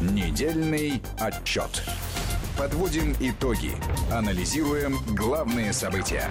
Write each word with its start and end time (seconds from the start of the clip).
Недельный 0.00 1.02
отчет. 1.18 1.82
Подводим 2.56 3.16
итоги. 3.18 3.72
Анализируем 4.12 4.94
главные 5.16 5.72
события. 5.72 6.30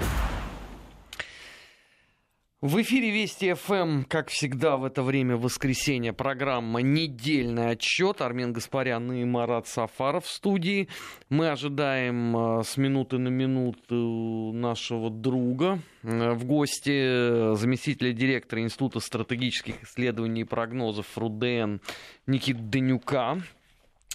В 2.62 2.82
эфире 2.82 3.12
Вести 3.12 3.54
ФМ, 3.54 4.04
как 4.06 4.30
всегда 4.30 4.78
в 4.78 4.86
это 4.86 5.04
время 5.04 5.36
воскресенье, 5.36 6.14
программа 6.14 6.82
«Недельный 6.82 7.72
отчет». 7.72 8.22
Армен 8.22 8.54
Гаспарян 8.54 9.12
и 9.12 9.26
Марат 9.26 9.68
Сафаров 9.68 10.26
в 10.26 10.32
студии. 10.32 10.88
Мы 11.30 11.50
ожидаем 11.50 12.60
э, 12.60 12.64
с 12.64 12.78
минуты 12.78 13.20
на 13.20 13.28
минуту 13.28 14.54
нашего 14.54 15.10
друга 15.12 15.80
э, 16.04 16.32
в 16.32 16.46
гости, 16.46 17.54
заместителя 17.56 18.12
директора 18.14 18.62
Института 18.62 19.02
стратегических 19.02 19.84
исследований 19.84 20.42
и 20.42 20.46
прогнозов 20.46 21.06
РУДН 21.18 21.78
Никита 22.26 22.60
Данюка. 22.60 23.38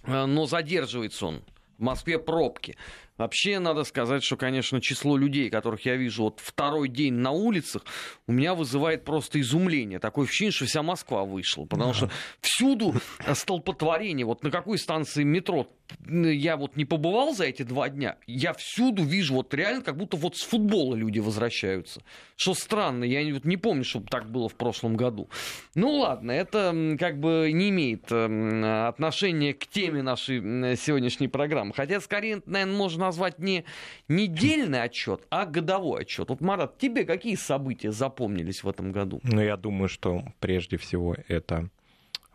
Э, 0.04 0.26
но 0.26 0.46
задерживается 0.46 1.26
он. 1.26 1.42
В 1.78 1.82
Москве 1.82 2.18
пробки. 2.18 2.76
Вообще, 3.18 3.58
надо 3.58 3.84
сказать, 3.84 4.24
что, 4.24 4.36
конечно, 4.36 4.80
число 4.80 5.16
людей, 5.16 5.50
которых 5.50 5.84
я 5.84 5.96
вижу 5.96 6.24
вот 6.24 6.40
второй 6.40 6.88
день 6.88 7.14
на 7.14 7.30
улицах, 7.30 7.84
у 8.26 8.32
меня 8.32 8.54
вызывает 8.54 9.04
просто 9.04 9.40
изумление. 9.40 9.98
Такое 9.98 10.26
ощущение, 10.26 10.52
что 10.52 10.66
вся 10.66 10.82
Москва 10.82 11.24
вышла. 11.24 11.64
Потому 11.64 11.92
что 11.94 12.10
всюду 12.40 12.94
столпотворение. 13.32 14.26
Вот 14.26 14.42
на 14.42 14.50
какой 14.50 14.78
станции 14.78 15.22
метро 15.22 15.68
я 16.08 16.56
вот 16.56 16.76
не 16.76 16.86
побывал 16.86 17.34
за 17.34 17.44
эти 17.44 17.64
два 17.64 17.90
дня, 17.90 18.16
я 18.26 18.54
всюду 18.54 19.04
вижу 19.04 19.34
вот 19.34 19.52
реально, 19.52 19.82
как 19.82 19.98
будто 19.98 20.16
вот 20.16 20.38
с 20.38 20.42
футбола 20.42 20.94
люди 20.94 21.18
возвращаются. 21.18 22.00
Что 22.36 22.54
странно, 22.54 23.04
я 23.04 23.22
вот 23.34 23.44
не 23.44 23.58
помню, 23.58 23.84
чтобы 23.84 24.06
так 24.06 24.30
было 24.30 24.48
в 24.48 24.54
прошлом 24.54 24.96
году. 24.96 25.28
Ну 25.74 25.98
ладно, 25.98 26.30
это 26.30 26.96
как 26.98 27.20
бы 27.20 27.50
не 27.52 27.68
имеет 27.68 28.10
отношения 28.10 29.52
к 29.52 29.66
теме 29.66 30.02
нашей 30.02 30.40
сегодняшней 30.76 31.28
программы. 31.28 31.74
Хотя, 31.76 32.00
скорее, 32.00 32.40
наверное, 32.46 32.74
можно 32.74 33.01
назвать 33.02 33.38
не 33.38 33.64
недельный 34.08 34.82
отчет, 34.82 35.26
а 35.30 35.46
годовой 35.46 36.02
отчет. 36.02 36.30
Вот, 36.30 36.40
Марат, 36.40 36.78
тебе 36.78 37.04
какие 37.04 37.34
события 37.34 37.92
запомнились 37.92 38.62
в 38.62 38.68
этом 38.68 38.92
году? 38.92 39.20
Ну, 39.22 39.40
я 39.40 39.56
думаю, 39.56 39.88
что 39.88 40.24
прежде 40.40 40.76
всего 40.76 41.16
это 41.28 41.68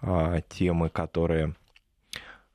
а, 0.01 0.41
темы, 0.41 0.89
которые 0.89 1.55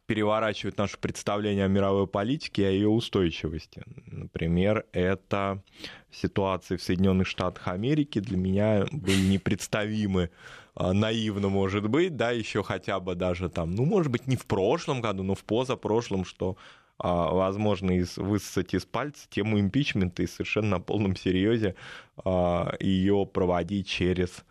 переворачивают 0.06 0.76
наше 0.78 0.98
представление 0.98 1.64
о 1.64 1.68
мировой 1.68 2.06
политике 2.06 2.62
и 2.62 2.66
о 2.66 2.70
ее 2.70 2.88
устойчивости. 2.88 3.82
Например, 4.06 4.84
это 4.92 5.62
ситуации 6.10 6.76
в 6.76 6.82
Соединенных 6.82 7.26
Штатах 7.26 7.68
Америки 7.68 8.18
для 8.18 8.36
меня 8.36 8.86
были 8.90 9.22
непредставимы 9.26 10.30
а, 10.74 10.92
наивно, 10.92 11.48
может 11.48 11.88
быть, 11.88 12.16
да, 12.16 12.30
еще 12.30 12.62
хотя 12.62 13.00
бы 13.00 13.14
даже 13.14 13.48
там, 13.48 13.74
ну, 13.74 13.84
может 13.84 14.10
быть, 14.10 14.26
не 14.26 14.36
в 14.36 14.46
прошлом 14.46 15.00
году, 15.00 15.22
но 15.22 15.34
в 15.34 15.44
позапрошлом, 15.44 16.24
что 16.24 16.56
возможно 17.02 17.90
из, 17.92 18.16
высосать 18.16 18.74
из 18.74 18.84
пальца 18.84 19.26
тему 19.28 19.58
импичмента 19.58 20.22
и 20.22 20.26
совершенно 20.26 20.70
на 20.70 20.80
полном 20.80 21.16
серьезе 21.16 21.74
а, 22.24 22.74
ее 22.80 23.26
проводить 23.26 23.88
через 23.88 24.44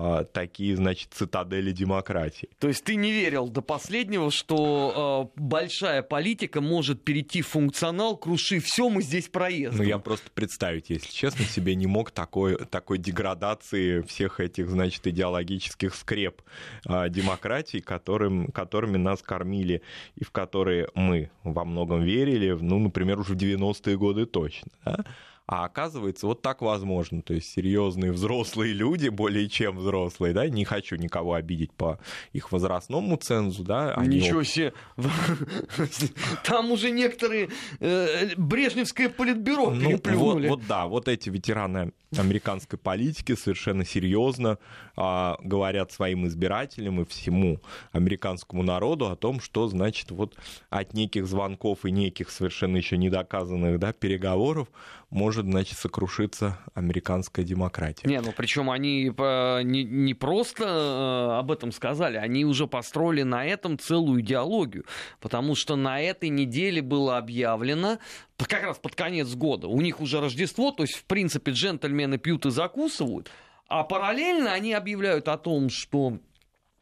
а, 0.00 0.22
такие, 0.22 0.76
значит, 0.76 1.08
цитадели 1.12 1.72
демократии. 1.72 2.48
То 2.60 2.68
есть 2.68 2.84
ты 2.84 2.94
не 2.94 3.10
верил 3.10 3.48
до 3.48 3.62
последнего, 3.62 4.30
что 4.30 5.32
э, 5.34 5.40
большая 5.40 6.02
политика 6.02 6.60
может 6.60 7.02
перейти 7.02 7.42
в 7.42 7.48
функционал, 7.48 8.16
крушив 8.16 8.64
все, 8.64 8.88
мы 8.88 9.02
здесь 9.02 9.26
проездом. 9.26 9.78
Ну, 9.78 9.82
я 9.82 9.98
просто 9.98 10.30
представить, 10.30 10.88
если 10.90 11.10
честно, 11.10 11.44
себе 11.44 11.74
не 11.74 11.88
мог 11.88 12.12
такой, 12.12 12.64
такой 12.66 12.98
деградации 12.98 14.02
всех 14.02 14.38
этих, 14.38 14.70
значит, 14.70 15.04
идеологических 15.04 15.92
скреп 15.96 16.42
э, 16.88 17.08
демократии, 17.08 17.78
которым, 17.78 18.52
которыми 18.52 18.98
нас 18.98 19.20
кормили 19.20 19.82
и 20.14 20.22
в 20.22 20.30
которые 20.30 20.90
мы 20.94 21.32
во 21.42 21.64
многом 21.64 22.04
верили, 22.04 22.52
ну, 22.52 22.78
например, 22.78 23.18
уже 23.18 23.34
в 23.34 23.36
90-е 23.36 23.98
годы 23.98 24.26
точно. 24.26 24.70
Да? 24.84 25.04
А 25.48 25.64
оказывается, 25.64 26.26
вот 26.26 26.42
так 26.42 26.60
возможно. 26.60 27.22
То 27.22 27.32
есть 27.32 27.50
серьезные 27.50 28.12
взрослые 28.12 28.74
люди, 28.74 29.08
более 29.08 29.48
чем 29.48 29.78
взрослые, 29.78 30.34
да, 30.34 30.46
не 30.46 30.66
хочу 30.66 30.96
никого 30.96 31.32
обидеть 31.32 31.72
по 31.72 31.98
их 32.34 32.52
возрастному 32.52 33.16
цензу, 33.16 33.64
да. 33.64 33.94
Они... 33.94 34.18
Ничего 34.18 34.42
себе! 34.42 34.74
Там 36.44 36.70
уже 36.70 36.90
некоторые 36.90 37.48
э, 37.80 38.34
Брежневское 38.36 39.08
политбюро 39.08 39.70
ну, 39.70 39.88
переплюнули. 39.88 40.48
Вот, 40.48 40.58
вот 40.58 40.68
да, 40.68 40.86
вот 40.86 41.08
эти 41.08 41.30
ветераны 41.30 41.92
американской 42.16 42.78
политики 42.78 43.34
совершенно 43.34 43.84
серьезно 43.84 44.58
а, 44.96 45.36
говорят 45.42 45.92
своим 45.92 46.26
избирателям 46.26 47.02
и 47.02 47.04
всему 47.04 47.60
американскому 47.92 48.62
народу 48.62 49.10
о 49.10 49.16
том, 49.16 49.40
что 49.40 49.68
значит 49.68 50.10
вот 50.10 50.34
от 50.70 50.94
неких 50.94 51.26
звонков 51.26 51.84
и 51.84 51.90
неких 51.90 52.30
совершенно 52.30 52.76
еще 52.78 52.96
недоказанных 52.96 53.78
да, 53.78 53.92
переговоров 53.92 54.68
может, 55.10 55.46
значит, 55.46 55.78
сокрушиться 55.78 56.58
американская 56.74 57.44
демократия. 57.44 58.06
Не, 58.06 58.20
ну 58.20 58.32
причем 58.36 58.70
они 58.70 59.04
не, 59.04 59.84
не 59.84 60.14
просто 60.14 60.64
э, 60.64 61.38
об 61.38 61.50
этом 61.50 61.72
сказали, 61.72 62.16
они 62.18 62.44
уже 62.44 62.66
построили 62.66 63.22
на 63.22 63.46
этом 63.46 63.78
целую 63.78 64.20
идеологию, 64.20 64.84
потому 65.20 65.54
что 65.54 65.76
на 65.76 66.00
этой 66.00 66.28
неделе 66.28 66.82
было 66.82 67.16
объявлено, 67.16 67.98
как 68.36 68.62
раз 68.62 68.78
под 68.78 68.94
конец 68.94 69.34
года, 69.34 69.66
у 69.66 69.80
них 69.80 70.00
уже 70.00 70.20
Рождество, 70.20 70.72
то 70.72 70.82
есть, 70.82 70.94
в 70.94 71.04
принципе, 71.04 71.52
джентльмены 71.52 72.18
пьют 72.18 72.44
и 72.46 72.50
закусывают, 72.50 73.30
а 73.68 73.84
параллельно 73.84 74.52
они 74.52 74.74
объявляют 74.74 75.28
о 75.28 75.38
том, 75.38 75.70
что 75.70 76.18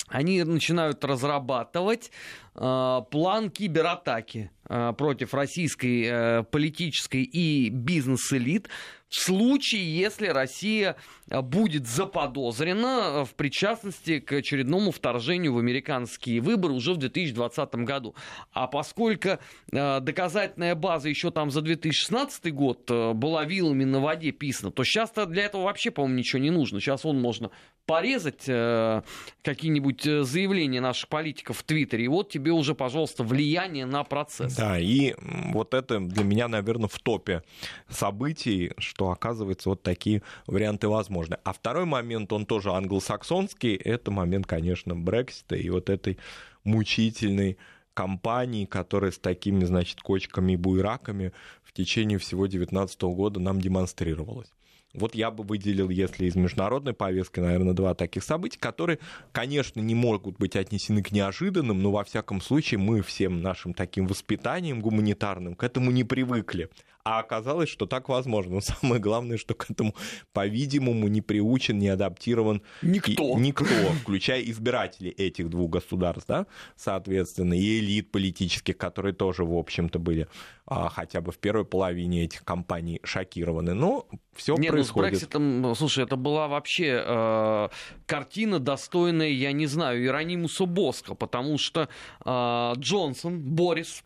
они 0.09 0.43
начинают 0.45 1.05
разрабатывать 1.05 2.11
э, 2.55 3.01
план 3.11 3.51
кибератаки 3.51 4.51
э, 4.69 4.93
против 4.97 5.35
российской 5.35 6.05
э, 6.05 6.43
политической 6.45 7.23
и 7.23 7.71
бизнес-элит 7.71 8.69
в 9.17 9.19
случае, 9.19 9.99
если 9.99 10.27
Россия 10.27 10.97
э, 11.31 11.41
будет 11.41 11.87
заподозрена 11.87 13.25
в 13.25 13.35
причастности 13.35 14.21
к 14.21 14.31
очередному 14.33 14.91
вторжению 14.91 15.55
в 15.55 15.59
американские 15.59 16.43
выборы 16.43 16.75
уже 16.75 16.93
в 16.93 16.99
2020 16.99 17.75
году. 17.77 18.15
А 18.53 18.67
поскольку 18.67 19.39
э, 19.73 20.01
доказательная 20.01 20.75
база 20.75 21.09
еще 21.09 21.31
там 21.31 21.51
за 21.51 21.63
2016 21.63 22.53
год 22.53 22.91
была 22.91 23.45
вилами 23.45 23.85
на 23.85 24.01
воде 24.01 24.33
писана, 24.33 24.71
то 24.71 24.85
сейчас 24.85 25.13
для 25.29 25.45
этого 25.45 25.63
вообще, 25.63 25.91
по-моему, 25.91 26.19
ничего 26.19 26.43
не 26.43 26.51
нужно. 26.51 26.79
Сейчас 26.79 27.07
он 27.07 27.19
можно 27.19 27.51
порезать 27.87 28.43
какие-нибудь 28.45 30.03
заявления 30.03 30.81
наших 30.81 31.09
политиков 31.09 31.59
в 31.59 31.63
Твиттере, 31.63 32.05
и 32.05 32.09
вот 32.09 32.31
тебе 32.31 32.51
уже, 32.51 32.75
пожалуйста, 32.75 33.23
влияние 33.23 33.87
на 33.87 34.03
процесс. 34.03 34.57
Да, 34.57 34.79
и 34.79 35.15
вот 35.53 35.73
это 35.73 36.01
для 36.01 36.25
меня, 36.25 36.49
наверное, 36.49 36.89
в 36.89 36.99
топе 36.99 37.45
событий, 37.89 38.73
что, 38.79 39.06
оказывается, 39.11 39.71
вот 39.71 39.83
такие 39.83 40.23
варианты 40.47 40.89
возможны. 40.89 41.39
А 41.45 41.53
второй 41.53 41.85
момент, 41.85 42.33
он 42.33 42.47
тоже 42.47 42.73
англосаксонский, 42.73 43.75
это 43.75 44.11
момент, 44.11 44.47
конечно, 44.47 44.95
Брексита 44.95 45.57
и 45.57 45.69
вот 45.71 45.91
этой 45.91 46.19
мучительной 46.65 47.59
кампании, 47.95 48.67
которая 48.67 49.11
с 49.11 49.19
такими, 49.19 49.65
значит, 49.65 50.01
кочками 50.01 50.53
и 50.53 50.57
буйраками 50.57 51.33
в 51.63 51.73
течение 51.73 52.19
всего 52.19 52.43
2019 52.47 53.03
года 53.03 53.41
нам 53.41 53.61
демонстрировалась. 53.61 54.53
Вот 54.97 55.15
я 55.15 55.31
бы 55.31 55.45
выделил, 55.45 55.91
если 55.91 56.27
из 56.27 56.37
международной 56.37 56.95
повестки, 56.95 57.41
наверное, 57.41 57.75
два 57.75 57.95
таких 57.95 58.25
события, 58.25 58.59
которые, 58.59 58.99
конечно, 59.33 59.81
не 59.81 59.95
могут 59.95 60.39
быть 60.39 60.57
отнесены 60.57 61.03
к 61.03 61.13
неожиданным, 61.13 61.83
но 61.83 61.93
во 61.93 62.03
всяком 62.03 62.41
случае 62.41 62.79
мы 62.79 63.03
всем 63.03 63.43
нашим 63.43 63.75
таким 63.75 64.07
воспитанием 64.07 64.81
гуманитарным 64.81 65.55
к 65.55 65.65
этому 65.65 65.91
не 65.91 66.05
привыкли. 66.05 66.71
А 67.07 67.21
оказалось, 67.21 67.69
что 67.69 67.87
так 67.87 68.09
возможно. 68.09 68.57
Но 68.57 68.61
самое 68.81 69.01
главное, 69.01 69.39
что 69.39 69.55
к 69.55 69.71
этому, 69.71 69.95
по-видимому, 70.33 71.07
не 71.07 71.21
приучен, 71.21 71.79
не 71.79 71.87
адаптирован 71.89 72.63
никто, 72.83 73.39
и, 73.39 73.41
никто 73.41 73.65
включая 74.03 74.43
избирателей 74.43 75.11
этих 75.11 75.49
двух 75.49 75.71
государств, 75.71 76.27
да, 76.27 76.49
соответственно, 76.75 77.55
и 77.55 77.79
элит 77.79 78.11
политических, 78.11 78.77
которые 78.77 79.15
тоже, 79.15 79.45
в 79.45 79.57
общем-то, 79.57 80.01
были 80.01 80.27
а, 80.67 80.89
хотя 80.89 81.21
бы 81.21 81.31
в 81.31 81.39
первой 81.39 81.65
половине 81.65 82.25
этих 82.25 82.43
кампаний 82.43 82.99
шокированы. 83.05 83.73
Но 83.73 84.09
все 84.35 84.57
не, 84.57 84.69
происходит. 84.69 85.13
Ну, 85.13 85.19
с 85.19 85.21
Брекситом, 85.21 85.75
слушай, 85.77 86.03
это 86.03 86.17
была 86.17 86.49
вообще 86.49 87.05
э, 87.07 87.69
картина, 88.07 88.59
достойная, 88.59 89.29
я 89.29 89.53
не 89.53 89.67
знаю, 89.67 90.05
Иронимуса 90.05 90.67
Боска, 90.67 91.15
потому 91.15 91.57
что 91.57 91.89
э, 92.25 92.73
Джонсон, 92.79 93.43
Борис, 93.43 94.03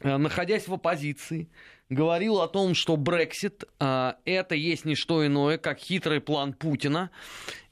э, 0.00 0.16
находясь 0.16 0.66
в 0.66 0.74
оппозиции, 0.74 1.48
говорил 1.88 2.40
о 2.40 2.48
том, 2.48 2.74
что 2.74 2.96
Брексит 2.96 3.64
э, 3.78 4.12
это 4.24 4.54
есть 4.54 4.84
не 4.84 4.94
что 4.94 5.26
иное, 5.26 5.58
как 5.58 5.78
хитрый 5.78 6.20
план 6.20 6.52
Путина, 6.52 7.10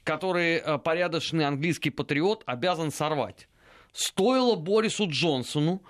который 0.04 0.56
э, 0.56 0.78
порядочный 0.78 1.44
английский 1.44 1.90
патриот 1.90 2.42
обязан 2.46 2.90
сорвать. 2.90 3.48
Стоило 3.92 4.56
Борису 4.56 5.08
Джонсону 5.08 5.82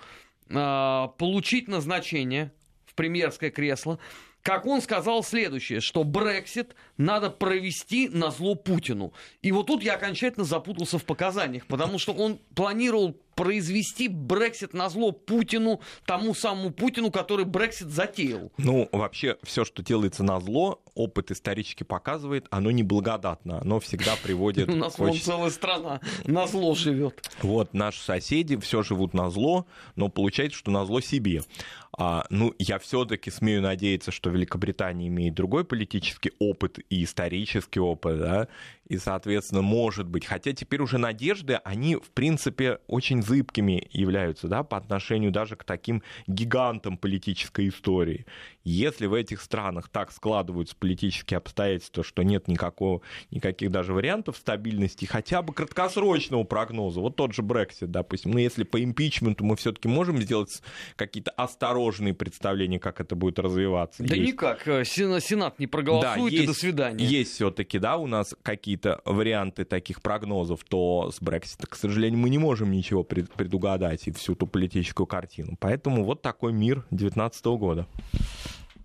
э, 0.49 1.07
получить 1.17 1.67
назначение 1.67 2.51
в 2.85 2.95
премьерское 2.95 3.51
кресло, 3.51 3.99
как 4.45 4.67
он 4.67 4.79
сказал 4.79 5.23
следующее, 5.23 5.81
что 5.81 6.03
Брексит 6.03 6.75
надо 6.97 7.31
провести 7.31 8.07
на 8.09 8.29
зло 8.29 8.53
Путину. 8.53 9.11
И 9.41 9.51
вот 9.51 9.65
тут 9.65 9.81
я 9.81 9.95
окончательно 9.95 10.45
запутался 10.45 10.99
в 10.99 11.03
показаниях, 11.03 11.65
потому 11.65 11.97
что 11.97 12.13
он 12.13 12.37
планировал 12.53 13.17
произвести 13.35 14.07
Брексит 14.07 14.73
на 14.73 14.89
зло 14.89 15.11
Путину, 15.11 15.81
тому 16.05 16.33
самому 16.33 16.71
Путину, 16.71 17.11
который 17.11 17.45
Брексит 17.45 17.89
затеял? 17.89 18.51
Ну, 18.57 18.89
вообще, 18.91 19.37
все, 19.43 19.65
что 19.65 19.83
делается 19.83 20.23
на 20.23 20.39
зло, 20.39 20.81
опыт 20.95 21.31
исторически 21.31 21.83
показывает, 21.83 22.47
оно 22.49 22.71
неблагодатно, 22.71 23.59
оно 23.61 23.79
всегда 23.79 24.15
приводит... 24.23 24.69
У 24.69 24.75
нас 24.75 24.97
вон 24.97 25.19
целая 25.19 25.49
страна 25.49 25.99
на 26.25 26.47
зло 26.47 26.73
живет. 26.75 27.29
Вот, 27.41 27.73
наши 27.73 28.01
соседи 28.01 28.57
все 28.57 28.83
живут 28.83 29.13
на 29.13 29.29
зло, 29.29 29.67
но 29.95 30.07
получается, 30.07 30.57
что 30.57 30.71
на 30.71 30.85
зло 30.85 31.01
себе. 31.01 31.41
А, 31.97 32.25
ну, 32.29 32.53
я 32.59 32.77
все-таки 32.79 33.31
смею 33.31 33.61
надеяться, 33.61 34.11
что 34.11 34.29
Великобритания 34.29 35.07
имеет 35.07 35.33
другой 35.33 35.63
политический 35.63 36.33
опыт 36.39 36.79
и 36.89 37.03
исторический 37.03 37.79
опыт, 37.79 38.19
да, 38.19 38.47
и, 38.87 38.97
соответственно, 38.97 39.61
может 39.61 40.07
быть, 40.07 40.25
хотя 40.25 40.51
теперь 40.51 40.81
уже 40.81 40.97
надежды, 40.97 41.55
они, 41.63 41.95
в 41.95 42.09
принципе, 42.11 42.79
очень 42.87 43.23
зыбкими 43.23 43.87
являются, 43.91 44.47
да, 44.47 44.63
по 44.63 44.77
отношению 44.77 45.31
даже 45.31 45.55
к 45.55 45.63
таким 45.63 46.03
гигантам 46.27 46.97
политической 46.97 47.69
истории. 47.69 48.25
Если 48.63 49.05
в 49.05 49.13
этих 49.13 49.41
странах 49.41 49.89
так 49.89 50.11
складываются 50.11 50.75
политические 50.75 51.37
обстоятельства, 51.37 52.03
что 52.03 52.23
нет 52.23 52.47
никакого, 52.47 53.01
никаких 53.31 53.71
даже 53.71 53.93
вариантов 53.93 54.37
стабильности, 54.37 55.05
хотя 55.05 55.41
бы 55.41 55.53
краткосрочного 55.53 56.43
прогноза, 56.43 56.99
вот 56.99 57.15
тот 57.15 57.33
же 57.33 57.41
Брексит, 57.41 57.91
допустим, 57.91 58.31
ну, 58.31 58.39
если 58.39 58.63
по 58.63 58.83
импичменту 58.83 59.45
мы 59.45 59.55
все-таки 59.55 59.87
можем 59.87 60.21
сделать 60.21 60.61
какие-то 60.95 61.31
осторожные 61.31 61.84
представления, 61.91 62.79
как 62.79 62.99
это 63.01 63.15
будет 63.15 63.39
развиваться. 63.39 64.03
Да 64.03 64.15
есть. 64.15 64.33
никак, 64.33 64.67
э, 64.67 64.83
Сенат 64.85 65.59
не 65.59 65.67
проголосует, 65.67 66.31
да, 66.31 66.37
есть, 66.37 66.43
и 66.43 66.47
до 66.47 66.53
свидания. 66.53 67.05
Есть 67.05 67.33
все-таки, 67.33 67.79
да, 67.79 67.97
у 67.97 68.07
нас 68.07 68.35
какие-то 68.43 69.01
варианты 69.05 69.65
таких 69.65 70.01
прогнозов, 70.01 70.63
то 70.63 71.11
с 71.11 71.21
Брексита, 71.21 71.67
к 71.67 71.75
сожалению, 71.75 72.19
мы 72.19 72.29
не 72.29 72.37
можем 72.37 72.71
ничего 72.71 73.03
предугадать 73.03 74.07
и 74.07 74.11
всю 74.11 74.35
ту 74.35 74.47
политическую 74.47 75.07
картину. 75.07 75.57
Поэтому 75.59 76.03
вот 76.03 76.21
такой 76.21 76.53
мир 76.53 76.85
2019 76.91 77.45
года. 77.45 77.87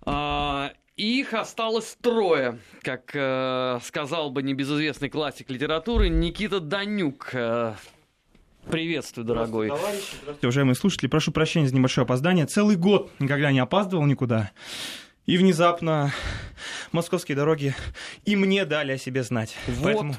А, 0.03 0.73
их 0.97 1.35
осталось 1.35 1.97
трое, 2.01 2.59
как 2.83 3.11
э, 3.15 3.79
сказал 3.83 4.31
бы 4.31 4.43
небезызвестный 4.43 5.09
классик 5.09 5.51
литературы 5.51 6.09
Никита 6.09 6.61
Данюк. 6.61 7.31
Э, 7.33 7.75
приветствую, 8.69 9.25
дорогой. 9.25 9.67
Здравствуйте, 9.67 10.07
Здравствуйте, 10.23 10.47
уважаемые 10.47 10.75
слушатели. 10.75 11.09
Прошу 11.09 11.33
прощения 11.33 11.69
за 11.69 11.75
небольшое 11.75 12.05
опоздание. 12.05 12.47
Целый 12.47 12.77
год 12.77 13.11
никогда 13.19 13.53
не 13.53 13.59
опаздывал 13.61 14.05
никуда. 14.07 14.51
И 15.27 15.37
внезапно 15.37 16.13
московские 16.93 17.37
дороги 17.37 17.75
и 18.25 18.35
мне 18.37 18.65
дали 18.65 18.93
о 18.93 18.99
себе 18.99 19.23
знать. 19.23 19.57
Вот. 19.67 19.85
Поэтому 19.85 20.17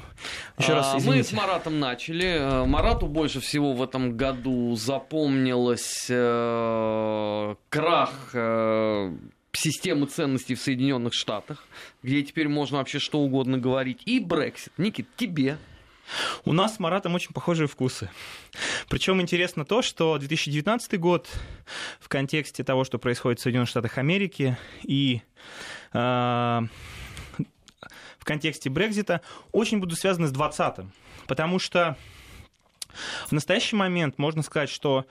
еще 0.58 0.74
раз 0.74 0.94
извините. 0.96 1.18
Мы 1.18 1.24
с 1.24 1.32
Маратом 1.32 1.78
начали. 1.80 2.26
Э, 2.26 2.64
Марату 2.64 3.06
больше 3.08 3.40
всего 3.40 3.74
в 3.74 3.82
этом 3.82 4.16
году 4.16 4.74
запомнилось 4.76 6.06
э, 6.08 7.54
крах 7.68 8.30
э, 8.32 9.12
системы 9.52 10.06
ценностей 10.06 10.54
в 10.54 10.60
Соединенных 10.60 11.12
Штатах, 11.12 11.64
где 12.02 12.22
теперь 12.22 12.48
можно 12.48 12.78
вообще 12.78 12.98
что 12.98 13.20
угодно 13.20 13.58
говорить, 13.58 14.00
и 14.06 14.18
Брексит. 14.18 14.72
Никит, 14.78 15.08
тебе 15.16 15.58
у 16.44 16.52
нас 16.52 16.76
с 16.76 16.78
Маратом 16.78 17.14
очень 17.14 17.32
похожие 17.32 17.68
вкусы. 17.68 18.10
Причем 18.88 19.20
интересно 19.20 19.64
то, 19.64 19.82
что 19.82 20.18
2019 20.18 20.98
год 20.98 21.28
в 22.00 22.08
контексте 22.08 22.64
того, 22.64 22.84
что 22.84 22.98
происходит 22.98 23.40
в 23.40 23.42
Соединенных 23.42 23.68
Штатах 23.68 23.98
Америки 23.98 24.56
и 24.82 25.22
э, 25.92 25.98
в 25.98 26.68
контексте 28.24 28.70
Брекзита, 28.70 29.20
очень 29.52 29.78
будут 29.78 29.98
связаны 29.98 30.28
с 30.28 30.32
2020-м. 30.32 30.92
Потому 31.26 31.58
что 31.58 31.96
в 33.26 33.32
настоящий 33.32 33.76
момент 33.76 34.18
можно 34.18 34.42
сказать, 34.42 34.70
что 34.70 35.06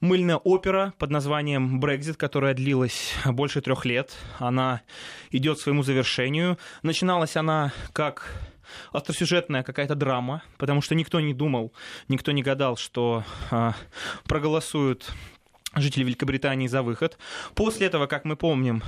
мыльная 0.00 0.36
опера 0.36 0.94
под 0.98 1.10
названием 1.10 1.80
«Брекзит», 1.80 2.16
которая 2.16 2.54
длилась 2.54 3.12
больше 3.26 3.60
трех 3.60 3.84
лет. 3.84 4.12
Она 4.38 4.82
идет 5.30 5.58
к 5.58 5.60
своему 5.60 5.82
завершению. 5.82 6.58
Начиналась 6.82 7.36
она 7.36 7.72
как 7.92 8.34
остросюжетная 8.92 9.62
какая-то 9.62 9.94
драма, 9.94 10.42
потому 10.58 10.82
что 10.82 10.94
никто 10.94 11.20
не 11.20 11.34
думал, 11.34 11.72
никто 12.08 12.32
не 12.32 12.42
гадал, 12.42 12.76
что 12.76 13.24
э, 13.50 13.72
проголосуют 14.24 15.10
жители 15.76 16.04
Великобритании 16.04 16.66
за 16.66 16.82
выход. 16.82 17.18
После 17.54 17.86
этого, 17.86 18.06
как 18.06 18.24
мы 18.24 18.36
помним, 18.36 18.82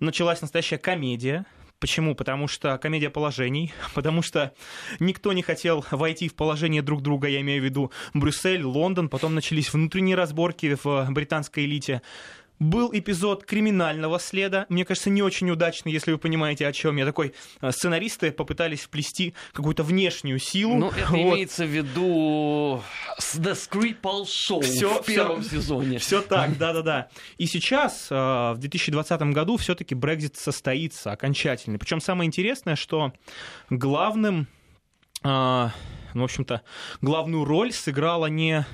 началась 0.00 0.42
настоящая 0.42 0.78
комедия, 0.78 1.46
Почему? 1.78 2.14
Потому 2.14 2.48
что 2.48 2.78
комедия 2.78 3.10
положений, 3.10 3.74
потому 3.94 4.22
что 4.22 4.54
никто 4.98 5.32
не 5.32 5.42
хотел 5.42 5.84
войти 5.90 6.28
в 6.28 6.34
положение 6.34 6.80
друг 6.80 7.02
друга, 7.02 7.28
я 7.28 7.40
имею 7.42 7.60
в 7.60 7.64
виду 7.64 7.92
Брюссель, 8.14 8.62
Лондон, 8.62 9.08
потом 9.08 9.34
начались 9.34 9.72
внутренние 9.72 10.16
разборки 10.16 10.76
в 10.82 11.06
британской 11.10 11.64
элите. 11.64 12.00
Был 12.58 12.90
эпизод 12.92 13.44
криминального 13.44 14.18
следа, 14.18 14.66
мне 14.70 14.84
кажется, 14.84 15.10
не 15.10 15.22
очень 15.22 15.50
удачный, 15.50 15.92
если 15.92 16.12
вы 16.12 16.18
понимаете, 16.18 16.66
о 16.66 16.72
чем 16.72 16.96
я. 16.96 17.04
Такой 17.04 17.34
э, 17.60 17.70
сценаристы 17.70 18.32
попытались 18.32 18.80
вплести 18.80 19.34
какую-то 19.52 19.82
внешнюю 19.82 20.38
силу. 20.38 20.76
Ну, 20.76 20.90
это 20.90 21.10
вот. 21.10 21.18
имеется 21.18 21.64
в 21.64 21.68
виду 21.68 22.82
The 23.34 23.52
Skripal 23.52 24.24
Show 24.24 24.62
всё, 24.62 25.02
в 25.02 25.06
первом 25.06 25.42
всё, 25.42 25.60
сезоне. 25.60 25.98
Все 25.98 26.22
так, 26.22 26.56
да-да-да. 26.56 27.08
И 27.36 27.46
сейчас, 27.46 28.08
э, 28.10 28.14
в 28.14 28.56
2020 28.58 29.20
году, 29.32 29.58
все-таки 29.58 29.94
Брекзит 29.94 30.36
состоится 30.36 31.12
окончательно. 31.12 31.78
Причем 31.78 32.00
самое 32.00 32.26
интересное, 32.26 32.76
что 32.76 33.12
главным 33.68 34.46
э, 35.22 35.68
ну, 36.16 36.22
в 36.22 36.24
общем-то, 36.24 36.62
главную 37.02 37.44
роль 37.44 37.72
сыграла 37.72 38.26
не 38.26 38.64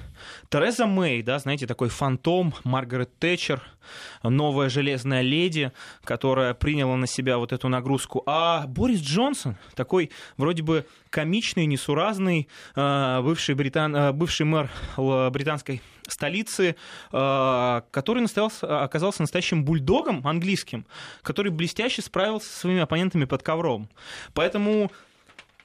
Тереза 0.49 0.87
Мэй, 0.87 1.23
да, 1.23 1.41
знаете, 1.41 1.67
такой 1.67 1.89
фантом, 1.89 2.55
Маргарет 2.63 3.19
Тэтчер, 3.19 3.61
новая 4.23 4.69
железная 4.69 5.23
леди, 5.23 5.73
которая 6.05 6.55
приняла 6.55 6.97
на 6.97 7.09
себя 7.09 7.39
вот 7.39 7.53
эту 7.53 7.67
нагрузку, 7.69 8.23
а 8.27 8.69
Борис 8.69 9.01
Джонсон, 9.01 9.57
такой 9.75 10.13
вроде 10.37 10.63
бы 10.63 10.87
комичный, 11.11 11.67
несуразный, 11.67 12.49
э, 12.77 13.21
бывший, 13.23 13.57
британ... 13.57 13.97
Э, 13.97 14.13
бывший 14.13 14.47
мэр 14.47 14.71
британской 14.97 15.83
столицы, 16.07 16.77
э, 17.11 17.83
который 17.91 18.25
оказался 18.85 19.23
настоящим 19.23 19.65
бульдогом 19.65 20.25
английским, 20.29 20.87
который 21.23 21.51
блестяще 21.51 22.03
справился 22.03 22.49
со 22.53 22.61
своими 22.61 22.83
оппонентами 22.83 23.25
под 23.25 23.43
ковром. 23.43 23.89
Поэтому 24.33 24.93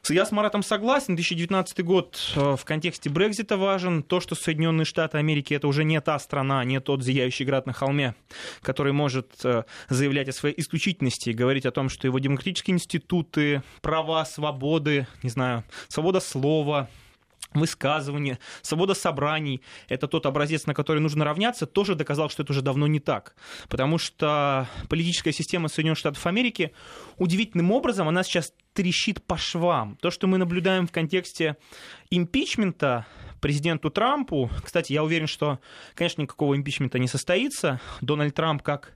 я 0.10 0.26
с 0.26 0.32
Маратом 0.32 0.64
согласен. 0.64 1.16
2019 1.16 1.84
год 1.84 2.34
э, 2.36 2.56
в 2.56 2.66
контексте 2.66 3.10
Брекзита 3.10 3.58
важен. 3.58 4.04
То, 4.04 4.20
что 4.20 4.36
Соединенные 4.36 4.86
Штаты 4.86 5.18
Америки 5.18 5.54
это 5.54 5.68
уже 5.68 5.84
не 5.84 6.00
та 6.02 6.18
страна, 6.20 6.64
не 6.64 6.80
тот 6.80 7.04
зияющий 7.04 7.46
град 7.46 7.66
на 7.66 7.74
холме, 7.74 8.16
который 8.62 8.94
может 8.94 9.34
э, 9.44 9.64
заявлять 9.90 10.30
о 10.30 10.34
своей 10.34 10.60
исключительности 10.60 11.30
и 11.30 11.34
говорить 11.34 11.66
о 11.66 11.72
том, 11.72 11.90
что 11.90 12.08
его 12.08 12.20
демократические 12.20 12.76
институты, 12.76 13.64
права, 13.82 14.26
свободы, 14.26 15.08
не 15.24 15.30
знаю, 15.30 15.64
свобода 15.88 16.20
слова, 16.20 16.90
высказывания, 17.54 18.40
свобода 18.62 18.94
собраний, 18.94 19.62
это 19.88 20.08
тот 20.08 20.26
образец, 20.26 20.66
на 20.66 20.74
который 20.74 21.00
нужно 21.00 21.26
равняться, 21.26 21.66
тоже 21.66 21.96
доказал, 21.96 22.30
что 22.30 22.44
это 22.44 22.52
уже 22.52 22.62
давно 22.62 22.88
не 22.88 23.00
так. 23.00 23.36
Потому 23.70 23.98
что 23.98 24.68
политическая 24.90 25.32
система 25.32 25.68
Соединенных 25.68 25.98
Штатов 25.98 26.26
Америки 26.26 26.72
удивительным 27.18 27.72
образом, 27.72 28.08
она 28.08 28.24
сейчас 28.24 28.54
трещит 28.78 29.24
по 29.24 29.38
швам. 29.38 29.98
То, 30.02 30.12
что 30.12 30.28
мы 30.28 30.38
наблюдаем 30.38 30.86
в 30.86 30.92
контексте 30.92 31.58
импичмента 32.12 33.08
президенту 33.42 33.90
Трампу, 33.90 34.52
кстати, 34.64 34.94
я 34.94 35.04
уверен, 35.04 35.26
что, 35.26 35.60
конечно, 35.96 36.22
никакого 36.22 36.56
импичмента 36.56 37.00
не 37.00 37.08
состоится. 37.08 37.82
Дональд 38.02 38.36
Трамп 38.36 38.62
как 38.62 38.94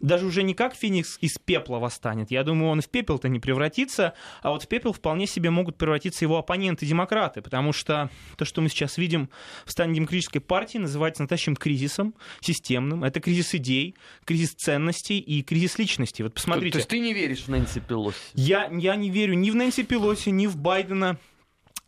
даже 0.00 0.26
уже 0.26 0.42
не 0.42 0.54
как 0.54 0.74
Феникс 0.74 1.18
из 1.20 1.38
пепла 1.38 1.78
восстанет. 1.78 2.30
Я 2.30 2.42
думаю, 2.42 2.70
он 2.70 2.80
в 2.80 2.88
пепел-то 2.88 3.28
не 3.28 3.38
превратится, 3.38 4.14
а 4.42 4.50
вот 4.50 4.62
в 4.62 4.68
пепел 4.68 4.92
вполне 4.92 5.26
себе 5.26 5.50
могут 5.50 5.76
превратиться 5.76 6.24
его 6.24 6.38
оппоненты-демократы, 6.38 7.42
потому 7.42 7.72
что 7.72 8.10
то, 8.36 8.44
что 8.44 8.60
мы 8.60 8.68
сейчас 8.68 8.96
видим 8.98 9.28
в 9.64 9.72
стане 9.72 9.94
демократической 9.94 10.40
партии, 10.40 10.78
называется 10.78 11.22
настоящим 11.22 11.56
кризисом 11.56 12.14
системным. 12.40 13.04
Это 13.04 13.20
кризис 13.20 13.54
идей, 13.54 13.94
кризис 14.24 14.54
ценностей 14.54 15.18
и 15.18 15.42
кризис 15.42 15.78
личности. 15.78 16.22
Вот 16.22 16.34
посмотрите. 16.34 16.72
То, 16.72 16.72
то 16.72 16.78
есть 16.78 16.88
ты 16.88 16.98
не 16.98 17.12
веришь 17.12 17.40
в 17.40 17.48
Нэнси 17.48 17.80
Пелоси? 17.80 18.16
Я, 18.34 18.70
я 18.72 18.96
не 18.96 19.10
верю 19.10 19.19
ни 19.26 19.50
в 19.50 19.54
Нэнси 19.54 19.82
Пелоси, 19.82 20.30
ни 20.30 20.46
в 20.46 20.56
Байдена, 20.56 21.18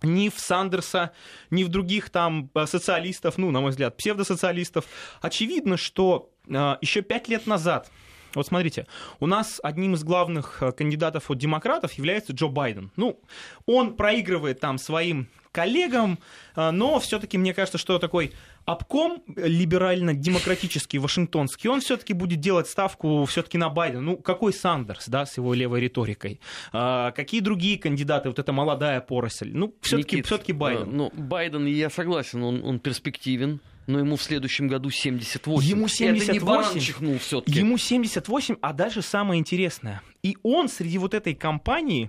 ни 0.03 0.29
в 0.29 0.39
Сандерса, 0.39 1.13
ни 1.51 1.65
в 1.65 1.69
других 1.69 2.11
там 2.11 2.51
э, 2.55 2.67
социалистов, 2.67 3.39
ну, 3.39 3.51
на 3.51 3.61
мой 3.61 3.71
взгляд, 3.71 3.97
псевдосоциалистов. 3.97 4.85
Очевидно, 5.21 5.77
что 5.77 6.31
э, 6.49 6.77
еще 6.81 7.03
пять 7.03 7.29
лет 7.29 7.47
назад 7.47 7.91
вот 8.35 8.47
смотрите, 8.47 8.87
у 9.21 9.27
нас 9.27 9.61
одним 9.63 9.95
из 9.95 10.05
главных 10.05 10.63
э, 10.63 10.73
кандидатов 10.73 11.31
от 11.31 11.39
демократов 11.39 11.93
является 11.93 12.33
Джо 12.33 12.49
Байден. 12.49 12.91
Ну, 12.97 13.21
он 13.67 13.95
проигрывает 13.95 14.61
там 14.61 14.79
своим 14.79 15.29
коллегам, 15.53 16.19
но 16.57 16.99
все-таки 16.99 17.39
мне 17.39 17.55
кажется, 17.55 17.79
что 17.79 17.99
такой 17.99 18.33
обком 18.65 19.23
либерально-демократический, 19.37 20.99
вашингтонский, 20.99 21.69
он 21.69 21.81
все-таки 21.81 22.13
будет 22.13 22.41
делать 22.41 22.69
ставку 22.69 23.25
все-таки 23.27 23.59
на 23.59 23.69
Байдена. 23.69 24.03
Ну, 24.03 24.17
какой 24.17 24.53
Сандерс, 24.53 25.09
да, 25.09 25.27
с 25.27 25.37
его 25.37 25.55
левой 25.55 25.81
риторикой? 25.81 26.41
А, 26.73 27.11
какие 27.13 27.41
другие 27.41 27.79
кандидаты, 27.79 28.29
вот 28.29 28.39
эта 28.39 28.53
молодая 28.53 29.01
поросль? 29.01 29.51
Ну, 29.53 29.75
все-таки 29.81 30.23
все 30.23 30.39
Байден. 30.55 30.97
Ну, 30.97 31.11
Байден, 31.15 31.67
я 31.67 31.91
согласен, 31.91 32.43
он, 32.43 32.65
он 32.65 32.79
перспективен. 32.79 33.61
Но 33.89 33.99
ему 33.99 34.15
в 34.15 34.23
следующем 34.23 34.69
году 34.69 34.91
78. 34.91 35.69
Ему 35.69 35.89
78. 35.89 36.95
Это 36.95 37.05
не 37.05 37.19
все-таки. 37.19 37.59
Ему 37.59 37.77
78, 37.77 38.57
а 38.63 38.73
дальше 38.73 39.03
самое 39.03 39.41
интересное. 39.41 40.03
И 40.23 40.37
он 40.45 40.69
среди 40.69 40.99
вот 40.99 41.15
этой 41.15 41.35
компании, 41.35 42.09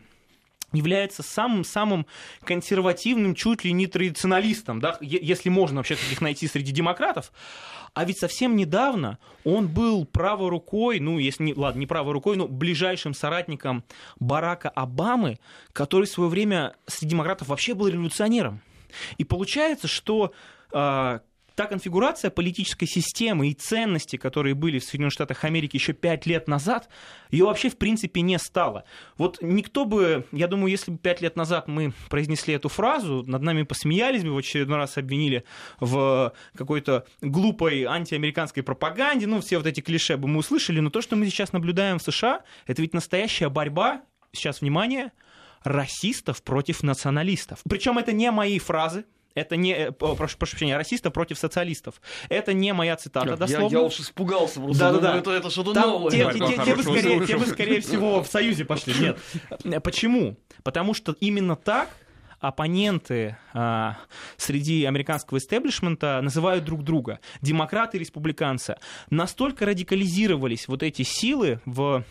является 0.73 1.23
самым-самым 1.23 2.05
консервативным, 2.43 3.35
чуть 3.35 3.63
ли 3.63 3.71
не 3.71 3.87
традиционалистом, 3.87 4.79
да, 4.79 4.97
если 5.01 5.49
можно 5.49 5.77
вообще 5.77 5.95
таких 5.95 6.21
найти 6.21 6.47
среди 6.47 6.71
демократов. 6.71 7.31
А 7.93 8.05
ведь 8.05 8.17
совсем 8.17 8.55
недавно 8.55 9.19
он 9.43 9.67
был 9.67 10.05
правой 10.05 10.49
рукой, 10.49 10.99
ну, 10.99 11.19
если 11.19 11.43
не, 11.43 11.53
ладно, 11.53 11.79
не 11.79 11.85
правой 11.85 12.13
рукой, 12.13 12.35
но 12.35 12.47
ближайшим 12.47 13.13
соратником 13.13 13.83
Барака 14.19 14.69
Обамы, 14.69 15.39
который 15.73 16.05
в 16.05 16.09
свое 16.09 16.29
время 16.29 16.75
среди 16.87 17.11
демократов 17.11 17.49
вообще 17.49 17.75
был 17.75 17.87
революционером. 17.87 18.61
И 19.17 19.23
получается, 19.23 19.87
что 19.87 20.33
а, 20.71 21.21
та 21.55 21.65
конфигурация 21.65 22.31
политической 22.31 22.85
системы 22.85 23.49
и 23.49 23.53
ценности, 23.53 24.17
которые 24.17 24.55
были 24.55 24.79
в 24.79 24.83
Соединенных 24.83 25.13
Штатах 25.13 25.43
Америки 25.43 25.75
еще 25.75 25.93
пять 25.93 26.25
лет 26.25 26.47
назад, 26.47 26.89
ее 27.29 27.45
вообще 27.45 27.69
в 27.69 27.77
принципе 27.77 28.21
не 28.21 28.37
стало. 28.39 28.85
Вот 29.17 29.39
никто 29.41 29.85
бы, 29.85 30.25
я 30.31 30.47
думаю, 30.47 30.71
если 30.71 30.91
бы 30.91 30.97
пять 30.97 31.21
лет 31.21 31.35
назад 31.35 31.67
мы 31.67 31.93
произнесли 32.09 32.53
эту 32.53 32.69
фразу, 32.69 33.23
над 33.27 33.41
нами 33.41 33.63
посмеялись 33.63 34.23
бы, 34.23 34.33
в 34.33 34.37
очередной 34.37 34.77
раз 34.77 34.97
обвинили 34.97 35.43
в 35.79 36.33
какой-то 36.55 37.05
глупой 37.21 37.83
антиамериканской 37.83 38.63
пропаганде, 38.63 39.27
ну, 39.27 39.41
все 39.41 39.57
вот 39.57 39.67
эти 39.67 39.81
клише 39.81 40.17
бы 40.17 40.27
мы 40.27 40.39
услышали, 40.39 40.79
но 40.79 40.89
то, 40.89 41.01
что 41.01 41.15
мы 41.15 41.25
сейчас 41.25 41.53
наблюдаем 41.53 41.99
в 41.99 42.03
США, 42.03 42.43
это 42.65 42.81
ведь 42.81 42.93
настоящая 42.93 43.49
борьба, 43.49 44.01
сейчас, 44.31 44.61
внимание, 44.61 45.11
расистов 45.63 46.43
против 46.43 46.83
националистов. 46.83 47.59
Причем 47.69 47.97
это 47.97 48.11
не 48.11 48.29
мои 48.31 48.59
фразы, 48.59 49.05
это 49.35 49.55
не, 49.55 49.73
э, 49.73 49.91
прошу, 49.91 50.37
прошу 50.37 50.37
прощения, 50.37 50.77
расистов 50.77 51.13
против 51.13 51.37
социалистов. 51.37 52.01
Это 52.29 52.53
не 52.53 52.73
моя 52.73 52.95
цитата, 52.95 53.35
дословно. 53.35 53.73
Я, 53.73 53.81
я 53.81 53.85
уж 53.85 53.99
испугался 53.99 54.59
просто. 54.59 54.79
Да, 54.79 54.91
да, 54.93 54.99
да. 54.99 55.17
Это, 55.17 55.31
это 55.31 55.49
что-то 55.49 55.73
Там, 55.73 55.89
новое. 55.89 56.11
Те, 56.11 56.31
те, 56.31 56.39
те, 56.39 56.63
те, 56.63 56.75
вы 56.75 56.83
скорее, 56.83 57.25
те 57.25 57.37
вы, 57.37 57.45
скорее 57.47 57.81
всего, 57.81 58.23
в 58.23 58.27
Союзе 58.27 58.65
пошли. 58.65 58.93
Нет. 58.99 59.17
Э, 59.63 59.79
почему? 59.79 60.37
Потому 60.63 60.93
что 60.93 61.15
именно 61.19 61.55
так 61.55 61.89
оппоненты 62.39 63.37
а, 63.53 63.97
среди 64.35 64.83
американского 64.83 65.37
истеблишмента 65.37 66.19
называют 66.21 66.65
друг 66.65 66.83
друга. 66.83 67.21
Демократы 67.41 67.95
и 67.95 68.01
республиканцы. 68.01 68.75
Настолько 69.09 69.65
радикализировались 69.65 70.67
вот 70.67 70.83
эти 70.83 71.03
силы 71.03 71.61
в 71.65 72.03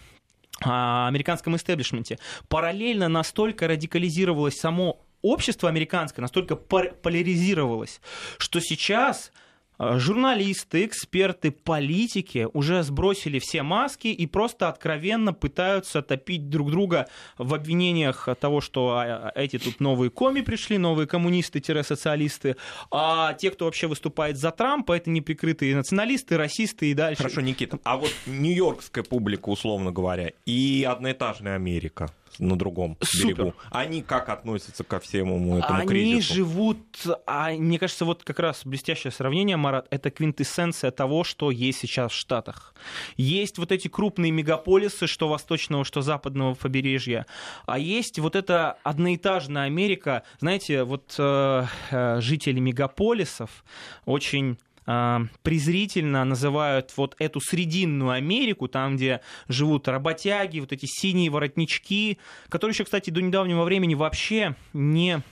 а, 0.65 1.07
американском 1.09 1.55
истеблишменте. 1.57 2.19
Параллельно 2.49 3.09
настолько 3.09 3.69
радикализировалось 3.69 4.59
само 4.59 5.05
общество 5.23 5.69
американское 5.69 6.23
настолько 6.23 6.57
поляризировалось, 6.57 8.01
что 8.39 8.61
сейчас 8.61 9.33
а, 9.79 9.99
журналисты, 9.99 10.85
эксперты, 10.85 11.51
политики 11.51 12.47
уже 12.53 12.85
сбросили 12.85 13.41
все 13.41 13.63
маски 13.63 14.09
и 14.09 14.27
просто 14.27 14.69
откровенно 14.69 15.33
пытаются 15.33 16.03
топить 16.03 16.49
друг 16.49 16.71
друга 16.71 17.09
в 17.37 17.53
обвинениях 17.53 18.29
того, 18.41 18.61
что 18.61 18.91
а, 18.91 19.03
а, 19.05 19.33
эти 19.35 19.59
тут 19.59 19.81
новые 19.81 20.11
коми 20.11 20.43
пришли, 20.43 20.79
новые 20.79 21.09
коммунисты-социалисты, 21.09 22.57
а 22.93 23.35
те, 23.35 23.51
кто 23.51 23.65
вообще 23.65 23.89
выступает 23.89 24.37
за 24.37 24.53
Трампа, 24.53 24.93
это 24.93 25.11
неприкрытые 25.11 25.75
националисты, 25.75 26.37
расисты 26.37 26.93
и 26.93 26.95
дальше. 26.95 27.23
Хорошо, 27.23 27.41
Никита, 27.41 27.81
а 27.83 27.97
вот 27.97 28.13
нью-йоркская 28.27 29.03
публика, 29.03 29.49
условно 29.49 29.91
говоря, 29.91 30.31
и 30.47 30.87
одноэтажная 30.89 31.57
Америка– 31.57 32.11
на 32.39 32.57
другом 32.57 32.97
Супер. 33.03 33.35
берегу. 33.35 33.55
Они 33.71 34.03
как 34.03 34.29
относятся 34.29 34.85
ко 34.85 35.01
всему 35.01 35.59
этому 35.59 35.79
Они 35.81 35.89
кризису? 35.89 36.13
Они 36.13 36.21
живут, 36.21 36.79
а, 37.27 37.51
мне 37.51 37.79
кажется, 37.79 38.05
вот 38.05 38.25
как 38.25 38.39
раз 38.39 38.63
блестящее 38.65 39.11
сравнение, 39.11 39.57
Марат, 39.57 39.87
это 39.91 40.11
квинтэссенция 40.11 40.91
того, 40.91 41.25
что 41.25 41.51
есть 41.51 41.81
сейчас 41.81 42.13
в 42.13 42.15
Штатах. 42.15 42.75
Есть 43.17 43.59
вот 43.59 43.73
эти 43.73 43.89
крупные 43.89 44.33
мегаполисы, 44.33 45.07
что 45.07 45.29
восточного, 45.29 45.85
что 45.85 46.03
западного 46.03 46.55
побережья, 46.55 47.27
а 47.67 47.79
есть 47.79 48.19
вот 48.19 48.37
эта 48.37 48.79
одноэтажная 48.83 49.65
Америка, 49.65 50.23
знаете, 50.41 50.85
вот 50.85 51.15
э, 51.19 51.67
э 51.91 52.21
жители 52.21 52.61
мегаполисов 52.61 53.65
очень 54.05 54.59
презрительно 54.85 56.25
называют 56.25 56.93
вот 56.97 57.15
эту 57.19 57.41
срединную 57.41 58.11
Америку, 58.11 58.69
там, 58.69 58.97
где 58.97 59.21
живут 59.49 59.89
работяги, 59.89 60.61
вот 60.61 60.73
эти 60.73 60.87
синие 60.87 61.31
воротнички, 61.31 62.19
которые 62.49 62.73
еще, 62.73 62.85
кстати, 62.85 63.11
до 63.11 63.23
недавнего 63.23 63.65
времени 63.65 63.95
вообще 63.95 64.57
не 64.73 65.23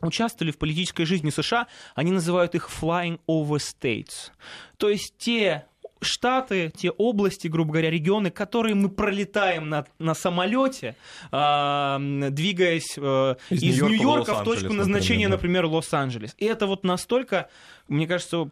участвовали 0.00 0.52
в 0.52 0.58
политической 0.58 1.04
жизни 1.04 1.30
США, 1.30 1.66
они 1.94 2.12
называют 2.12 2.54
их 2.54 2.68
flying 2.68 3.20
over 3.28 3.58
states. 3.58 4.30
То 4.76 4.88
есть 4.88 5.14
те 5.18 5.66
штаты, 6.00 6.72
те 6.74 6.90
области, 6.90 7.48
грубо 7.48 7.72
говоря, 7.72 7.90
регионы, 7.90 8.30
которые 8.30 8.74
мы 8.74 8.88
пролетаем 8.88 9.68
на, 9.68 9.86
на 9.98 10.14
самолете, 10.14 10.96
э, 11.30 12.28
двигаясь 12.30 12.96
э, 12.96 13.34
из, 13.50 13.62
из 13.62 13.82
Нью-Йорка, 13.82 14.34
в, 14.34 14.40
в 14.40 14.44
точку 14.44 14.72
назначения, 14.72 15.28
например, 15.28 15.48
например 15.48 15.66
Лос-Анджелес. 15.66 16.34
И 16.38 16.44
это 16.44 16.66
вот 16.66 16.84
настолько, 16.84 17.48
мне 17.88 18.06
кажется, 18.06 18.50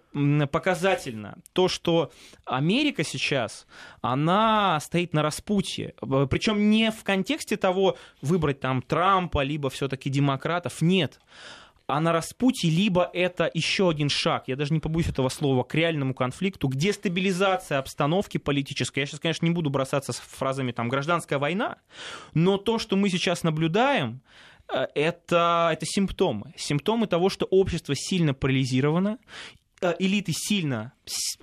показательно. 0.51 1.39
То, 1.53 1.69
что 1.69 2.11
Америка 2.45 3.05
сейчас, 3.05 3.67
она 4.01 4.81
стоит 4.81 5.13
на 5.13 5.23
распутье. 5.23 5.95
Причем 6.31 6.71
не 6.71 6.91
в 6.91 7.05
контексте 7.05 7.57
того, 7.57 7.97
выбрать 8.23 8.61
там 8.61 8.83
Трампа, 8.83 9.43
либо 9.43 9.69
все-таки 9.71 10.11
демократов. 10.11 10.81
Нет 10.81 11.21
а 11.87 12.01
на 12.01 12.13
распутье, 12.13 12.71
либо 12.71 13.09
это 13.13 13.51
еще 13.55 13.89
один 13.89 14.09
шаг, 14.09 14.45
я 14.49 14.57
даже 14.57 14.73
не 14.73 14.81
побоюсь 14.81 15.09
этого 15.09 15.29
слова, 15.29 15.63
к 15.63 15.75
реальному 15.75 16.15
конфликту, 16.15 16.69
к 16.69 16.75
дестабилизации 16.75 17.77
обстановки 17.77 18.39
политической. 18.39 19.01
Я 19.01 19.07
сейчас, 19.07 19.21
конечно, 19.21 19.47
не 19.47 19.53
буду 19.53 19.71
бросаться 19.71 20.13
с 20.13 20.19
фразами 20.19 20.73
там 20.73 20.89
«гражданская 20.89 21.39
война», 21.39 21.79
но 22.35 22.59
то, 22.59 22.79
что 22.79 22.97
мы 22.97 23.09
сейчас 23.09 23.45
наблюдаем, 23.45 24.21
э, 24.73 24.87
это, 24.95 25.71
это 25.73 25.87
симптомы. 25.87 26.53
Симптомы 26.57 27.07
того, 27.07 27.29
что 27.29 27.47
общество 27.47 27.95
сильно 27.95 28.35
парализировано, 28.35 29.19
элиты 29.99 30.33
сильно 30.33 30.93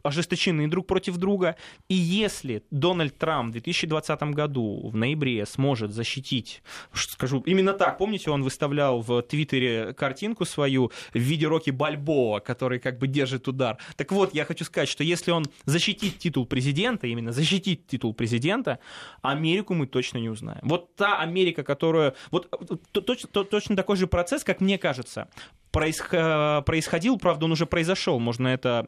ожесточены 0.01 0.67
друг 0.67 0.87
против 0.87 1.17
друга, 1.17 1.55
и 1.87 1.95
если 1.95 2.63
Дональд 2.71 3.17
Трамп 3.17 3.49
в 3.49 3.53
2020 3.53 4.21
году 4.33 4.89
в 4.89 4.95
ноябре 4.95 5.45
сможет 5.45 5.91
защитить, 5.91 6.61
скажу 6.93 7.41
именно 7.45 7.73
так, 7.73 7.97
помните, 7.97 8.31
он 8.31 8.43
выставлял 8.43 9.01
в 9.01 9.21
Твиттере 9.21 9.93
картинку 9.93 10.45
свою 10.45 10.91
в 11.13 11.17
виде 11.17 11.47
Рокки 11.47 11.69
Бальбоа, 11.69 12.39
который 12.39 12.79
как 12.79 12.99
бы 12.99 13.07
держит 13.07 13.47
удар. 13.47 13.77
Так 13.95 14.11
вот, 14.11 14.33
я 14.33 14.45
хочу 14.45 14.65
сказать, 14.65 14.89
что 14.89 15.03
если 15.03 15.31
он 15.31 15.45
защитит 15.65 16.19
титул 16.19 16.45
президента, 16.45 17.07
именно 17.07 17.31
защитит 17.31 17.87
титул 17.87 18.13
президента, 18.13 18.79
Америку 19.21 19.73
мы 19.73 19.87
точно 19.87 20.17
не 20.17 20.29
узнаем. 20.29 20.61
Вот 20.63 20.95
та 20.95 21.19
Америка, 21.19 21.63
которая... 21.63 22.15
Вот 22.31 22.49
точно, 22.91 23.29
точно 23.29 23.75
такой 23.75 23.95
же 23.95 24.07
процесс, 24.07 24.43
как 24.43 24.59
мне 24.59 24.77
кажется, 24.77 25.29
происходил, 25.73 27.17
правда, 27.17 27.45
он 27.45 27.51
уже 27.51 27.65
произошел, 27.65 28.19
можно 28.19 28.47
это 28.47 28.87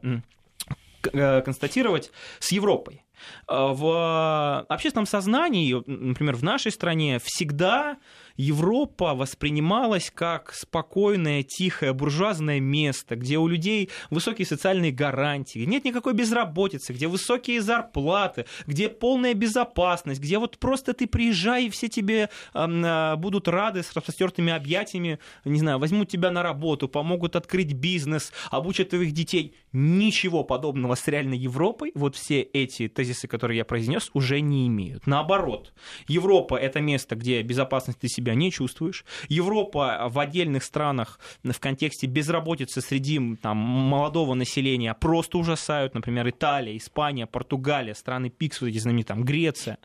э, 1.12 1.42
констатировать, 1.42 2.12
с 2.40 2.52
Европой. 2.52 3.04
Э, 3.48 3.72
в 3.74 4.62
общественном 4.70 5.08
сознании, 5.08 5.74
например, 5.88 6.36
в 6.36 6.44
нашей 6.44 6.72
стране 6.72 7.20
всегда 7.24 7.98
Европа 8.38 9.14
воспринималась 9.14 10.12
как 10.14 10.54
спокойное, 10.54 11.44
тихое, 11.44 11.94
буржуазное 11.94 12.60
место, 12.60 13.16
где 13.16 13.38
у 13.38 13.48
людей 13.48 13.90
высокие 14.10 14.46
социальные 14.46 14.92
гарантии, 14.92 15.60
нет 15.60 15.86
никакой 15.86 16.14
безработицы, 16.14 16.94
где 16.94 17.08
высокие 17.08 17.62
зарплаты, 17.62 18.46
где 18.68 18.90
полная 18.90 19.34
безопасность, 19.34 20.22
где 20.22 20.38
вот 20.38 20.58
просто 20.58 20.94
ты 20.94 21.08
приезжай, 21.08 21.66
и 21.66 21.70
все 21.70 21.88
тебе 21.88 22.30
э, 22.54 23.16
будут 23.16 23.48
рады 23.48 23.84
с 23.84 23.94
распростертыми 23.94 24.52
объятиями, 24.52 25.20
не 25.46 25.60
знаю, 25.60 25.80
возьмут 25.80 26.10
тебя 26.10 26.32
на 26.32 26.44
работу, 26.44 26.88
помогут 26.88 27.36
открыть 27.36 27.74
бизнес, 27.74 28.34
обучат 28.52 28.90
твоих 28.90 29.12
детей. 29.12 29.56
Ничего 29.72 30.44
подобного 30.44 30.96
с 30.96 31.08
реальной 31.08 31.38
Европой, 31.38 31.92
вот 31.96 32.16
все 32.16 32.42
эти 32.42 32.88
тезисы, 32.88 33.28
которые 33.28 33.58
я 33.58 33.66
произнес, 33.66 34.10
уже 34.14 34.40
не 34.40 34.68
имеют. 34.68 35.08
Наоборот, 35.08 35.74
Европа 36.08 36.56
это 36.56 36.80
место, 36.80 37.16
где 37.16 37.42
безопасность 37.42 38.00
ты 38.00 38.08
себе 38.08 38.25
себя 38.26 38.36
не 38.36 38.52
чувствуешь. 38.52 39.06
Европа 39.30 40.08
в 40.10 40.20
отдельных 40.20 40.64
странах 40.64 41.20
в 41.44 41.60
контексте 41.60 42.08
безработицы 42.08 42.82
среди 42.82 43.36
там, 43.36 43.58
молодого 43.58 44.34
населения 44.34 44.94
просто 44.94 45.38
ужасают. 45.38 45.94
Например, 45.94 46.28
Италия, 46.28 46.76
Испания, 46.76 47.28
Португалия, 47.28 47.94
страны 47.94 48.30
ПИКС, 48.30 48.62
вот 48.62 48.68
эти 48.68 48.80
знаменитые, 48.80 49.16
там, 49.16 49.24
Греция. 49.24 49.78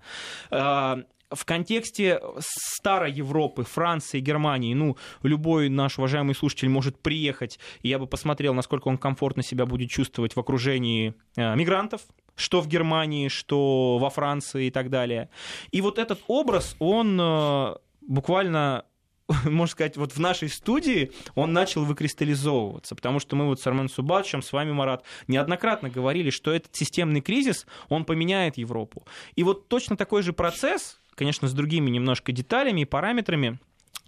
А, 0.51 1.01
в 1.31 1.45
контексте 1.45 2.21
старой 2.39 3.13
Европы, 3.13 3.63
Франции, 3.63 4.21
Германии, 4.21 4.75
ну, 4.75 4.97
любой 5.23 5.69
наш 5.69 5.99
уважаемый 5.99 6.35
слушатель 6.35 6.69
может 6.69 6.99
приехать, 6.99 7.59
и 7.83 7.89
я 7.89 7.99
бы 7.99 8.07
посмотрел, 8.07 8.55
насколько 8.55 8.89
он 8.89 8.99
комфортно 8.99 9.43
себя 9.43 9.67
будет 9.67 9.91
чувствовать 9.91 10.35
в 10.35 10.41
окружении 10.41 11.15
э, 11.37 11.55
мигрантов, 11.55 12.01
что 12.35 12.61
в 12.61 12.67
Германии, 12.69 13.29
что 13.29 13.99
во 13.99 14.11
Франции 14.11 14.67
и 14.67 14.71
так 14.71 14.91
далее. 14.91 15.29
И 15.71 15.81
вот 15.81 15.99
этот 15.99 16.21
образ, 16.27 16.75
он 16.79 17.19
э, 17.21 17.75
буквально 18.01 18.85
можно 19.45 19.73
сказать, 19.73 19.97
вот 19.97 20.13
в 20.13 20.19
нашей 20.19 20.49
студии 20.49 21.13
он 21.35 21.53
начал 21.53 21.85
выкристаллизовываться, 21.85 22.95
потому 22.95 23.21
что 23.21 23.37
мы 23.37 23.47
вот 23.47 23.61
с 23.61 23.67
Армен 23.67 23.89
Субачем, 23.89 24.43
с 24.43 24.53
вами, 24.53 24.73
Марат, 24.73 25.05
неоднократно 25.29 25.89
говорили, 25.89 26.31
что 26.31 26.53
этот 26.53 26.75
системный 26.75 27.21
кризис, 27.21 27.67
он 27.89 28.05
поменяет 28.05 28.57
Европу. 28.57 29.07
И 29.37 29.43
вот 29.43 29.69
точно 29.69 29.97
такой 29.97 30.23
же 30.23 30.33
процесс, 30.33 30.99
конечно, 31.15 31.49
с 31.49 31.53
другими 31.53 31.91
немножко 31.91 32.33
деталями 32.33 32.83
и 32.83 32.87
параметрами, 32.87 33.59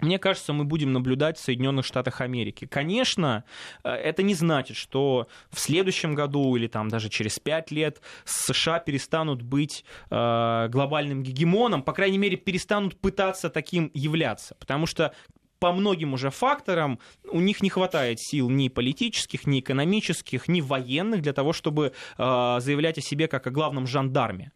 мне 0.02 0.18
кажется, 0.18 0.52
мы 0.52 0.64
будем 0.64 0.92
наблюдать 0.92 1.38
в 1.38 1.40
Соединенных 1.40 1.86
Штатах 1.86 2.20
Америки. 2.20 2.66
Конечно, 2.66 3.44
э, 3.84 3.90
это 3.90 4.22
не 4.24 4.34
значит, 4.34 4.76
что 4.76 5.28
в 5.50 5.60
следующем 5.60 6.14
году 6.14 6.56
или 6.56 6.66
там 6.66 6.88
даже 6.88 7.08
через 7.08 7.38
пять 7.38 7.70
лет 7.70 8.00
США 8.24 8.80
перестанут 8.80 9.42
быть 9.42 9.84
э, 10.10 10.68
глобальным 10.70 11.22
гегемоном, 11.22 11.84
по 11.84 11.92
крайней 11.92 12.18
мере, 12.18 12.36
перестанут 12.36 12.96
пытаться 13.00 13.48
таким 13.48 13.92
являться. 13.94 14.56
Потому 14.58 14.86
что 14.86 15.14
по 15.62 15.72
многим 15.72 16.12
уже 16.12 16.30
факторам 16.30 16.98
у 17.30 17.38
них 17.38 17.62
не 17.62 17.70
хватает 17.70 18.18
сил 18.20 18.50
ни 18.50 18.66
политических, 18.66 19.46
ни 19.46 19.60
экономических, 19.60 20.48
ни 20.48 20.60
военных 20.60 21.22
для 21.22 21.32
того, 21.32 21.52
чтобы 21.52 21.92
э, 22.18 22.56
заявлять 22.58 22.98
о 22.98 23.00
себе 23.00 23.28
как 23.28 23.46
о 23.46 23.50
главном 23.50 23.86
жандарме. 23.86 24.50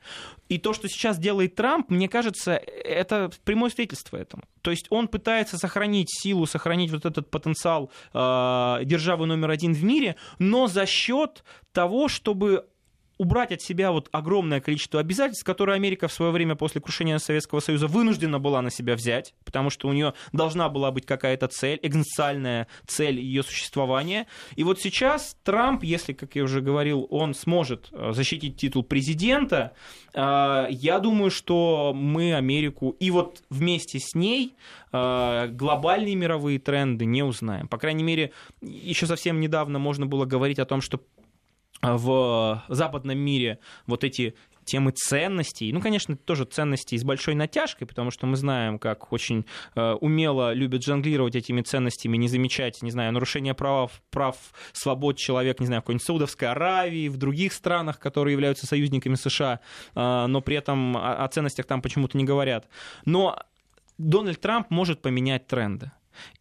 И 0.49 0.59
то, 0.59 0.73
что 0.73 0.89
сейчас 0.89 1.17
делает 1.17 1.55
Трамп, 1.55 1.91
мне 1.91 2.09
кажется, 2.09 2.55
это 2.57 3.31
прямое 3.45 3.71
свидетельство 3.71 4.17
этому. 4.17 4.43
То 4.63 4.73
есть 4.73 4.87
он 4.91 5.07
пытается 5.07 5.59
сохранить 5.59 6.09
силу, 6.11 6.45
сохранить 6.45 6.91
вот 6.91 7.07
этот 7.07 7.31
потенциал 7.31 7.93
э, 8.13 8.81
державы 8.83 9.27
номер 9.27 9.51
один 9.51 9.75
в 9.75 9.85
мире, 9.85 10.17
но 10.41 10.67
за 10.67 10.87
счет 10.87 11.45
того, 11.71 12.09
чтобы 12.09 12.67
убрать 13.19 13.53
от 13.53 13.63
себя 13.63 13.93
вот 13.93 14.09
огромное 14.13 14.61
количество 14.61 15.01
обязательств, 15.01 15.45
которые 15.45 15.77
Америка 15.77 16.09
в 16.09 16.13
свое 16.13 16.33
время 16.33 16.55
после 16.55 16.81
крушения 16.81 17.19
Советского 17.19 17.61
Союза 17.61 17.87
вынуждена 17.87 18.39
была 18.39 18.63
на 18.63 18.71
себя 18.71 18.95
взять, 18.95 19.35
потому 19.45 19.71
что 19.71 19.89
у 19.89 19.93
нее 19.93 20.15
должна 20.33 20.69
была 20.69 20.91
быть 20.91 21.07
какая-то 21.07 21.49
цель, 21.49 21.79
экзистенциальная 21.83 22.67
цель 22.87 23.21
ее 23.21 23.43
существования. 23.43 24.27
И 24.55 24.65
вот 24.65 24.81
сейчас 24.81 25.37
Трамп, 25.45 25.83
если, 25.83 26.13
как 26.13 26.35
я 26.37 26.45
уже 26.45 26.61
говорил, 26.61 27.07
он 27.11 27.35
сможет 27.35 27.89
э, 27.93 28.13
защитить 28.13 28.57
титул 28.57 28.83
президента, 28.83 29.73
э, 30.15 30.67
я 30.71 30.99
думаю, 30.99 31.31
что 31.31 31.93
мы 31.95 32.35
Америку 32.35 32.97
и 33.01 33.11
вот 33.11 33.43
вместе 33.51 33.99
с 33.99 34.15
ней 34.15 34.55
э, 34.93 35.49
глобальные 35.49 36.15
мировые 36.15 36.59
тренды 36.59 37.05
не 37.05 37.23
узнаем. 37.23 37.69
По 37.69 37.79
крайней 37.79 38.05
мере, 38.05 38.33
еще 38.61 39.07
совсем 39.07 39.41
недавно 39.41 39.79
можно 39.79 40.07
было 40.07 40.25
говорить 40.25 40.59
о 40.59 40.67
том, 40.67 40.81
что 40.81 41.01
в 41.83 42.64
западном 42.68 43.18
мире 43.18 43.59
вот 43.87 44.04
эти 44.04 44.35
темы 44.66 44.90
ценностей. 44.90 45.73
Ну, 45.73 45.80
конечно, 45.80 46.16
тоже 46.16 46.45
ценности 46.45 46.97
с 46.97 47.04
большой 47.04 47.35
натяжкой, 47.35 47.87
потому 47.87 48.11
что 48.11 48.26
мы 48.26 48.37
знаем, 48.37 48.78
как 48.78 49.12
очень 49.12 49.47
э, 49.75 49.92
умело 49.92 50.52
любят 50.52 50.85
жонглировать 50.85 51.37
этими 51.37 51.62
ценностями, 51.62 52.16
не 52.16 52.28
замечать, 52.28 52.83
не 52.83 52.90
знаю, 52.90 53.12
нарушение 53.12 53.54
прав, 53.54 54.02
прав 54.11 54.37
свобод 54.73 55.16
человека, 55.16 55.62
не 55.62 55.68
знаю, 55.68 55.80
в 55.83 55.85
какой-нибудь 55.85 56.04
Саудовской 56.04 56.49
Аравии, 56.49 57.09
в 57.09 57.16
других 57.16 57.52
странах, 57.52 58.00
которые 58.00 58.33
являются 58.33 58.66
союзниками 58.66 59.14
США, 59.14 59.61
э, 59.95 60.26
но 60.26 60.40
при 60.40 60.56
этом 60.56 60.97
о, 60.97 61.25
о 61.25 61.28
ценностях 61.28 61.66
там 61.66 61.80
почему-то 61.80 62.18
не 62.18 62.25
говорят. 62.25 62.68
Но 63.04 63.38
Дональд 63.99 64.40
Трамп 64.40 64.71
может 64.71 65.00
поменять 65.00 65.47
тренды. 65.47 65.92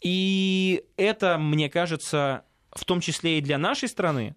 И 0.02 0.84
это, 0.98 1.38
мне 1.38 1.70
кажется, 1.70 2.44
в 2.72 2.86
том 2.86 3.02
числе 3.02 3.38
и 3.38 3.42
для 3.42 3.58
нашей 3.58 3.88
страны, 3.88 4.36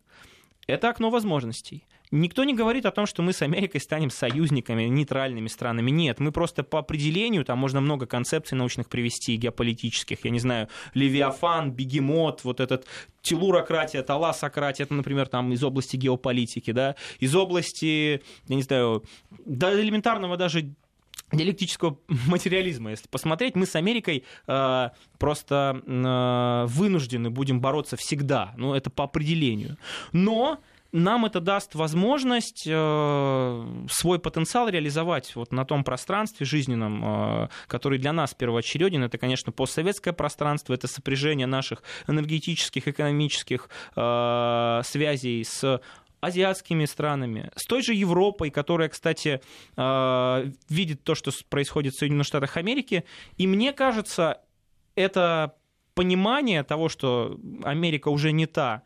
это 0.69 0.91
окно 0.91 1.11
возможностей. 1.11 1.85
Никто 2.11 2.45
не 2.45 2.55
говорит 2.55 2.87
о 2.87 2.91
том, 2.91 3.07
что 3.07 3.23
мы 3.23 3.33
с 3.33 3.43
Америкой 3.43 3.81
станем 3.81 4.11
союзниками, 4.11 4.85
нейтральными 4.85 5.49
странами. 5.49 5.91
Нет, 5.91 6.21
мы 6.21 6.33
просто 6.33 6.63
по 6.63 6.79
определению, 6.79 7.45
там 7.45 7.59
можно 7.59 7.81
много 7.81 8.07
концепций 8.07 8.57
научных 8.57 8.89
привести, 8.89 9.37
геополитических, 9.37 10.25
я 10.25 10.31
не 10.31 10.39
знаю, 10.39 10.69
Левиафан, 10.95 11.73
Бегемот, 11.73 12.45
вот 12.45 12.61
этот 12.61 12.87
телурократия, 13.21 14.03
таласократия, 14.03 14.85
это, 14.85 14.95
например, 14.95 15.29
там 15.29 15.53
из 15.53 15.63
области 15.63 15.97
геополитики, 15.97 16.71
да, 16.71 16.97
из 17.19 17.35
области, 17.35 18.23
я 18.47 18.57
не 18.57 18.63
знаю, 18.63 19.05
до 19.45 19.79
элементарного 19.79 20.37
даже 20.37 20.75
диалектического 21.33 21.99
материализма. 22.27 22.91
Если 22.91 23.09
посмотреть, 23.09 23.57
мы 23.57 23.67
с 23.67 23.75
Америкой 23.77 24.25
э, 24.47 24.89
просто 25.19 25.83
э, 25.87 26.65
вынуждены 26.67 27.31
будем 27.31 27.61
бороться 27.61 27.97
всегда. 27.97 28.55
Ну, 28.57 28.75
это 28.75 28.91
по 28.91 29.05
определению. 29.05 29.77
Но 30.13 30.61
нам 30.93 31.27
это 31.27 31.41
даст 31.41 31.75
возможность 31.75 32.65
э, 32.67 33.85
свой 33.91 34.19
потенциал 34.19 34.69
реализовать 34.69 35.37
вот 35.37 35.53
на 35.53 35.65
том 35.67 35.85
пространстве 35.85 36.47
жизненном, 36.47 37.05
э, 37.05 37.49
который 37.67 37.99
для 37.99 38.13
нас 38.13 38.33
первоочереден. 38.35 39.05
Это, 39.05 39.19
конечно, 39.19 39.53
постсоветское 39.53 40.15
пространство, 40.15 40.73
это 40.73 40.89
сопряжение 40.89 41.47
наших 41.47 41.83
энергетических, 42.07 42.89
экономических 42.89 43.69
э, 43.97 44.81
связей 44.85 45.45
с 45.45 45.81
азиатскими 46.21 46.85
странами, 46.87 47.51
с 47.57 47.65
той 47.67 47.83
же 47.83 47.95
Европой, 47.95 48.51
которая, 48.51 48.89
кстати, 48.89 49.41
э, 49.77 50.51
видит 50.69 51.05
то, 51.05 51.15
что 51.15 51.31
происходит 51.49 51.95
в 51.95 51.99
Соединенных 51.99 52.27
Штатах 52.27 52.57
Америки. 52.57 53.05
И 53.37 53.47
мне 53.47 53.73
кажется, 53.73 54.41
это 54.95 55.55
понимание 55.95 56.63
того, 56.63 56.89
что 56.89 57.39
Америка 57.63 58.09
уже 58.09 58.33
не 58.33 58.47
та, 58.47 58.83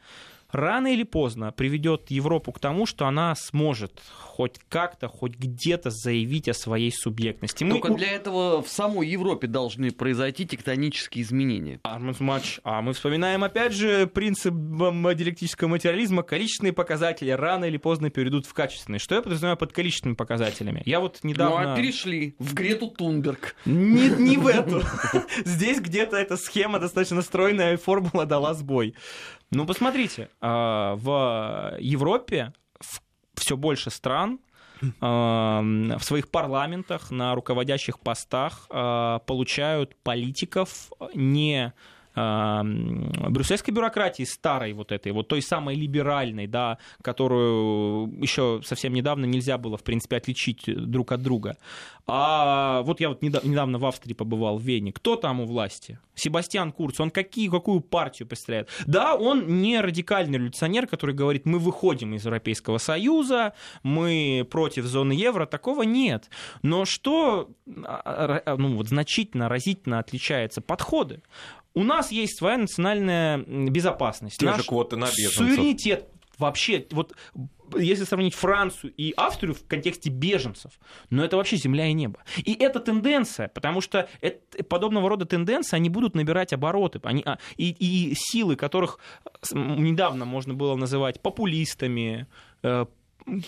рано 0.54 0.92
или 0.92 1.02
поздно 1.02 1.52
приведет 1.52 2.10
Европу 2.10 2.52
к 2.52 2.58
тому, 2.58 2.86
что 2.86 3.06
она 3.06 3.34
сможет 3.34 4.00
хоть 4.32 4.58
как-то, 4.68 5.08
хоть 5.08 5.36
где-то 5.36 5.90
заявить 5.90 6.48
о 6.48 6.54
своей 6.54 6.90
субъектности. 6.90 7.64
Мы... 7.64 7.72
Только 7.72 7.94
для 7.94 8.12
этого 8.12 8.62
в 8.62 8.68
самой 8.68 9.08
Европе 9.08 9.46
должны 9.46 9.90
произойти 9.90 10.46
тектонические 10.46 11.22
изменения. 11.22 11.80
А 11.82 11.98
мы, 11.98 12.14
а 12.64 12.80
мы 12.80 12.92
вспоминаем 12.94 13.44
опять 13.44 13.72
же 13.72 14.06
принцип 14.06 14.54
диалектического 14.54 15.68
материализма. 15.68 16.22
Количественные 16.22 16.72
показатели 16.72 17.30
рано 17.30 17.66
или 17.66 17.76
поздно 17.76 18.10
перейдут 18.10 18.46
в 18.46 18.54
качественные. 18.54 19.00
Что 19.00 19.16
я 19.16 19.22
подразумеваю 19.22 19.58
под 19.58 19.72
количественными 19.72 20.16
показателями? 20.16 20.82
Я 20.86 21.00
вот 21.00 21.20
недавно... 21.22 21.62
Ну 21.62 21.72
а 21.72 21.76
перешли 21.76 22.34
в 22.38 22.54
Грету 22.54 22.88
Тунберг. 22.88 23.54
Не, 23.66 24.08
не 24.08 24.36
в 24.38 24.46
эту. 24.48 24.82
Здесь 25.44 25.80
где-то 25.80 26.16
эта 26.16 26.36
схема 26.36 26.78
достаточно 26.78 27.20
стройная, 27.22 27.76
формула 27.76 28.24
дала 28.24 28.54
сбой. 28.54 28.94
Ну, 29.54 29.66
посмотрите, 29.66 30.30
а, 30.40 30.96
в 30.96 31.76
Европе 31.78 32.54
все 33.34 33.56
больше 33.56 33.90
стран 33.90 34.40
в 35.00 35.98
своих 36.00 36.28
парламентах, 36.28 37.12
на 37.12 37.36
руководящих 37.36 38.00
постах 38.00 38.66
а, 38.70 39.20
получают 39.20 39.94
политиков 40.02 40.90
не 41.14 41.72
брюссельской 42.14 43.72
бюрократии 43.74 44.24
старой 44.24 44.72
вот 44.72 44.92
этой, 44.92 45.12
вот 45.12 45.28
той 45.28 45.42
самой 45.42 45.76
либеральной, 45.76 46.46
да, 46.46 46.78
которую 47.02 48.12
еще 48.20 48.60
совсем 48.64 48.92
недавно 48.94 49.24
нельзя 49.24 49.58
было, 49.58 49.76
в 49.76 49.82
принципе, 49.82 50.16
отличить 50.16 50.62
друг 50.66 51.12
от 51.12 51.22
друга. 51.22 51.56
А 52.06 52.82
вот 52.82 53.00
я 53.00 53.08
вот 53.08 53.22
недавно 53.22 53.78
в 53.78 53.86
Австрии 53.86 54.14
побывал, 54.14 54.58
в 54.58 54.62
Вене. 54.62 54.92
Кто 54.92 55.16
там 55.16 55.40
у 55.40 55.46
власти? 55.46 55.98
Себастьян 56.14 56.72
Курц. 56.72 57.00
Он 57.00 57.10
какие, 57.10 57.48
какую 57.48 57.80
партию 57.80 58.28
представляет? 58.28 58.68
Да, 58.86 59.14
он 59.14 59.62
не 59.62 59.80
радикальный 59.80 60.38
революционер, 60.38 60.86
который 60.86 61.14
говорит, 61.14 61.46
мы 61.46 61.58
выходим 61.58 62.14
из 62.14 62.24
Европейского 62.24 62.78
Союза, 62.78 63.54
мы 63.82 64.46
против 64.50 64.84
зоны 64.84 65.12
евро. 65.12 65.46
Такого 65.46 65.82
нет. 65.82 66.28
Но 66.62 66.84
что 66.84 67.50
а, 67.84 68.42
а, 68.44 68.56
ну, 68.56 68.76
вот, 68.76 68.88
значительно, 68.88 69.48
разительно 69.48 69.98
отличается? 69.98 70.60
Подходы. 70.60 71.22
У 71.74 71.82
нас 71.82 72.12
есть 72.12 72.38
своя 72.38 72.58
национальная 72.58 73.38
безопасность. 73.38 74.38
Те 74.38 74.46
Наш 74.46 74.58
же 74.58 74.64
квоты 74.64 74.96
на 74.96 75.06
беженцев. 75.06 75.34
Суверенитет 75.34 76.08
вообще, 76.38 76.86
вот 76.90 77.14
если 77.76 78.04
сравнить 78.04 78.34
Францию 78.34 78.92
и 78.96 79.14
Австрию 79.16 79.54
в 79.54 79.66
контексте 79.66 80.10
беженцев, 80.10 80.72
ну 81.10 81.22
это 81.22 81.36
вообще 81.36 81.56
земля 81.56 81.86
и 81.86 81.92
небо. 81.92 82.20
И 82.36 82.54
это 82.54 82.80
тенденция, 82.80 83.48
потому 83.48 83.80
что 83.80 84.08
это, 84.20 84.62
подобного 84.64 85.08
рода 85.08 85.24
тенденции, 85.24 85.76
они 85.76 85.88
будут 85.88 86.14
набирать 86.14 86.52
обороты. 86.52 87.00
Они, 87.04 87.22
а, 87.24 87.38
и, 87.56 87.70
и 87.70 88.14
силы, 88.14 88.56
которых 88.56 88.98
недавно 89.52 90.24
можно 90.24 90.54
было 90.54 90.76
называть 90.76 91.20
популистами, 91.20 92.26
э, 92.62 92.86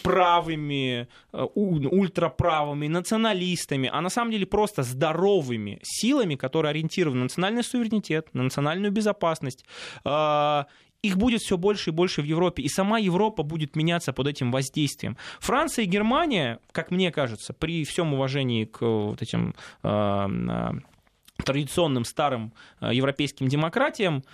правыми, 0.03 1.09
э, 1.33 1.47
ультраправыми, 1.55 2.89
националистами, 2.89 3.91
а 3.93 4.01
на 4.01 4.11
самом 4.11 4.31
деле 4.31 4.47
просто 4.47 4.83
здоровыми 4.83 5.79
силами, 5.83 6.37
которые 6.37 6.71
ориентированы 6.71 7.19
на 7.19 7.25
национальный 7.25 7.65
суверенитет, 7.65 8.29
на 8.35 8.43
национальную 8.43 8.93
безопасность. 8.93 9.65
Э, 10.05 10.65
их 11.03 11.19
будет 11.19 11.43
все 11.43 11.59
больше 11.59 11.91
и 11.91 11.93
больше 11.93 12.23
в 12.23 12.25
Европе, 12.25 12.63
и 12.63 12.69
сама 12.69 12.99
Европа 12.99 13.43
будет 13.43 13.77
меняться 13.77 14.13
под 14.13 14.27
этим 14.27 14.51
воздействием. 14.51 15.17
Франция 15.39 15.85
и 15.85 15.89
Германия, 15.89 16.61
как 16.73 16.91
мне 16.91 17.13
кажется, 17.13 17.53
при 17.53 17.85
всем 17.85 18.15
уважении 18.15 18.65
к 18.65 18.81
вот 18.81 19.21
этим 19.21 19.55
э, 19.83 20.71
традиционным 21.45 22.05
старым 22.05 22.53
европейским 22.81 23.49
демократиям, 23.49 24.25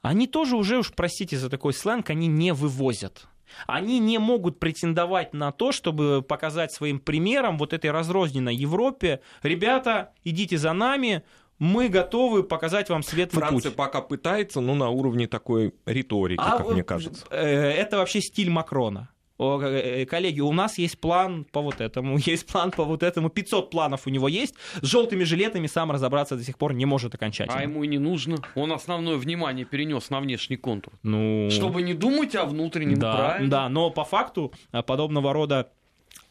они 0.00 0.26
тоже 0.26 0.56
уже, 0.56 0.78
уж 0.78 0.92
простите 0.92 1.38
за 1.38 1.48
такой 1.48 1.72
сленг, 1.72 2.10
они 2.10 2.26
не 2.26 2.52
вывозят 2.52 3.26
они 3.66 3.98
не 3.98 4.18
могут 4.18 4.58
претендовать 4.58 5.34
на 5.34 5.52
то, 5.52 5.72
чтобы 5.72 6.22
показать 6.22 6.72
своим 6.72 6.98
примером 6.98 7.58
вот 7.58 7.72
этой 7.72 7.90
разрозненной 7.90 8.54
Европе, 8.54 9.20
ребята, 9.42 10.12
идите 10.24 10.58
за 10.58 10.72
нами, 10.72 11.22
мы 11.58 11.88
готовы 11.88 12.42
показать 12.42 12.88
вам 12.90 13.02
светлый 13.02 13.40
Франция 13.40 13.70
путь. 13.70 13.76
пока 13.76 14.00
пытается, 14.00 14.60
но 14.60 14.74
на 14.74 14.88
уровне 14.88 15.28
такой 15.28 15.74
риторики, 15.86 16.42
а 16.42 16.58
как 16.58 16.70
мне 16.70 16.82
кажется. 16.82 17.24
Э, 17.30 17.70
это 17.70 17.98
вообще 17.98 18.20
стиль 18.20 18.50
Макрона. 18.50 19.10
Э, 19.38 20.06
коллеги, 20.06 20.40
у 20.40 20.52
нас 20.52 20.78
есть 20.78 20.98
план 20.98 21.44
по 21.50 21.60
вот 21.60 21.80
этому, 21.80 22.18
есть 22.26 22.46
план 22.46 22.70
по 22.70 22.84
вот 22.84 23.02
этому, 23.02 23.28
500 23.28 23.70
планов 23.70 24.06
у 24.06 24.10
него 24.10 24.28
есть, 24.28 24.54
с 24.80 24.86
желтыми 24.86 25.24
жилетами 25.24 25.66
сам 25.66 25.90
разобраться 25.90 26.36
до 26.36 26.44
сих 26.44 26.58
пор 26.58 26.74
не 26.74 26.86
может 26.86 27.14
окончательно. 27.14 27.58
А 27.58 27.62
ему 27.62 27.84
и 27.84 27.88
не 27.88 27.98
нужно, 27.98 28.38
он 28.54 28.72
основное 28.72 29.16
внимание 29.16 29.64
перенес 29.64 30.10
на 30.10 30.20
внешний 30.20 30.56
контур. 30.56 30.94
Ну... 31.02 31.48
Чтобы 31.50 31.82
не 31.82 31.94
думать 31.94 32.34
о 32.34 32.44
внутреннем, 32.44 32.98
да, 32.98 33.16
правильно? 33.16 33.50
Да, 33.50 33.68
но 33.68 33.90
по 33.90 34.04
факту 34.04 34.52
э, 34.72 34.82
подобного 34.82 35.32
рода 35.32 35.58
а, 35.58 35.62
э, 35.62 35.81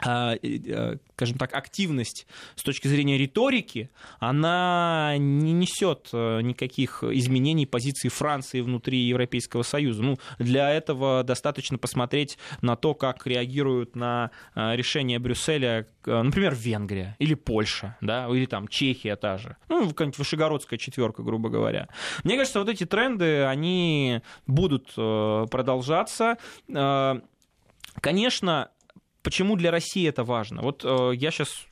скажем 0.02 1.38
так, 1.38 1.54
активность 1.54 2.26
с 2.56 2.64
точки 2.64 2.88
зрения 2.88 3.18
риторики, 3.18 3.92
она 4.20 5.16
не 5.18 5.54
несет 5.54 6.10
э, 6.14 6.42
никаких 6.42 7.04
изменений 7.04 7.68
позиции 7.68 8.10
Франции 8.10 8.62
внутри 8.62 8.98
Европейского 8.98 9.62
Союза. 9.62 10.02
Ну, 10.02 10.18
для 10.40 10.72
этого 10.72 11.24
достаточно 11.24 11.78
посмотреть 11.78 12.40
на 12.62 12.76
то, 12.76 12.96
как 12.96 13.28
реагируют 13.28 13.96
на 13.96 14.32
э, 14.56 14.76
решение 14.76 15.20
Брюсселя, 15.20 15.86
например, 16.06 16.56
Венгрия 16.56 17.16
или 17.20 17.36
Польша, 17.36 17.96
да, 18.02 18.28
или 18.28 18.46
там 18.46 18.68
Чехия 18.68 19.16
та 19.16 19.38
же, 19.38 19.58
ну, 19.70 19.88
какая-нибудь 19.90 20.18
Вышегородская 20.18 20.80
четверка, 20.80 21.22
грубо 21.22 21.50
говоря. 21.50 21.88
Мне 22.24 22.38
кажется, 22.38 22.60
вот 22.60 22.70
эти 22.70 22.86
тренды, 22.86 23.44
они 23.44 24.22
будут 24.48 24.94
продолжаться. 24.96 26.38
Конечно, 28.00 28.70
Почему 29.24 29.56
для 29.56 29.72
России 29.72 30.08
это 30.08 30.24
важно? 30.24 30.62
Вот 30.62 30.84
э, 30.84 31.12
я 31.16 31.32
сейчас 31.32 31.68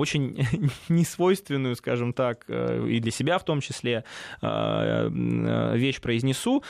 очень 0.00 0.46
несвойственную, 0.88 1.76
скажем 1.76 2.12
так, 2.12 2.44
э, 2.48 2.88
и 2.88 3.00
для 3.00 3.10
себя 3.10 3.38
в 3.38 3.44
том 3.44 3.60
числе, 3.60 4.04
э, 4.40 4.46
э, 4.46 5.76
вещь 5.76 6.00
произнесу. 6.00 6.62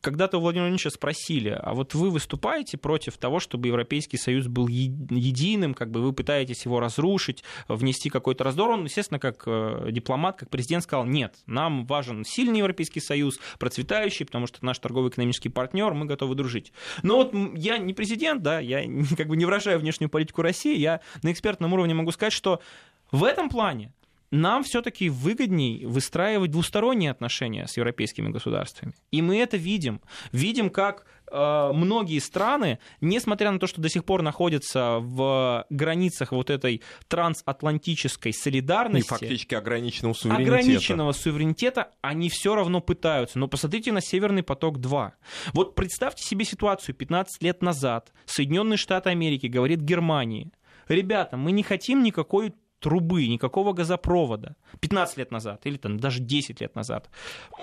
Когда-то 0.00 0.38
у 0.38 0.40
Владимира 0.40 0.64
Владимировича 0.64 0.90
спросили, 0.90 1.50
а 1.50 1.74
вот 1.74 1.94
вы 1.94 2.10
выступаете 2.10 2.78
против 2.78 3.18
того, 3.18 3.40
чтобы 3.40 3.68
Европейский 3.68 4.16
Союз 4.16 4.46
был 4.46 4.68
единым, 4.68 5.74
как 5.74 5.90
бы 5.90 6.00
вы 6.00 6.12
пытаетесь 6.12 6.64
его 6.64 6.80
разрушить, 6.80 7.44
внести 7.68 8.08
какой-то 8.08 8.44
раздор? 8.44 8.70
Он, 8.70 8.84
естественно, 8.84 9.20
как 9.20 9.44
дипломат, 9.92 10.38
как 10.38 10.50
президент 10.50 10.84
сказал, 10.84 11.04
нет, 11.04 11.34
нам 11.46 11.86
важен 11.86 12.24
сильный 12.24 12.58
Европейский 12.58 13.00
Союз, 13.00 13.38
процветающий, 13.58 14.24
потому 14.24 14.46
что 14.46 14.64
наш 14.64 14.78
торговый 14.78 15.10
экономический 15.10 15.50
партнер, 15.50 15.92
мы 15.92 16.06
готовы 16.06 16.34
дружить. 16.34 16.72
Но 17.02 17.16
вот 17.16 17.34
я 17.56 17.78
не 17.78 17.92
президент, 17.92 18.42
да, 18.42 18.60
я 18.60 18.82
как 19.16 19.28
бы 19.28 19.36
не 19.36 19.44
выражаю 19.44 19.78
внешнюю 19.78 20.08
политику 20.08 20.42
России, 20.42 20.76
я 20.78 21.00
на 21.22 21.32
экспертном 21.32 21.72
уровне 21.72 21.94
могу 21.94 22.10
сказать, 22.12 22.32
что 22.32 22.61
в 23.10 23.24
этом 23.24 23.48
плане 23.48 23.92
нам 24.32 24.64
все-таки 24.64 25.10
выгодней 25.10 25.84
выстраивать 25.84 26.50
двусторонние 26.50 27.10
отношения 27.10 27.66
с 27.66 27.76
европейскими 27.76 28.30
государствами. 28.30 28.94
И 29.10 29.20
мы 29.20 29.38
это 29.38 29.58
видим. 29.58 30.00
Видим, 30.32 30.70
как 30.70 31.04
э, 31.30 31.70
многие 31.74 32.18
страны, 32.18 32.78
несмотря 33.02 33.50
на 33.50 33.58
то, 33.58 33.66
что 33.66 33.82
до 33.82 33.90
сих 33.90 34.06
пор 34.06 34.22
находятся 34.22 35.00
в 35.00 35.66
границах 35.68 36.32
вот 36.32 36.48
этой 36.48 36.80
трансатлантической 37.08 38.32
солидарности, 38.32 39.06
и 39.06 39.10
фактически 39.10 39.54
ограниченного 39.54 40.14
суверенитета. 40.14 40.50
ограниченного 40.50 41.12
суверенитета, 41.12 41.90
они 42.00 42.30
все 42.30 42.54
равно 42.54 42.80
пытаются. 42.80 43.38
Но 43.38 43.48
посмотрите 43.48 43.92
на 43.92 44.00
Северный 44.00 44.42
поток-2. 44.42 45.10
Вот 45.52 45.74
представьте 45.74 46.24
себе 46.24 46.46
ситуацию 46.46 46.94
15 46.94 47.42
лет 47.42 47.62
назад. 47.62 48.12
Соединенные 48.24 48.78
Штаты 48.78 49.10
Америки 49.10 49.46
говорит 49.46 49.80
Германии, 49.80 50.50
ребята, 50.88 51.36
мы 51.36 51.52
не 51.52 51.62
хотим 51.62 52.02
никакой 52.02 52.54
трубы, 52.82 53.26
никакого 53.28 53.72
газопровода 53.72 54.56
15 54.80 55.16
лет 55.16 55.30
назад 55.30 55.64
или 55.64 55.76
там, 55.76 55.98
даже 55.98 56.20
10 56.20 56.60
лет 56.60 56.74
назад. 56.74 57.08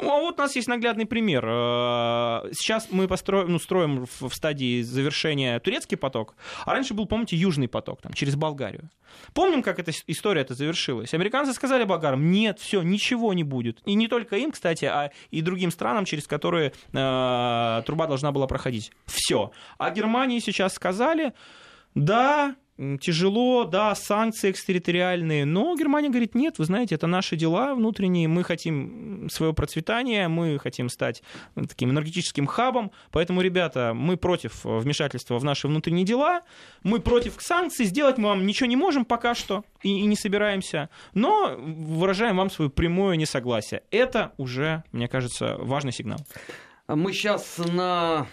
Ну, 0.01 0.11
а 0.11 0.21
вот 0.21 0.39
у 0.39 0.41
нас 0.41 0.55
есть 0.55 0.67
наглядный 0.67 1.05
пример. 1.05 1.45
Э, 1.45 2.49
сейчас 2.53 2.87
мы 2.89 3.07
построим, 3.07 3.51
ну, 3.51 3.59
строим 3.59 4.05
в 4.19 4.33
стадии 4.33 4.81
завершения 4.81 5.59
турецкий 5.59 5.97
поток, 5.97 6.35
а 6.65 6.73
раньше 6.73 6.93
был, 6.93 7.05
помните, 7.05 7.35
южный 7.35 7.67
поток 7.67 8.01
там, 8.01 8.13
через 8.13 8.35
Болгарию. 8.35 8.89
Помним, 9.33 9.61
как 9.61 9.79
эта 9.79 9.91
история 10.07 10.41
это 10.41 10.53
завершилась? 10.53 11.13
Американцы 11.13 11.53
сказали 11.53 11.83
болгарам, 11.83 12.31
нет, 12.31 12.59
все, 12.59 12.81
ничего 12.81 13.33
не 13.33 13.43
будет. 13.43 13.81
И 13.85 13.95
не 13.95 14.07
только 14.07 14.37
им, 14.37 14.51
кстати, 14.51 14.85
а 14.85 15.11
и 15.31 15.41
другим 15.41 15.71
странам, 15.71 16.05
через 16.05 16.27
которые 16.27 16.71
э, 16.93 17.81
труба 17.85 18.07
должна 18.07 18.31
была 18.31 18.47
проходить. 18.47 18.91
Все. 19.05 19.51
А 19.77 19.91
Германии 19.91 20.39
сейчас 20.39 20.75
сказали, 20.75 21.33
да, 21.95 22.55
тяжело, 23.01 23.65
да, 23.65 23.93
санкции 23.93 24.51
экстерриториальные, 24.51 25.45
но 25.45 25.75
Германия 25.75 26.09
говорит, 26.09 26.33
нет, 26.33 26.59
вы 26.59 26.65
знаете, 26.65 26.95
это 26.95 27.07
наши 27.07 27.35
дела 27.35 27.75
внутренние, 27.75 28.27
мы 28.27 28.43
хотим 28.43 29.29
своего 29.29 29.53
процветания, 29.53 30.27
мы 30.29 30.57
хотим 30.59 30.89
стать 30.89 31.21
таким 31.55 31.89
энергетическим 31.89 32.47
хабом, 32.47 32.91
поэтому, 33.11 33.41
ребята, 33.41 33.93
мы 33.93 34.15
против 34.15 34.63
вмешательства 34.63 35.37
в 35.37 35.43
наши 35.43 35.67
внутренние 35.67 36.05
дела, 36.05 36.41
мы 36.83 36.99
против 36.99 37.35
санкций, 37.39 37.85
сделать 37.85 38.17
мы 38.17 38.29
вам 38.29 38.45
ничего 38.45 38.67
не 38.67 38.77
можем 38.77 39.03
пока 39.03 39.35
что 39.35 39.65
и, 39.83 39.89
и 39.89 40.05
не 40.05 40.15
собираемся, 40.15 40.89
но 41.13 41.55
выражаем 41.57 42.37
вам 42.37 42.49
свое 42.49 42.71
прямое 42.71 43.17
несогласие. 43.17 43.83
Это 43.91 44.31
уже, 44.37 44.83
мне 44.91 45.07
кажется, 45.07 45.55
важный 45.57 45.91
сигнал. 45.91 46.19
Мы 46.87 47.13
сейчас 47.13 47.57
на 47.57 48.25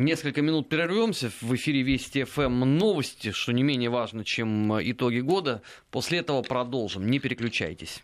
Несколько 0.00 0.40
минут 0.40 0.70
прервемся. 0.70 1.30
В 1.42 1.54
эфире 1.56 1.82
Вести 1.82 2.24
ФМ 2.24 2.60
новости, 2.60 3.32
что 3.32 3.52
не 3.52 3.62
менее 3.62 3.90
важно, 3.90 4.24
чем 4.24 4.72
итоги 4.80 5.20
года. 5.20 5.60
После 5.90 6.20
этого 6.20 6.40
продолжим. 6.40 7.10
Не 7.10 7.18
переключайтесь. 7.18 8.02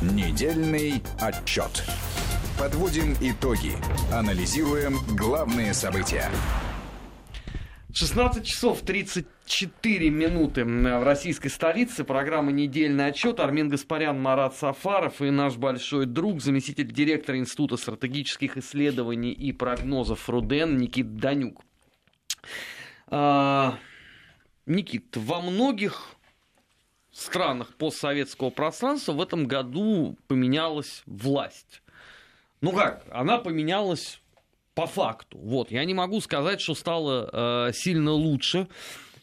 Недельный 0.00 1.02
отчет. 1.20 1.84
Подводим 2.58 3.14
итоги. 3.20 3.74
Анализируем 4.10 4.96
главные 5.18 5.74
события. 5.74 6.30
16 7.94 8.46
часов 8.46 8.80
34 8.80 10.08
минуты 10.08 10.64
в 10.64 11.04
российской 11.04 11.48
столице. 11.48 12.04
Программа 12.04 12.50
«Недельный 12.50 13.08
отчет». 13.08 13.38
Армин 13.38 13.68
Гаспарян, 13.68 14.18
Марат 14.18 14.56
Сафаров 14.56 15.20
и 15.20 15.28
наш 15.28 15.56
большой 15.56 16.06
друг, 16.06 16.40
заместитель 16.40 16.90
директора 16.90 17.36
Института 17.36 17.76
стратегических 17.76 18.56
исследований 18.56 19.32
и 19.32 19.52
прогнозов 19.52 20.26
РУДН 20.30 20.78
Никит 20.78 21.16
Данюк. 21.16 21.60
А, 23.08 23.78
Никит, 24.64 25.14
во 25.14 25.42
многих 25.42 26.16
странах 27.12 27.74
постсоветского 27.76 28.48
пространства 28.48 29.12
в 29.12 29.20
этом 29.20 29.46
году 29.46 30.16
поменялась 30.28 31.02
власть. 31.04 31.82
Ну 32.62 32.72
как, 32.72 33.04
она 33.10 33.36
поменялась 33.36 34.21
по 34.74 34.86
факту. 34.86 35.38
Вот, 35.38 35.70
я 35.70 35.84
не 35.84 35.94
могу 35.94 36.20
сказать, 36.20 36.60
что 36.60 36.74
стало 36.74 37.68
э, 37.68 37.72
сильно 37.72 38.12
лучше 38.12 38.68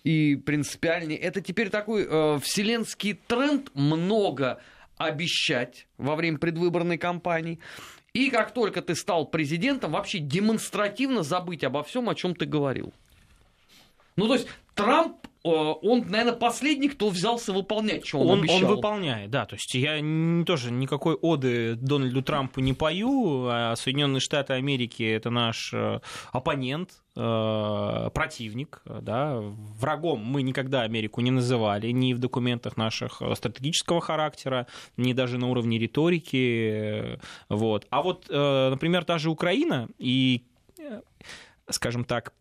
и 0.04 0.36
принципиальнее. 0.36 1.18
Это 1.18 1.42
теперь 1.42 1.70
такой 1.70 2.06
э, 2.10 2.40
вселенский 2.40 3.14
тренд 3.14 3.70
много 3.74 4.62
обещать 4.98 5.88
во 5.98 6.16
время 6.16 6.38
предвыборной 6.38 6.98
кампании. 6.98 7.60
И 8.14 8.30
как 8.30 8.54
только 8.54 8.82
ты 8.82 8.96
стал 8.96 9.26
президентом, 9.26 9.92
вообще 9.92 10.20
демонстративно 10.20 11.24
забыть 11.24 11.64
обо 11.64 11.84
всем, 11.84 12.10
о 12.10 12.16
чем 12.16 12.36
ты 12.36 12.46
говорил. 12.46 12.94
Ну, 14.16 14.28
то 14.28 14.34
есть 14.34 14.48
Трамп 14.76 15.29
он, 15.44 16.06
наверное, 16.10 16.34
последний, 16.34 16.90
кто 16.90 17.10
взялся 17.10 17.54
выполнять, 17.54 18.06
что 18.06 18.20
он, 18.20 18.30
он 18.30 18.40
обещал. 18.40 18.70
Он 18.70 18.76
выполняет, 18.76 19.30
да. 19.30 19.46
То 19.46 19.56
есть 19.56 19.74
я 19.74 20.00
не, 20.02 20.44
тоже 20.44 20.72
никакой 20.72 21.16
оды 21.16 21.76
Дональду 21.76 22.22
Трампу 22.22 22.60
не 22.60 22.74
пою, 22.74 23.48
а 23.48 23.76
Соединенные 23.78 24.20
Штаты 24.20 24.54
Америки 24.54 25.04
это 25.04 25.30
наш 25.30 25.74
э, 25.74 26.02
оппонент, 26.34 27.02
э, 27.16 28.10
противник, 28.14 28.82
да, 28.86 29.40
врагом 29.40 30.24
мы 30.26 30.42
никогда 30.42 30.82
Америку 30.82 31.22
не 31.22 31.32
называли, 31.32 31.92
ни 31.92 32.14
в 32.14 32.20
документах 32.20 32.76
наших 32.76 33.22
стратегического 33.36 34.02
характера, 34.02 34.68
ни 34.98 35.14
даже 35.14 35.38
на 35.38 35.48
уровне 35.50 35.80
риторики, 35.80 37.20
вот. 37.48 37.88
А 37.90 38.02
вот, 38.02 38.28
например, 38.30 39.06
та 39.06 39.18
же 39.18 39.30
Украина 39.30 39.88
и, 39.98 40.44
скажем 41.70 42.04
так, 42.04 42.34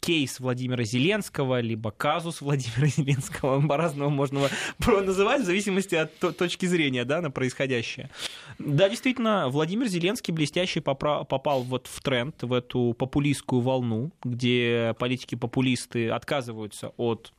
кейс 0.00 0.40
Владимира 0.40 0.84
Зеленского, 0.84 1.60
либо 1.60 1.90
казус 1.90 2.40
Владимира 2.40 2.86
Зеленского, 2.96 3.66
по-разному 3.66 4.10
можно 4.10 4.48
называть 4.78 5.42
в 5.42 5.44
зависимости 5.44 5.94
от 5.94 6.18
точки 6.36 6.66
зрения 6.66 7.04
да, 7.04 7.20
на 7.20 7.30
происходящее. 7.30 8.10
Да, 8.58 8.88
действительно, 8.88 9.48
Владимир 9.48 9.86
Зеленский 9.86 10.32
блестяще 10.32 10.80
попал 10.80 11.62
вот 11.62 11.86
в 11.86 12.00
тренд, 12.02 12.42
в 12.42 12.52
эту 12.52 12.94
популистскую 12.98 13.60
волну, 13.60 14.12
где 14.24 14.94
политики-популисты 14.98 16.10
отказываются 16.10 16.92
от 16.96 17.32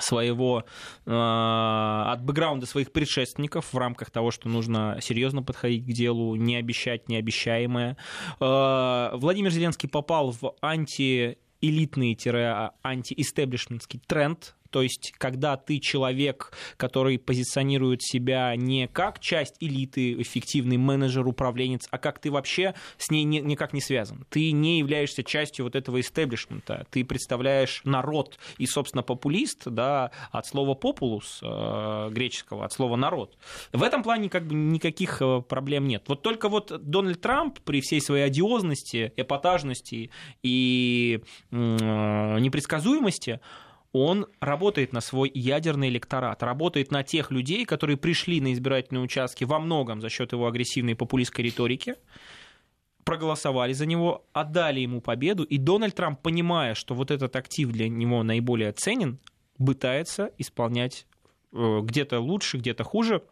своего 0.00 0.64
э, 1.04 1.10
от 1.12 2.22
бэкграунда 2.22 2.64
своих 2.64 2.92
предшественников 2.92 3.74
в 3.74 3.78
рамках 3.78 4.10
того, 4.10 4.30
что 4.30 4.48
нужно 4.48 4.98
серьезно 5.02 5.42
подходить 5.42 5.84
к 5.84 5.92
делу, 5.92 6.34
не 6.36 6.56
обещать 6.56 7.10
необещаемое. 7.10 7.96
Э, 8.40 9.10
Владимир 9.14 9.50
Зеленский 9.50 9.88
попал 9.90 10.30
в 10.32 10.54
анти 10.62 11.38
элитный-антиэстеблишментский 11.62 14.00
тренд 14.06 14.54
то 14.72 14.80
есть, 14.80 15.12
когда 15.18 15.56
ты 15.58 15.78
человек, 15.78 16.52
который 16.78 17.18
позиционирует 17.18 18.02
себя 18.02 18.56
не 18.56 18.88
как 18.88 19.20
часть 19.20 19.56
элиты, 19.60 20.14
эффективный 20.14 20.78
менеджер, 20.78 21.26
управленец, 21.26 21.86
а 21.90 21.98
как 21.98 22.18
ты 22.18 22.30
вообще 22.30 22.74
с 22.96 23.10
ней 23.10 23.24
не, 23.24 23.40
никак 23.40 23.74
не 23.74 23.82
связан. 23.82 24.24
Ты 24.30 24.50
не 24.52 24.78
являешься 24.78 25.22
частью 25.22 25.66
вот 25.66 25.76
этого 25.76 26.00
истеблишмента. 26.00 26.86
Ты 26.90 27.04
представляешь 27.04 27.82
народ 27.84 28.38
и, 28.56 28.66
собственно, 28.66 29.02
популист, 29.02 29.64
да, 29.66 30.10
от 30.30 30.46
слова 30.46 30.74
популус 30.74 31.40
э, 31.42 32.08
греческого, 32.10 32.64
от 32.64 32.72
слова 32.72 32.96
народ. 32.96 33.36
В 33.72 33.82
этом 33.82 34.02
плане 34.02 34.30
как 34.30 34.46
бы 34.46 34.54
никаких 34.54 35.20
э, 35.20 35.42
проблем 35.42 35.86
нет. 35.86 36.04
Вот 36.08 36.22
только 36.22 36.48
вот 36.48 36.72
Дональд 36.82 37.20
Трамп 37.20 37.60
при 37.60 37.82
всей 37.82 38.00
своей 38.00 38.24
одиозности, 38.24 39.12
эпатажности 39.16 40.10
и 40.42 41.20
э, 41.50 42.38
непредсказуемости, 42.40 43.40
он 43.92 44.26
работает 44.40 44.92
на 44.92 45.00
свой 45.00 45.30
ядерный 45.34 45.88
электорат, 45.88 46.42
работает 46.42 46.90
на 46.90 47.02
тех 47.02 47.30
людей, 47.30 47.64
которые 47.64 47.96
пришли 47.96 48.40
на 48.40 48.52
избирательные 48.52 49.02
участки 49.02 49.44
во 49.44 49.58
многом 49.58 50.00
за 50.00 50.08
счет 50.08 50.32
его 50.32 50.46
агрессивной 50.46 50.96
популистской 50.96 51.44
риторики, 51.44 51.96
проголосовали 53.04 53.72
за 53.72 53.86
него, 53.86 54.24
отдали 54.32 54.80
ему 54.80 55.00
победу, 55.00 55.42
и 55.42 55.58
Дональд 55.58 55.94
Трамп, 55.94 56.20
понимая, 56.20 56.74
что 56.74 56.94
вот 56.94 57.10
этот 57.10 57.36
актив 57.36 57.70
для 57.70 57.88
него 57.88 58.22
наиболее 58.22 58.72
ценен, 58.72 59.18
пытается 59.58 60.32
исполнять 60.38 61.06
э, 61.52 61.80
где-то 61.82 62.20
лучше, 62.20 62.58
где-то 62.58 62.84
хуже 62.84 63.22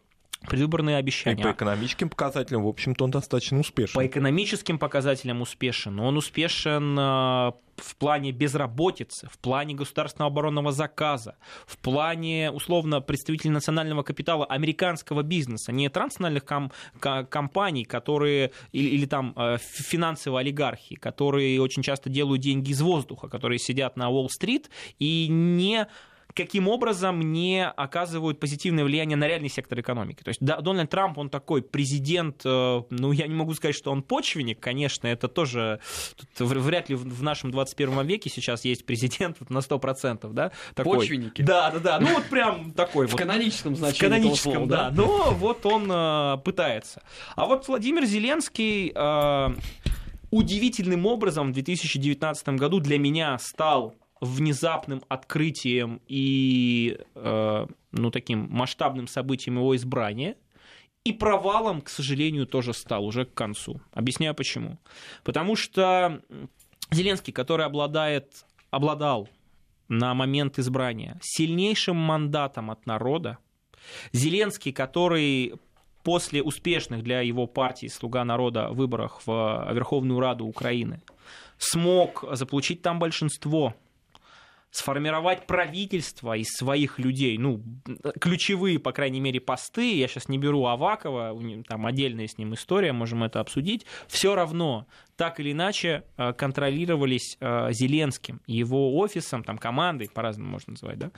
предвыборные 0.47 0.97
обещания. 0.97 1.41
И 1.41 1.43
по 1.43 1.51
экономическим 1.51 2.09
показателям, 2.09 2.63
в 2.63 2.67
общем-то, 2.67 3.03
он 3.03 3.11
достаточно 3.11 3.59
успешен. 3.59 3.93
По 3.93 4.05
экономическим 4.05 4.79
показателям 4.79 5.41
успешен. 5.41 5.99
Он 5.99 6.17
успешен 6.17 6.97
э, 6.97 7.51
в 7.77 7.95
плане 7.97 8.31
безработицы, 8.31 9.27
в 9.31 9.37
плане 9.37 9.75
государственного 9.75 10.31
оборонного 10.31 10.71
заказа, 10.71 11.35
в 11.65 11.77
плане, 11.77 12.51
условно, 12.51 13.01
представителей 13.01 13.51
национального 13.51 14.03
капитала 14.03 14.45
американского 14.45 15.21
бизнеса, 15.21 15.71
не 15.71 15.89
транснациональных 15.89 16.43
ком- 16.45 16.71
компаний, 16.99 17.85
которые, 17.85 18.51
или, 18.71 18.89
или 18.89 19.05
там 19.05 19.33
э, 19.35 19.57
финансовые 19.59 20.41
олигархи, 20.41 20.95
которые 20.95 21.61
очень 21.61 21.83
часто 21.83 22.09
делают 22.09 22.41
деньги 22.41 22.71
из 22.71 22.81
воздуха, 22.81 23.27
которые 23.27 23.59
сидят 23.59 23.95
на 23.95 24.09
Уолл-стрит 24.09 24.69
и 24.97 25.27
не 25.29 25.87
каким 26.35 26.67
образом 26.67 27.21
не 27.21 27.65
оказывают 27.65 28.39
позитивное 28.39 28.83
влияние 28.83 29.17
на 29.17 29.27
реальный 29.27 29.49
сектор 29.49 29.79
экономики. 29.79 30.23
То 30.23 30.29
есть 30.29 30.41
Дональд 30.41 30.89
Трамп, 30.89 31.17
он 31.17 31.29
такой 31.29 31.61
президент, 31.61 32.41
э, 32.45 32.81
ну, 32.89 33.11
я 33.11 33.27
не 33.27 33.35
могу 33.35 33.53
сказать, 33.53 33.75
что 33.75 33.91
он 33.91 34.01
почвенник, 34.01 34.59
конечно, 34.59 35.07
это 35.07 35.27
тоже, 35.27 35.79
тут 36.17 36.49
вряд 36.49 36.89
ли 36.89 36.95
в 36.95 37.23
нашем 37.23 37.51
21 37.51 38.05
веке 38.05 38.29
сейчас 38.29 38.65
есть 38.65 38.85
президент 38.85 39.37
на 39.49 39.59
100%, 39.59 40.31
да? 40.33 40.51
Такой. 40.73 40.99
Почвенники? 40.99 41.41
Да, 41.41 41.71
да, 41.71 41.79
да, 41.79 41.99
ну 41.99 42.13
вот 42.13 42.25
прям 42.25 42.71
такой 42.71 43.07
в 43.07 43.11
вот. 43.11 43.19
В 43.19 43.23
каноническом 43.23 43.75
значении 43.75 43.97
В 43.97 44.01
каноническом, 44.01 44.51
слова, 44.53 44.67
да. 44.67 44.89
да. 44.89 44.95
Но 44.95 45.31
вот 45.33 45.65
он 45.65 45.91
э, 45.91 46.37
пытается. 46.43 47.01
А 47.35 47.45
вот 47.45 47.67
Владимир 47.67 48.05
Зеленский 48.05 48.91
э, 48.93 49.55
удивительным 50.31 51.05
образом 51.05 51.51
в 51.51 51.53
2019 51.53 52.49
году 52.49 52.79
для 52.79 52.97
меня 52.97 53.37
стал 53.37 53.95
внезапным 54.21 55.03
открытием 55.09 55.99
и 56.07 56.99
э, 57.15 57.67
ну, 57.91 58.11
таким 58.11 58.47
масштабным 58.49 59.07
событием 59.07 59.57
его 59.57 59.75
избрания, 59.75 60.35
и 61.03 61.11
провалом, 61.11 61.81
к 61.81 61.89
сожалению, 61.89 62.45
тоже 62.45 62.73
стал 62.73 63.05
уже 63.05 63.25
к 63.25 63.33
концу. 63.33 63.81
Объясняю 63.91 64.35
почему. 64.35 64.77
Потому 65.23 65.55
что 65.55 66.21
Зеленский, 66.91 67.33
который 67.33 67.65
обладает, 67.65 68.45
обладал 68.69 69.27
на 69.87 70.13
момент 70.13 70.59
избрания 70.59 71.19
сильнейшим 71.23 71.97
мандатом 71.97 72.69
от 72.69 72.85
народа, 72.85 73.39
Зеленский, 74.13 74.71
который 74.71 75.55
после 76.03 76.43
успешных 76.43 77.03
для 77.03 77.21
его 77.21 77.47
партии 77.47 77.87
«Слуга 77.87 78.23
народа» 78.23 78.69
выборах 78.69 79.21
в 79.25 79.69
Верховную 79.73 80.19
Раду 80.19 80.45
Украины 80.45 81.01
смог 81.57 82.25
заполучить 82.31 82.81
там 82.81 82.99
большинство 82.99 83.75
сформировать 84.71 85.45
правительство 85.45 86.35
из 86.35 86.47
своих 86.47 86.97
людей, 86.97 87.37
ну, 87.37 87.61
ключевые, 88.19 88.79
по 88.79 88.93
крайней 88.93 89.19
мере, 89.19 89.41
посты, 89.41 89.97
я 89.97 90.07
сейчас 90.07 90.29
не 90.29 90.37
беру 90.37 90.65
Авакова, 90.65 91.37
там 91.67 91.85
отдельная 91.85 92.27
с 92.27 92.37
ним 92.37 92.53
история, 92.53 92.93
можем 92.93 93.23
это 93.23 93.41
обсудить, 93.41 93.85
все 94.07 94.33
равно 94.33 94.87
так 95.17 95.39
или 95.39 95.51
иначе 95.51 96.05
э, 96.17 96.33
контролировались 96.33 97.37
э, 97.39 97.73
Зеленским, 97.73 98.41
его 98.47 98.97
офисом, 98.97 99.43
там, 99.43 99.57
командой, 99.57 100.09
по-разному 100.11 100.49
можно 100.49 100.71
называть, 100.71 100.97
да, 100.97 101.11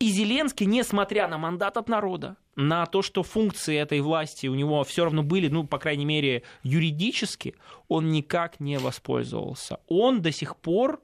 и 0.00 0.08
Зеленский, 0.08 0.64
несмотря 0.64 1.28
на 1.28 1.36
мандат 1.36 1.76
от 1.76 1.88
народа, 1.90 2.36
на 2.56 2.86
то, 2.86 3.02
что 3.02 3.22
функции 3.22 3.76
этой 3.76 4.00
власти 4.00 4.46
у 4.46 4.54
него 4.54 4.82
все 4.82 5.04
равно 5.04 5.22
были, 5.22 5.48
ну, 5.48 5.64
по 5.64 5.78
крайней 5.78 6.06
мере, 6.06 6.42
юридически, 6.62 7.54
он 7.86 8.10
никак 8.10 8.60
не 8.60 8.78
воспользовался. 8.78 9.80
Он 9.88 10.22
до 10.22 10.32
сих 10.32 10.56
пор 10.56 11.02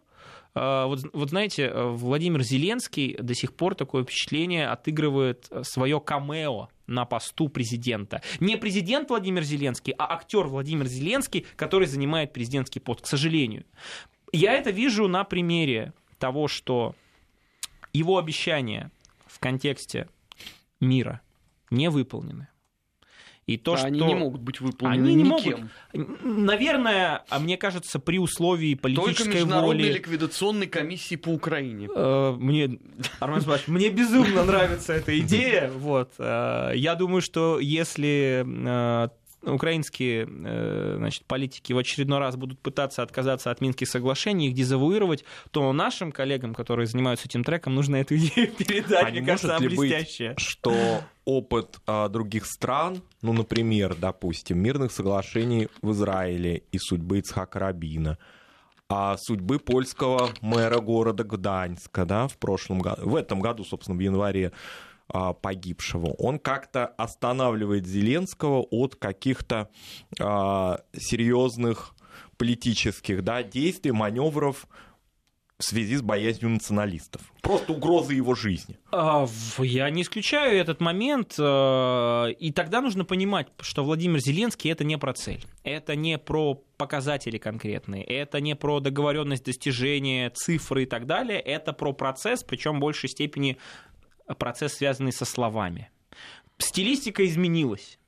вот, 0.86 1.00
вот 1.12 1.30
знаете, 1.30 1.64
э, 1.64 1.90
Владимир 1.90 2.42
Зеленский 2.42 3.16
до 3.18 3.34
сих 3.34 3.54
пор 3.54 3.74
такое 3.74 4.04
впечатление 4.04 4.68
отыгрывает 4.68 5.50
свое 5.62 6.00
камео 6.00 6.68
на 6.86 7.04
посту 7.04 7.48
президента. 7.48 8.22
Не 8.40 8.56
президент 8.56 9.10
Владимир 9.10 9.42
Зеленский, 9.42 9.92
а 9.98 10.14
актер 10.14 10.46
Владимир 10.46 10.86
Зеленский, 10.86 11.46
который 11.56 11.86
занимает 11.86 12.32
президентский 12.32 12.80
пост, 12.80 13.02
к 13.02 13.06
сожалению. 13.06 13.64
Я 14.32 14.54
это 14.54 14.70
вижу 14.70 15.08
на 15.08 15.24
примере 15.24 15.92
того, 16.18 16.48
что 16.48 16.94
его 17.92 18.18
обещания 18.18 18.90
в 19.26 19.38
контексте 19.38 20.08
мира 20.80 21.20
не 21.70 21.90
выполнены. 21.90 22.48
И 23.46 23.58
то, 23.58 23.74
а 23.74 23.78
что... 23.78 23.86
Они 23.86 24.00
не 24.00 24.14
могут 24.14 24.40
быть 24.40 24.60
выполнены 24.60 25.06
они 25.06 25.14
никем. 25.14 25.70
Не 25.92 26.00
могут. 26.00 26.24
Наверное, 26.24 27.24
а 27.28 27.38
мне 27.38 27.56
кажется, 27.56 28.00
при 28.00 28.18
условии 28.18 28.74
политической 28.74 29.24
Только 29.24 29.34
Международной 29.36 29.84
воли... 29.84 29.92
ликвидационной 29.92 30.66
комиссии 30.66 31.14
по 31.14 31.28
Украине. 31.28 31.88
Э, 31.94 32.34
мне, 32.36 32.80
Армен 33.20 33.42
мне 33.68 33.90
безумно 33.90 34.44
нравится 34.44 34.94
эта 34.94 35.16
идея. 35.20 35.70
Вот. 35.70 36.14
Э, 36.18 36.72
я 36.74 36.96
думаю, 36.96 37.22
что 37.22 37.60
если 37.60 38.44
э, 38.44 39.08
украинские 39.42 40.26
значит, 40.96 41.24
политики 41.26 41.72
в 41.72 41.78
очередной 41.78 42.18
раз 42.18 42.36
будут 42.36 42.58
пытаться 42.60 43.02
отказаться 43.02 43.50
от 43.50 43.60
Минских 43.60 43.88
соглашений, 43.88 44.48
их 44.48 44.54
дезавуировать, 44.54 45.24
то 45.50 45.72
нашим 45.72 46.12
коллегам, 46.12 46.54
которые 46.54 46.86
занимаются 46.86 47.28
этим 47.28 47.44
треком, 47.44 47.74
нужно 47.74 47.96
эту 47.96 48.16
идею 48.16 48.52
передать. 48.52 49.06
А 49.06 49.10
Мне 49.10 49.22
кажется, 49.22 49.56
она 49.56 49.66
блестящая. 49.66 50.34
Быть, 50.34 50.40
что 50.40 51.02
опыт 51.24 51.78
а, 51.86 52.08
других 52.08 52.46
стран, 52.46 53.02
ну, 53.22 53.32
например, 53.32 53.94
допустим, 53.94 54.58
мирных 54.58 54.92
соглашений 54.92 55.68
в 55.82 55.92
Израиле 55.92 56.62
и 56.72 56.78
судьбы 56.78 57.18
Ицхака 57.18 57.58
Рабина, 57.58 58.18
а 58.88 59.16
судьбы 59.18 59.58
польского 59.58 60.30
мэра 60.40 60.80
города 60.80 61.24
Гданьска, 61.24 62.04
да, 62.04 62.28
в 62.28 62.38
прошлом 62.38 62.78
году, 62.78 63.08
в 63.08 63.16
этом 63.16 63.40
году, 63.40 63.64
собственно, 63.64 63.98
в 63.98 64.00
январе 64.00 64.52
погибшего, 65.08 66.08
он 66.18 66.38
как-то 66.38 66.86
останавливает 66.86 67.86
Зеленского 67.86 68.62
от 68.70 68.96
каких-то 68.96 69.70
а, 70.20 70.80
серьезных 70.92 71.94
политических 72.36 73.22
да, 73.22 73.42
действий, 73.42 73.92
маневров 73.92 74.66
в 75.58 75.64
связи 75.64 75.96
с 75.96 76.02
боязнью 76.02 76.50
националистов. 76.50 77.22
Просто 77.40 77.72
угрозы 77.72 78.12
его 78.12 78.34
жизни. 78.34 78.78
А, 78.92 79.26
я 79.58 79.88
не 79.88 80.02
исключаю 80.02 80.58
этот 80.58 80.80
момент. 80.80 81.34
Э, 81.38 82.30
и 82.38 82.52
тогда 82.52 82.82
нужно 82.82 83.06
понимать, 83.06 83.48
что 83.60 83.82
Владимир 83.82 84.20
Зеленский 84.20 84.70
это 84.70 84.84
не 84.84 84.98
про 84.98 85.14
цель. 85.14 85.42
Это 85.64 85.96
не 85.96 86.18
про 86.18 86.62
показатели 86.76 87.38
конкретные. 87.38 88.04
Это 88.04 88.40
не 88.40 88.54
про 88.54 88.80
договоренность 88.80 89.44
достижения, 89.44 90.30
цифры 90.30 90.82
и 90.82 90.86
так 90.86 91.06
далее. 91.06 91.40
Это 91.40 91.72
про 91.72 91.92
процесс, 91.92 92.42
причем 92.42 92.76
в 92.76 92.80
большей 92.80 93.08
степени 93.08 93.56
процесс, 94.38 94.74
связанный 94.74 95.12
со 95.12 95.24
словами. 95.24 95.90
Стилистика 96.58 97.24
изменилась 97.24 97.98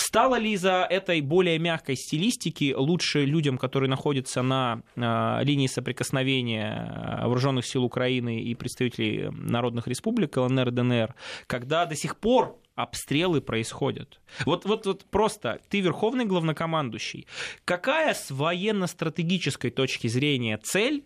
Стало 0.00 0.36
ли 0.36 0.52
из-за 0.52 0.86
этой 0.88 1.20
более 1.20 1.58
мягкой 1.58 1.94
стилистики 1.94 2.74
лучше 2.74 3.26
людям, 3.26 3.58
которые 3.58 3.90
находятся 3.90 4.40
на 4.40 4.82
э, 4.96 5.44
линии 5.44 5.66
соприкосновения 5.66 6.90
э, 6.90 7.26
вооруженных 7.26 7.66
сил 7.66 7.84
Украины 7.84 8.40
и 8.40 8.54
представителей 8.54 9.28
народных 9.30 9.86
республик 9.88 10.38
ЛНР 10.38 10.70
ДНР, 10.70 11.14
когда 11.46 11.84
до 11.84 11.96
сих 11.96 12.16
пор 12.16 12.58
обстрелы 12.76 13.42
происходят. 13.42 14.20
Вот, 14.46 14.64
вот, 14.64 14.86
вот 14.86 15.04
просто 15.04 15.60
ты 15.68 15.80
верховный 15.80 16.24
главнокомандующий. 16.24 17.26
Какая 17.66 18.14
с 18.14 18.30
военно-стратегической 18.30 19.70
точки 19.70 20.06
зрения 20.06 20.58
цель 20.62 21.04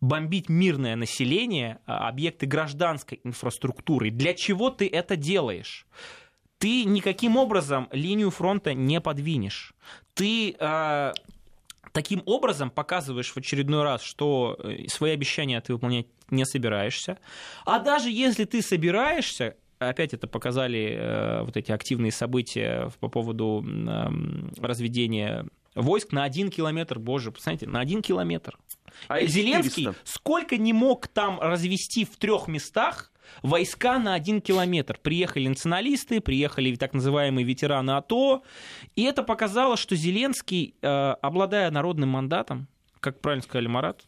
бомбить 0.00 0.48
мирное 0.48 0.96
население, 0.96 1.78
а, 1.86 2.08
объекты 2.08 2.46
гражданской 2.46 3.20
инфраструктуры? 3.24 4.10
Для 4.10 4.34
чего 4.34 4.70
ты 4.70 4.88
это 4.88 5.16
делаешь? 5.16 5.86
Ты 6.58 6.84
никаким 6.84 7.36
образом 7.36 7.88
линию 7.92 8.30
фронта 8.30 8.74
не 8.74 9.00
подвинешь. 9.00 9.74
Ты 10.14 10.56
э, 10.58 11.12
таким 11.92 12.22
образом 12.26 12.70
показываешь 12.70 13.30
в 13.30 13.36
очередной 13.36 13.84
раз, 13.84 14.02
что 14.02 14.56
э, 14.58 14.88
свои 14.88 15.12
обещания 15.12 15.60
ты 15.60 15.72
выполнять 15.72 16.06
не 16.30 16.44
собираешься. 16.44 17.18
А 17.64 17.78
даже 17.78 18.10
если 18.10 18.44
ты 18.44 18.60
собираешься, 18.60 19.56
опять 19.78 20.14
это 20.14 20.26
показали 20.26 20.96
э, 20.98 21.42
вот 21.42 21.56
эти 21.56 21.72
активные 21.72 22.12
события 22.12 22.90
по 23.00 23.08
поводу 23.08 23.64
э, 23.64 24.08
разведения 24.60 25.46
войск 25.78 26.12
на 26.12 26.24
один 26.24 26.50
километр, 26.50 26.98
боже, 26.98 27.32
посмотрите, 27.32 27.66
на 27.66 27.80
один 27.80 28.02
километр. 28.02 28.58
А 29.06 29.20
Зеленский 29.22 29.88
сколько 30.04 30.56
не 30.56 30.72
мог 30.72 31.06
там 31.06 31.38
развести 31.40 32.04
в 32.04 32.16
трех 32.16 32.48
местах 32.48 33.12
войска 33.42 33.98
на 33.98 34.14
один 34.14 34.40
километр. 34.40 34.98
Приехали 35.00 35.48
националисты, 35.48 36.20
приехали 36.20 36.74
так 36.76 36.94
называемые 36.94 37.44
ветераны 37.44 37.92
АТО, 37.92 38.42
и 38.96 39.04
это 39.04 39.22
показало, 39.22 39.76
что 39.76 39.94
Зеленский, 39.94 40.74
э, 40.80 40.88
обладая 40.88 41.70
народным 41.70 42.08
мандатом, 42.10 42.66
как 43.00 43.20
правильно 43.20 43.42
сказали 43.42 43.68
Марат, 43.68 44.06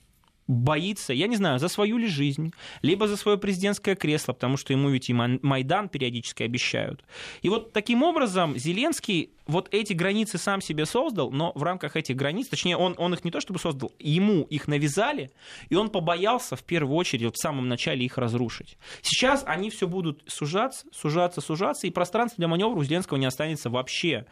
боится, 0.50 1.12
я 1.12 1.28
не 1.28 1.36
знаю, 1.36 1.60
за 1.60 1.68
свою 1.68 1.96
ли 1.96 2.08
жизнь, 2.08 2.52
либо 2.82 3.06
за 3.06 3.16
свое 3.16 3.38
президентское 3.38 3.94
кресло, 3.94 4.32
потому 4.32 4.56
что 4.56 4.72
ему 4.72 4.88
ведь 4.90 5.08
и 5.08 5.12
Майдан 5.12 5.88
периодически 5.88 6.42
обещают. 6.42 7.04
И 7.42 7.48
вот 7.48 7.72
таким 7.72 8.02
образом 8.02 8.58
Зеленский 8.58 9.30
вот 9.46 9.68
эти 9.70 9.92
границы 9.92 10.38
сам 10.38 10.60
себе 10.60 10.86
создал, 10.86 11.30
но 11.30 11.52
в 11.54 11.62
рамках 11.62 11.94
этих 11.94 12.16
границ, 12.16 12.48
точнее, 12.48 12.76
он, 12.76 12.96
он 12.98 13.14
их 13.14 13.24
не 13.24 13.30
то 13.30 13.40
чтобы 13.40 13.60
создал, 13.60 13.92
ему 14.00 14.42
их 14.42 14.66
навязали, 14.66 15.30
и 15.68 15.76
он 15.76 15.88
побоялся 15.88 16.56
в 16.56 16.64
первую 16.64 16.96
очередь 16.96 17.24
вот 17.24 17.36
в 17.36 17.40
самом 17.40 17.68
начале 17.68 18.04
их 18.04 18.18
разрушить. 18.18 18.76
Сейчас 19.02 19.44
они 19.46 19.70
все 19.70 19.86
будут 19.86 20.24
сужаться, 20.26 20.84
сужаться, 20.92 21.40
сужаться, 21.40 21.86
и 21.86 21.90
пространства 21.90 22.38
для 22.38 22.48
маневра 22.48 22.76
у 22.76 22.82
Зеленского 22.82 23.18
не 23.18 23.26
останется 23.26 23.70
вообще. 23.70 24.26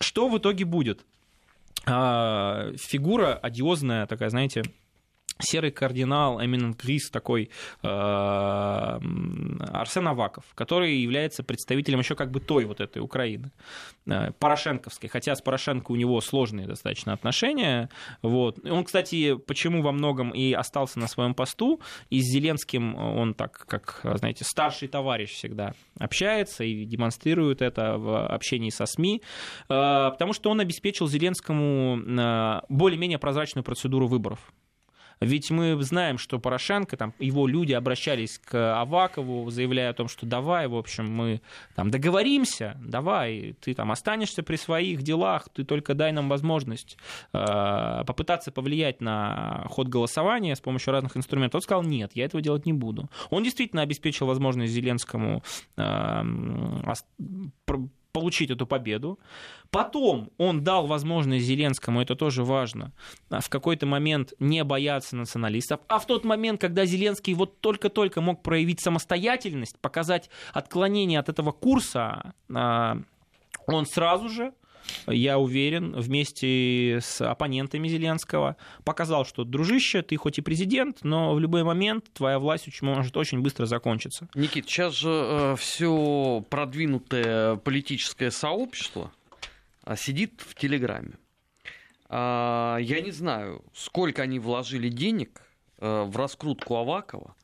Что 0.00 0.28
в 0.28 0.38
итоге 0.38 0.64
будет? 0.64 1.04
А, 1.84 2.72
фигура 2.76 3.34
одиозная, 3.34 4.06
такая, 4.06 4.30
знаете, 4.30 4.62
серый 5.38 5.70
кардинал, 5.70 6.42
эминент 6.42 6.82
грис 6.82 7.10
такой 7.10 7.50
э, 7.82 7.88
Арсен 7.88 10.08
Аваков, 10.08 10.44
который 10.54 10.96
является 10.96 11.42
представителем 11.42 11.98
еще 11.98 12.14
как 12.14 12.30
бы 12.30 12.40
той 12.40 12.64
вот 12.64 12.80
этой 12.80 13.00
Украины, 13.00 13.50
э, 14.06 14.32
порошенковской, 14.38 15.08
хотя 15.08 15.34
с 15.34 15.42
Порошенко 15.42 15.92
у 15.92 15.96
него 15.96 16.20
сложные 16.20 16.66
достаточно 16.66 17.12
отношения. 17.12 17.90
Вот. 18.22 18.58
Он, 18.68 18.84
кстати, 18.84 19.36
почему 19.36 19.82
во 19.82 19.92
многом 19.92 20.30
и 20.30 20.52
остался 20.52 20.98
на 20.98 21.08
своем 21.08 21.34
посту, 21.34 21.80
и 22.10 22.20
с 22.20 22.24
Зеленским 22.24 22.96
он 22.96 23.34
так, 23.34 23.66
как, 23.66 24.00
знаете, 24.14 24.44
старший 24.44 24.88
товарищ 24.88 25.32
всегда 25.32 25.74
общается 25.98 26.64
и 26.64 26.84
демонстрирует 26.84 27.62
это 27.62 27.98
в 27.98 28.26
общении 28.26 28.70
со 28.70 28.86
СМИ, 28.86 29.20
э, 29.20 29.22
потому 29.68 30.32
что 30.32 30.50
он 30.50 30.60
обеспечил 30.60 31.06
Зеленскому 31.06 31.98
э, 31.98 32.60
более-менее 32.68 33.18
прозрачную 33.18 33.64
процедуру 33.64 34.06
выборов. 34.06 34.40
Ведь 35.20 35.50
мы 35.50 35.82
знаем, 35.82 36.18
что 36.18 36.38
Порошенко, 36.38 36.96
там, 36.96 37.14
его 37.18 37.46
люди 37.46 37.72
обращались 37.72 38.38
к 38.38 38.80
Авакову, 38.80 39.50
заявляя 39.50 39.90
о 39.90 39.94
том, 39.94 40.08
что 40.08 40.26
давай, 40.26 40.68
в 40.68 40.74
общем, 40.74 41.10
мы 41.10 41.40
там 41.74 41.90
договоримся, 41.90 42.76
давай, 42.80 43.56
ты 43.60 43.74
там 43.74 43.90
останешься 43.90 44.42
при 44.42 44.56
своих 44.56 45.02
делах, 45.02 45.48
ты 45.48 45.64
только 45.64 45.94
дай 45.94 46.12
нам 46.12 46.28
возможность 46.28 46.98
э, 47.32 48.04
попытаться 48.06 48.52
повлиять 48.52 49.00
на 49.00 49.66
ход 49.70 49.88
голосования 49.88 50.54
с 50.54 50.60
помощью 50.60 50.92
разных 50.92 51.16
инструментов. 51.16 51.56
Он 51.56 51.62
сказал, 51.62 51.82
нет, 51.82 52.12
я 52.14 52.24
этого 52.24 52.42
делать 52.42 52.66
не 52.66 52.72
буду. 52.72 53.08
Он 53.30 53.42
действительно 53.42 53.82
обеспечил 53.82 54.26
возможность 54.26 54.72
Зеленскому 54.72 55.42
э, 55.76 56.22
получить 58.16 58.50
эту 58.50 58.66
победу. 58.66 59.18
Потом 59.70 60.30
он 60.38 60.64
дал 60.64 60.86
возможность 60.86 61.44
Зеленскому, 61.44 62.00
это 62.00 62.16
тоже 62.16 62.44
важно, 62.44 62.92
в 63.28 63.48
какой-то 63.50 63.84
момент 63.84 64.32
не 64.38 64.64
бояться 64.64 65.16
националистов. 65.16 65.80
А 65.86 65.98
в 65.98 66.06
тот 66.06 66.24
момент, 66.24 66.58
когда 66.58 66.86
Зеленский 66.86 67.34
вот 67.34 67.60
только-только 67.60 68.22
мог 68.22 68.42
проявить 68.42 68.80
самостоятельность, 68.80 69.78
показать 69.80 70.30
отклонение 70.54 71.20
от 71.20 71.28
этого 71.28 71.52
курса, 71.52 72.32
а, 72.54 72.96
он 73.66 73.84
сразу 73.84 74.30
же 74.30 74.54
я 75.06 75.38
уверен, 75.38 75.92
вместе 75.92 77.00
с 77.02 77.20
оппонентами 77.20 77.88
Зеленского 77.88 78.56
показал, 78.84 79.24
что, 79.24 79.44
дружище, 79.44 80.02
ты 80.02 80.16
хоть 80.16 80.38
и 80.38 80.42
президент, 80.42 80.98
но 81.02 81.34
в 81.34 81.40
любой 81.40 81.64
момент 81.64 82.06
твоя 82.12 82.38
власть 82.38 82.66
может 82.82 83.16
очень 83.16 83.40
быстро 83.40 83.66
закончиться. 83.66 84.28
Никит, 84.34 84.68
сейчас 84.68 84.94
же 84.94 85.10
э, 85.10 85.56
все 85.58 86.44
продвинутое 86.48 87.56
политическое 87.56 88.30
сообщество 88.30 89.12
э, 89.84 89.94
сидит 89.96 90.42
в 90.46 90.54
Телеграме. 90.54 91.12
Э, 92.08 92.78
я 92.80 93.00
не 93.00 93.10
знаю, 93.10 93.64
сколько 93.74 94.22
они 94.22 94.38
вложили 94.38 94.88
денег 94.88 95.42
э, 95.78 96.02
в 96.02 96.16
раскрутку 96.16 96.76
Авакова, 96.76 97.34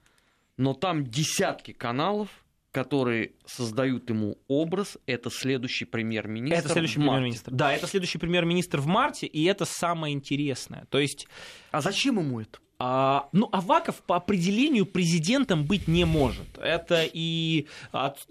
но 0.56 0.74
там 0.74 1.04
десятки 1.06 1.72
каналов, 1.72 2.28
которые 2.72 3.32
создают 3.44 4.08
ему 4.08 4.38
образ, 4.48 4.96
это 5.06 5.30
следующий 5.30 5.84
премьер-министр. 5.84 6.58
Это 6.58 6.68
следующий 6.70 6.98
премьер-министр. 6.98 7.50
Да, 7.52 7.72
это 7.72 7.86
следующий 7.86 8.18
премьер-министр 8.18 8.80
в 8.80 8.86
марте, 8.86 9.26
и 9.26 9.44
это 9.44 9.66
самое 9.66 10.14
интересное. 10.14 10.86
То 10.90 10.98
есть... 10.98 11.28
А 11.70 11.82
зачем 11.82 12.18
ему 12.18 12.40
это? 12.40 12.58
А, 12.78 13.28
ну, 13.32 13.48
Аваков 13.52 14.02
по 14.02 14.16
определению 14.16 14.86
президентом 14.86 15.66
быть 15.66 15.86
не 15.86 16.04
может. 16.04 16.58
Это 16.58 17.08
и 17.12 17.68
от, 17.92 18.26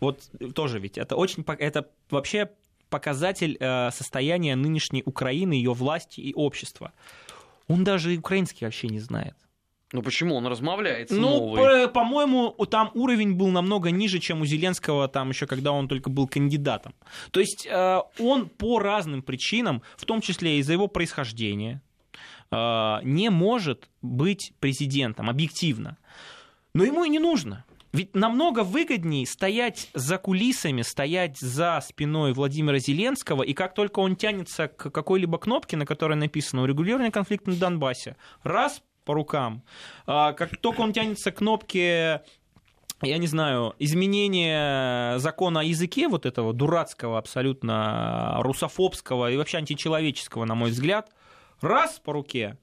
вот 0.00 0.22
тоже 0.54 0.78
ведь 0.78 0.98
это 0.98 1.16
очень 1.16 1.44
это 1.58 1.88
вообще 2.10 2.50
показатель 2.90 3.56
э, 3.58 3.90
состояния 3.90 4.54
нынешней 4.54 5.02
Украины, 5.04 5.54
ее 5.54 5.72
власти 5.72 6.20
и 6.20 6.32
общества. 6.34 6.92
Он 7.66 7.82
даже 7.82 8.16
украинский 8.16 8.66
вообще 8.66 8.86
не 8.86 9.00
знает. 9.00 9.34
Ну 9.92 10.02
почему? 10.02 10.34
Он 10.34 10.46
размовляет 10.46 11.10
Ну, 11.10 11.54
по- 11.54 11.88
по-моему, 11.88 12.50
там 12.66 12.90
уровень 12.94 13.34
был 13.34 13.48
намного 13.48 13.90
ниже, 13.90 14.18
чем 14.18 14.40
у 14.40 14.44
Зеленского, 14.46 15.06
там 15.06 15.28
еще 15.30 15.46
когда 15.46 15.70
он 15.70 15.86
только 15.86 16.10
был 16.10 16.26
кандидатом. 16.26 16.94
То 17.30 17.40
есть 17.40 17.66
э, 17.70 18.00
он 18.18 18.48
по 18.48 18.80
разным 18.80 19.22
причинам, 19.22 19.82
в 19.96 20.04
том 20.04 20.20
числе 20.20 20.58
из-за 20.58 20.72
его 20.72 20.88
происхождения, 20.88 21.82
э, 22.50 22.96
не 23.04 23.30
может 23.30 23.88
быть 24.02 24.52
президентом 24.58 25.30
объективно. 25.30 25.98
Но 26.74 26.82
ему 26.84 27.04
и 27.04 27.08
не 27.08 27.20
нужно. 27.20 27.64
Ведь 27.92 28.14
намного 28.14 28.64
выгоднее 28.64 29.24
стоять 29.24 29.88
за 29.94 30.18
кулисами, 30.18 30.82
стоять 30.82 31.38
за 31.38 31.80
спиной 31.80 32.34
Владимира 32.34 32.78
Зеленского, 32.78 33.42
и 33.42 33.54
как 33.54 33.72
только 33.74 34.00
он 34.00 34.16
тянется 34.16 34.68
к 34.68 34.90
какой-либо 34.90 35.38
кнопке, 35.38 35.76
на 35.78 35.86
которой 35.86 36.14
написано 36.16 36.62
«Урегулирование 36.62 37.10
конфликта 37.12 37.50
на 37.50 37.56
Донбассе», 37.56 38.16
раз, 38.42 38.82
по 39.06 39.14
рукам. 39.14 39.62
А, 40.06 40.34
как 40.34 40.58
только 40.58 40.82
он 40.82 40.92
тянется 40.92 41.32
к 41.32 41.36
кнопке 41.36 42.22
я 43.02 43.18
не 43.18 43.26
знаю, 43.26 43.74
изменение 43.78 45.18
закона 45.18 45.60
о 45.60 45.62
языке, 45.62 46.08
вот 46.08 46.24
этого 46.24 46.54
дурацкого, 46.54 47.18
абсолютно 47.18 48.36
русофобского 48.38 49.30
и 49.30 49.36
вообще 49.36 49.58
античеловеческого, 49.58 50.46
на 50.46 50.54
мой 50.54 50.70
взгляд, 50.70 51.10
раз 51.60 52.00
по 52.02 52.14
руке. 52.14 52.56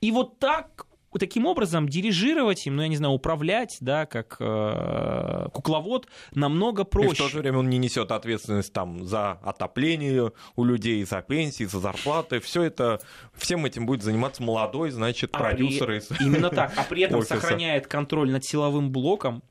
И 0.00 0.10
вот 0.10 0.40
так 0.40 0.86
таким 1.18 1.46
образом 1.46 1.88
дирижировать 1.88 2.66
им, 2.66 2.76
ну, 2.76 2.82
я 2.82 2.88
не 2.88 2.96
знаю, 2.96 3.12
управлять, 3.12 3.76
да, 3.80 4.06
как 4.06 4.36
э, 4.40 5.48
кукловод, 5.52 6.08
намного 6.32 6.84
проще. 6.84 7.10
И 7.10 7.14
в 7.14 7.18
то 7.18 7.28
же 7.28 7.38
время 7.38 7.58
он 7.58 7.70
не 7.70 7.78
несет 7.78 8.10
ответственность 8.10 8.72
там 8.72 9.04
за 9.06 9.32
отопление 9.42 10.32
у 10.56 10.64
людей, 10.64 11.04
за 11.04 11.22
пенсии, 11.22 11.64
за 11.64 11.80
зарплаты. 11.80 12.40
Все 12.40 12.62
это, 12.62 13.00
всем 13.34 13.64
этим 13.66 13.86
будет 13.86 14.02
заниматься 14.02 14.42
молодой, 14.42 14.90
значит, 14.90 15.30
а 15.32 15.38
продюсер 15.38 15.86
при... 15.86 15.98
из 15.98 16.10
Именно 16.20 16.50
так. 16.50 16.72
А 16.76 16.84
при 16.84 17.02
этом 17.02 17.18
офиса. 17.20 17.34
сохраняет 17.34 17.86
контроль 17.86 18.30
над 18.30 18.44
силовым 18.44 18.90
блоком, 18.90 19.42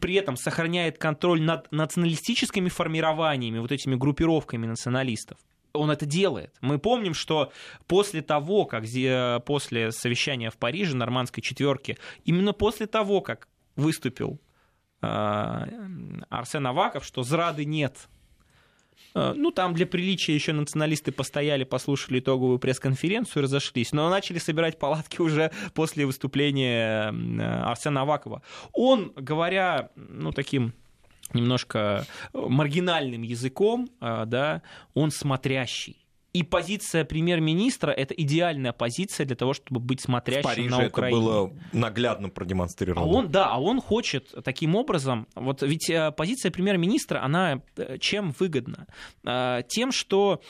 при 0.00 0.14
этом 0.14 0.36
сохраняет 0.36 0.98
контроль 0.98 1.40
над 1.40 1.70
националистическими 1.72 2.68
формированиями, 2.68 3.58
вот 3.58 3.72
этими 3.72 3.94
группировками 3.94 4.66
националистов 4.66 5.38
он 5.78 5.90
это 5.90 6.06
делает. 6.06 6.54
Мы 6.60 6.78
помним, 6.78 7.14
что 7.14 7.52
после 7.86 8.22
того, 8.22 8.64
как 8.64 8.84
после 9.44 9.92
совещания 9.92 10.50
в 10.50 10.56
Париже, 10.56 10.96
нормандской 10.96 11.42
четверки, 11.42 11.96
именно 12.24 12.52
после 12.52 12.86
того, 12.86 13.20
как 13.20 13.48
выступил 13.76 14.40
Арсен 15.00 16.66
Аваков, 16.66 17.04
что 17.04 17.22
зрады 17.22 17.64
нет. 17.64 18.08
Ну, 19.14 19.50
там 19.50 19.74
для 19.74 19.86
приличия 19.86 20.34
еще 20.34 20.52
националисты 20.52 21.12
постояли, 21.12 21.64
послушали 21.64 22.20
итоговую 22.20 22.58
пресс-конференцию 22.58 23.42
и 23.42 23.44
разошлись. 23.44 23.92
Но 23.92 24.10
начали 24.10 24.38
собирать 24.38 24.78
палатки 24.78 25.20
уже 25.20 25.50
после 25.74 26.04
выступления 26.04 27.08
Арсена 27.64 28.02
Авакова. 28.02 28.42
Он, 28.72 29.12
говоря, 29.16 29.90
ну, 29.96 30.30
таким 30.32 30.74
немножко 31.34 32.06
маргинальным 32.32 33.22
языком, 33.22 33.88
да, 34.00 34.62
он 34.94 35.10
смотрящий. 35.10 36.08
И 36.34 36.42
позиция 36.42 37.04
премьер-министра 37.04 37.90
это 37.90 38.12
идеальная 38.14 38.72
позиция 38.72 39.24
для 39.26 39.34
того, 39.34 39.54
чтобы 39.54 39.80
быть 39.80 40.00
смотрящим 40.00 40.42
в 40.42 40.44
Париже 40.44 40.70
на 40.70 40.86
Украину. 40.86 41.16
это 41.16 41.26
было 41.26 41.52
наглядно 41.72 42.28
продемонстрировано. 42.28 43.06
А 43.06 43.08
он, 43.08 43.28
да, 43.28 43.46
а 43.46 43.58
он 43.60 43.80
хочет 43.80 44.34
таким 44.44 44.76
образом, 44.76 45.26
вот 45.34 45.62
ведь 45.62 45.88
э, 45.88 46.12
позиция 46.12 46.50
премьер-министра, 46.50 47.24
она 47.24 47.62
э, 47.76 47.98
чем 47.98 48.34
выгодна? 48.38 48.86
Э, 49.24 49.62
тем, 49.68 49.90
что 49.90 50.42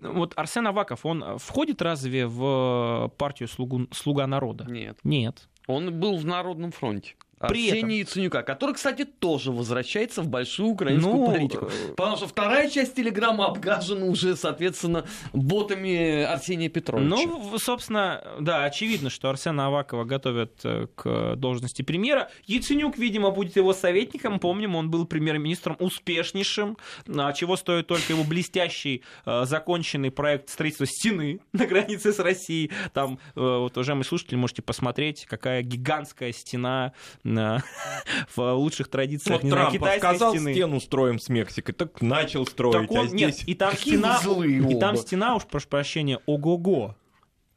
вот 0.00 0.32
Арсен 0.36 0.66
Аваков, 0.66 1.04
он 1.04 1.38
входит 1.38 1.82
разве 1.82 2.26
в 2.26 3.12
партию 3.18 3.48
слугу, 3.48 3.88
«Слуга 3.90 4.26
народа»? 4.28 4.64
Нет. 4.68 4.96
Нет. 5.02 5.48
Он 5.66 5.92
был 5.98 6.16
в 6.16 6.24
Народном 6.24 6.70
фронте. 6.70 7.14
При 7.48 7.70
Арсения 7.70 7.98
Яценюка, 8.00 8.42
который, 8.42 8.74
кстати, 8.74 9.04
тоже 9.04 9.52
возвращается 9.52 10.22
в 10.22 10.28
большую 10.28 10.70
украинскую 10.70 11.14
Ну, 11.16 11.26
политику. 11.26 11.66
э, 11.66 11.94
Потому 11.96 12.16
что 12.16 12.26
вторая 12.26 12.68
часть 12.70 12.94
телеграммы 12.94 13.44
обгажена 13.44 14.06
уже, 14.06 14.36
соответственно, 14.36 15.04
ботами 15.32 16.22
Арсения 16.22 16.68
Петровича. 16.68 17.08
Ну, 17.08 17.58
собственно, 17.58 18.24
да, 18.40 18.64
очевидно, 18.64 19.10
что 19.10 19.28
Арсена 19.30 19.66
Авакова 19.66 20.04
готовят 20.04 20.60
э, 20.64 20.86
к 20.94 21.36
должности 21.36 21.82
премьера. 21.82 22.30
Яценюк, 22.46 22.98
видимо, 22.98 23.30
будет 23.30 23.56
его 23.56 23.72
советником. 23.72 24.38
Помним, 24.38 24.76
он 24.76 24.90
был 24.90 25.06
премьер-министром 25.06 25.76
успешнейшим, 25.78 26.76
а 27.14 27.32
чего 27.32 27.56
стоит 27.56 27.86
только 27.86 28.12
его 28.12 28.24
блестящий 28.24 29.02
э, 29.26 29.44
законченный 29.44 30.10
проект 30.10 30.48
строительства 30.50 30.86
стены 30.86 31.40
на 31.52 31.66
границе 31.66 32.12
с 32.12 32.18
Россией. 32.18 32.70
Там, 32.92 33.18
вот, 33.34 33.76
уважаемые 33.76 34.04
слушатели, 34.04 34.36
можете 34.36 34.62
посмотреть, 34.62 35.26
какая 35.28 35.62
гигантская 35.62 36.32
стена 36.32 36.92
в 38.36 38.52
лучших 38.52 38.88
традициях 38.88 39.36
Вот 39.36 39.44
не 39.44 39.50
Трамп 39.50 39.72
китайской 39.72 39.98
сказал, 39.98 40.34
стены. 40.34 40.52
стену 40.52 40.80
строим 40.80 41.18
с 41.18 41.28
Мексикой, 41.28 41.74
так 41.74 42.00
начал 42.02 42.46
строить, 42.46 42.88
Так 42.88 42.90
он, 42.90 43.06
а 43.06 43.08
здесь... 43.08 43.38
нет, 43.38 43.48
и 43.48 43.54
там 43.54 43.74
стена, 43.74 44.20
и 44.44 44.78
там 44.78 44.96
стена, 44.96 45.36
уж 45.36 45.44
прошу 45.44 45.68
прощения, 45.68 46.18
ого-го. 46.26 46.96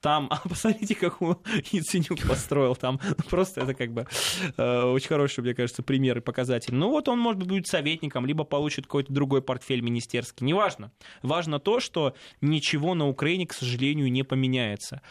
Там, 0.06 0.28
а 0.30 0.48
посмотрите, 0.48 0.94
как 0.94 1.20
у 1.24 1.38
Яценюк 1.72 2.28
построил 2.28 2.76
там. 2.76 3.00
Просто 3.28 3.62
это 3.62 3.74
как 3.74 3.92
бы 3.92 4.06
э, 4.56 4.82
очень 4.84 5.08
хороший, 5.08 5.42
мне 5.42 5.56
кажется, 5.56 5.82
пример 5.82 6.20
и 6.20 6.22
показатель. 6.22 6.76
Ну 6.76 6.90
вот 6.90 7.08
он, 7.08 7.18
может 7.18 7.40
быть, 7.40 7.48
будет 7.48 7.68
советником, 7.68 8.28
либо 8.28 8.44
получит 8.44 8.86
какой-то 8.86 9.12
другой 9.12 9.42
портфель 9.42 9.82
министерский. 9.82 10.46
Неважно. 10.46 10.92
Важно 11.24 11.60
то, 11.60 11.80
что 11.80 12.14
ничего 12.40 12.94
на 12.94 13.08
Украине, 13.08 13.48
к 13.48 13.54
сожалению, 13.54 14.12
не 14.12 14.22
поменяется. 14.22 15.02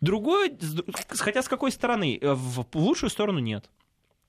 Другое, 0.00 0.56
хотя 1.10 1.42
с 1.42 1.48
какой 1.48 1.70
стороны? 1.70 2.18
Э, 2.18 2.32
в 2.32 2.64
лучшую 2.72 3.10
сторону 3.10 3.40
нет. 3.40 3.68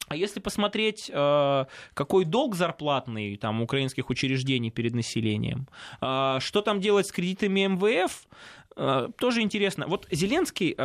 А 0.09 0.15
если 0.15 0.39
посмотреть, 0.39 1.09
э, 1.13 1.65
какой 1.93 2.25
долг 2.25 2.55
зарплатный 2.55 3.37
там, 3.37 3.61
украинских 3.61 4.09
учреждений 4.09 4.71
перед 4.71 4.95
населением, 4.95 5.67
э, 6.01 6.37
что 6.41 6.61
там 6.61 6.81
делать 6.81 7.05
с 7.05 7.11
кредитами 7.11 7.67
МВФ, 7.67 8.27
э, 8.75 9.09
тоже 9.17 9.41
интересно. 9.41 9.85
Вот 9.87 10.07
Зеленский, 10.11 10.75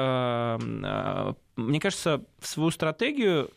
мне 1.57 1.81
кажется, 1.81 2.25
в 2.39 2.47
свою 2.47 2.71
стратегию 2.71 3.51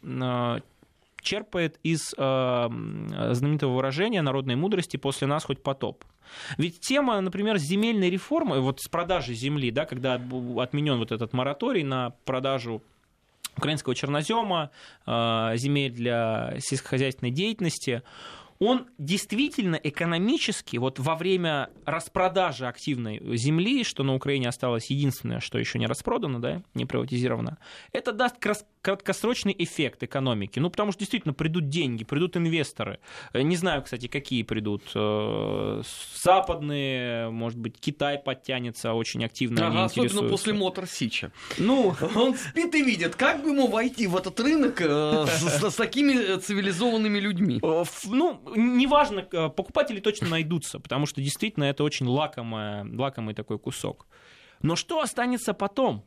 черпает 1.21 1.79
из 1.83 2.11
знаменитого 2.11 3.75
выражения 3.75 4.21
народной 4.21 4.55
мудрости 4.55 4.97
«после 4.97 5.27
нас 5.27 5.43
хоть 5.43 5.61
потоп». 5.63 6.05
Ведь 6.57 6.79
тема, 6.79 7.19
например, 7.21 7.57
земельной 7.57 8.09
реформы, 8.09 8.61
вот 8.61 8.79
с 8.81 8.87
продажи 8.87 9.33
земли, 9.33 9.71
да, 9.71 9.85
когда 9.85 10.13
отменен 10.15 10.97
вот 10.97 11.11
этот 11.11 11.33
мораторий 11.33 11.83
на 11.83 12.11
продажу 12.25 12.81
украинского 13.57 13.95
чернозема, 13.95 14.71
э, 15.05 15.51
земель 15.55 15.91
для 15.91 16.55
сельскохозяйственной 16.59 17.31
деятельности, 17.31 18.03
он 18.59 18.87
действительно 18.97 19.75
экономически, 19.75 20.77
вот 20.77 20.99
во 20.99 21.15
время 21.15 21.69
распродажи 21.85 22.67
активной 22.67 23.21
земли, 23.37 23.83
что 23.83 24.03
на 24.03 24.15
Украине 24.15 24.49
осталось 24.49 24.89
единственное, 24.89 25.39
что 25.39 25.59
еще 25.59 25.77
не 25.77 25.85
распродано, 25.85 26.41
да, 26.41 26.63
не 26.73 26.85
приватизировано, 26.85 27.57
это 27.91 28.13
даст 28.13 28.37
краткосрочный 28.87 29.53
эффект 29.57 30.03
экономики. 30.03 30.59
Ну, 30.59 30.69
потому 30.69 30.93
что 30.93 30.99
действительно 30.99 31.33
придут 31.33 31.67
деньги, 31.67 32.05
придут 32.05 32.37
инвесторы. 32.37 32.99
Э, 33.33 33.41
Не 33.41 33.57
знаю, 33.57 33.83
кстати, 33.83 34.07
какие 34.07 34.43
придут. 34.43 34.81
Э, 34.95 35.81
Западные, 36.15 37.29
может 37.29 37.59
быть, 37.59 37.77
Китай 37.81 38.17
подтянется 38.17 38.93
очень 38.93 39.25
активно. 39.25 39.67
Ага, 39.67 39.83
особенно 39.83 40.29
после 40.29 40.53
Мотор 40.53 40.87
Сича. 40.87 41.33
Ну, 41.57 41.97
Он 42.15 42.37
спит 42.37 42.73
и 42.75 42.81
видит, 42.81 43.17
как 43.17 43.43
бы 43.43 43.49
ему 43.49 43.67
войти 43.67 44.07
в 44.07 44.15
этот 44.15 44.39
рынок 44.39 44.79
э, 44.79 45.25
с, 45.27 45.75
такими 45.75 46.39
цивилизованными 46.39 47.19
людьми. 47.19 47.59
Ну, 47.61 48.41
неважно, 48.55 49.23
покупатели 49.23 49.99
точно 49.99 50.29
найдутся, 50.29 50.79
потому 50.79 51.07
что 51.07 51.19
действительно 51.19 51.65
это 51.65 51.83
очень 51.83 52.07
лакомое, 52.07 52.87
лакомый 52.89 53.33
такой 53.33 53.59
кусок. 53.59 54.07
Но 54.61 54.77
что 54.77 55.01
останется 55.01 55.53
потом? 55.53 56.05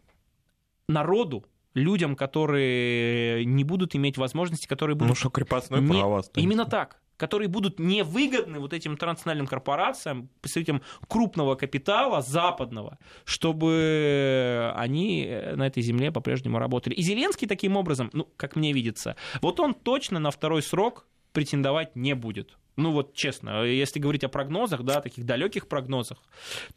Народу, 0.89 1.45
людям, 1.75 2.17
которые 2.17 3.45
не 3.45 3.65
будут 3.65 3.95
иметь 3.95 4.19
возможности, 4.19 4.67
которые 4.67 4.97
будут... 4.97 5.11
Ну 5.11 5.15
что, 5.15 5.31
крепостное 5.31 5.81
не- 5.81 5.89
право 5.89 6.19
останется. 6.19 6.41
Именно 6.41 6.67
так 6.67 7.01
которые 7.21 7.49
будут 7.49 7.79
невыгодны 7.79 8.61
вот 8.61 8.73
этим 8.73 8.97
транснациональным 8.97 9.47
корпорациям, 9.47 10.31
представителям 10.41 10.81
крупного 11.07 11.55
капитала, 11.55 12.23
западного, 12.23 12.99
чтобы 13.25 14.73
они 14.75 15.27
э, 15.27 15.55
на 15.55 15.67
этой 15.67 15.83
земле 15.83 16.11
по-прежнему 16.11 16.59
работали. 16.59 16.95
И 16.95 17.03
Зеленский 17.03 17.47
таким 17.47 17.77
образом, 17.77 18.09
ну, 18.15 18.27
как 18.39 18.57
мне 18.57 18.73
видится, 18.73 19.17
вот 19.43 19.61
он 19.61 19.75
точно 19.75 20.19
на 20.19 20.31
второй 20.31 20.63
срок 20.63 21.07
претендовать 21.33 21.95
не 21.95 22.15
будет. 22.15 22.57
Ну 22.77 22.93
вот 22.93 23.13
честно, 23.13 23.65
если 23.65 24.01
говорить 24.01 24.25
о 24.25 24.31
прогнозах, 24.31 24.83
да, 24.83 25.03
таких 25.03 25.27
далеких 25.27 25.69
прогнозах, 25.69 26.23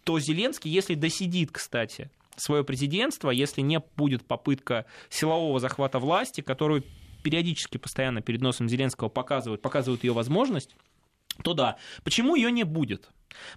то 0.04 0.20
Зеленский, 0.20 0.70
если 0.70 0.96
досидит, 0.96 1.52
кстати, 1.54 2.12
свое 2.36 2.64
президентство, 2.64 3.30
если 3.30 3.62
не 3.62 3.80
будет 3.96 4.26
попытка 4.26 4.86
силового 5.10 5.60
захвата 5.60 6.00
власти, 6.00 6.42
которую 6.42 6.84
периодически 7.24 7.78
постоянно 7.78 8.22
перед 8.22 8.42
носом 8.42 8.68
Зеленского 8.70 9.10
показывают, 9.10 9.62
показывают 9.62 10.04
ее 10.04 10.14
возможность, 10.14 10.76
то 11.44 11.54
да. 11.54 11.78
Почему 12.04 12.36
ее 12.36 12.52
не 12.52 12.64
будет? 12.64 13.10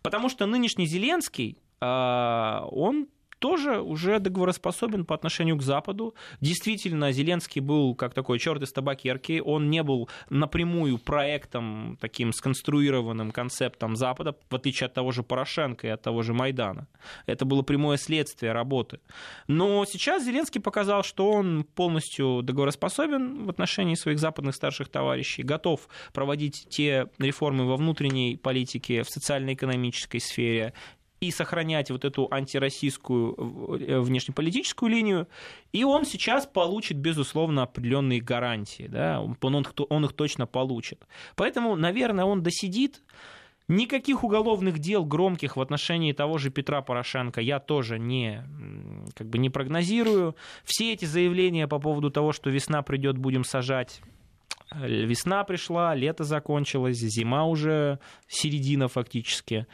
Потому 0.03 0.29
что 0.29 0.47
нынешний 0.47 0.87
Зеленский, 0.87 1.59
а, 1.81 2.67
он 2.71 3.09
тоже 3.39 3.81
уже 3.81 4.19
договороспособен 4.19 5.05
по 5.05 5.15
отношению 5.15 5.57
к 5.57 5.63
Западу. 5.63 6.15
Действительно, 6.41 7.13
Зеленский 7.13 7.61
был 7.61 7.95
как 7.95 8.15
такой 8.15 8.39
черт 8.39 8.63
из 8.63 8.73
табакерки. 8.73 9.43
Он 9.45 9.71
не 9.71 9.83
был 9.83 10.09
напрямую 10.31 10.99
проектом, 10.99 11.99
таким 12.01 12.33
сконструированным 12.33 13.31
концептом 13.31 13.97
Запада, 13.97 14.37
в 14.49 14.55
отличие 14.55 14.87
от 14.87 14.95
того 14.95 15.13
же 15.13 15.23
Порошенко 15.23 15.87
и 15.87 15.91
от 15.91 16.03
того 16.03 16.23
же 16.23 16.33
Майдана. 16.33 16.87
Это 17.27 17.45
было 17.45 17.63
прямое 17.63 17.97
следствие 17.97 18.53
работы. 18.53 19.01
Но 19.49 19.85
сейчас 19.85 20.25
Зеленский 20.25 20.61
показал, 20.61 21.03
что 21.03 21.31
он 21.31 21.65
полностью 21.65 22.43
договороспособен 22.43 23.45
в 23.45 23.51
отношении 23.51 23.95
своих 23.95 24.19
западных 24.19 24.55
старших 24.55 24.89
товарищей, 24.89 25.43
готов 25.43 25.89
проводить 26.13 26.67
те 26.69 27.09
реформы 27.19 27.67
во 27.67 27.77
внутренней 27.77 28.37
политике, 28.37 29.03
в 29.03 29.11
социально-экономической 29.11 30.21
сфере, 30.21 30.73
и 31.21 31.31
сохранять 31.31 31.91
вот 31.91 32.05
эту 32.05 32.29
антироссийскую 32.31 33.35
э, 33.81 34.01
внешнеполитическую 34.01 34.91
линию, 34.91 35.29
и 35.73 35.85
он 35.85 36.05
сейчас 36.05 36.47
получит, 36.47 36.99
безусловно, 36.99 37.63
определенные 37.63 38.21
гарантии, 38.21 38.87
да, 38.89 39.21
он, 39.21 39.37
он, 39.41 39.67
он 39.89 40.05
их 40.05 40.13
точно 40.13 40.47
получит. 40.47 41.07
Поэтому, 41.35 41.77
наверное, 41.77 42.25
он 42.25 42.43
досидит, 42.43 43.03
Никаких 43.69 44.23
уголовных 44.23 44.79
дел 44.79 45.05
громких 45.05 45.57
в 45.57 45.61
отношении 45.61 46.13
того 46.13 46.39
же 46.39 46.51
Петра 46.51 46.83
Порошенко 46.83 47.41
я 47.41 47.59
тоже 47.59 47.99
не, 47.99 48.45
как 49.17 49.29
бы 49.29 49.39
не 49.39 49.51
прогнозирую. 49.51 50.37
Все 50.63 50.93
эти 50.93 51.05
заявления 51.05 51.67
по 51.67 51.81
поводу 51.81 52.13
того, 52.13 52.31
что 52.31 52.49
весна 52.49 52.83
придет, 52.83 53.19
будем 53.19 53.43
сажать, 53.43 54.03
э, 54.71 54.87
Весна 54.87 55.43
пришла, 55.43 55.97
лето 55.97 56.23
закончилось, 56.23 56.99
зима 56.99 57.45
уже, 57.45 57.99
середина 58.29 58.87
фактически. 58.87 59.67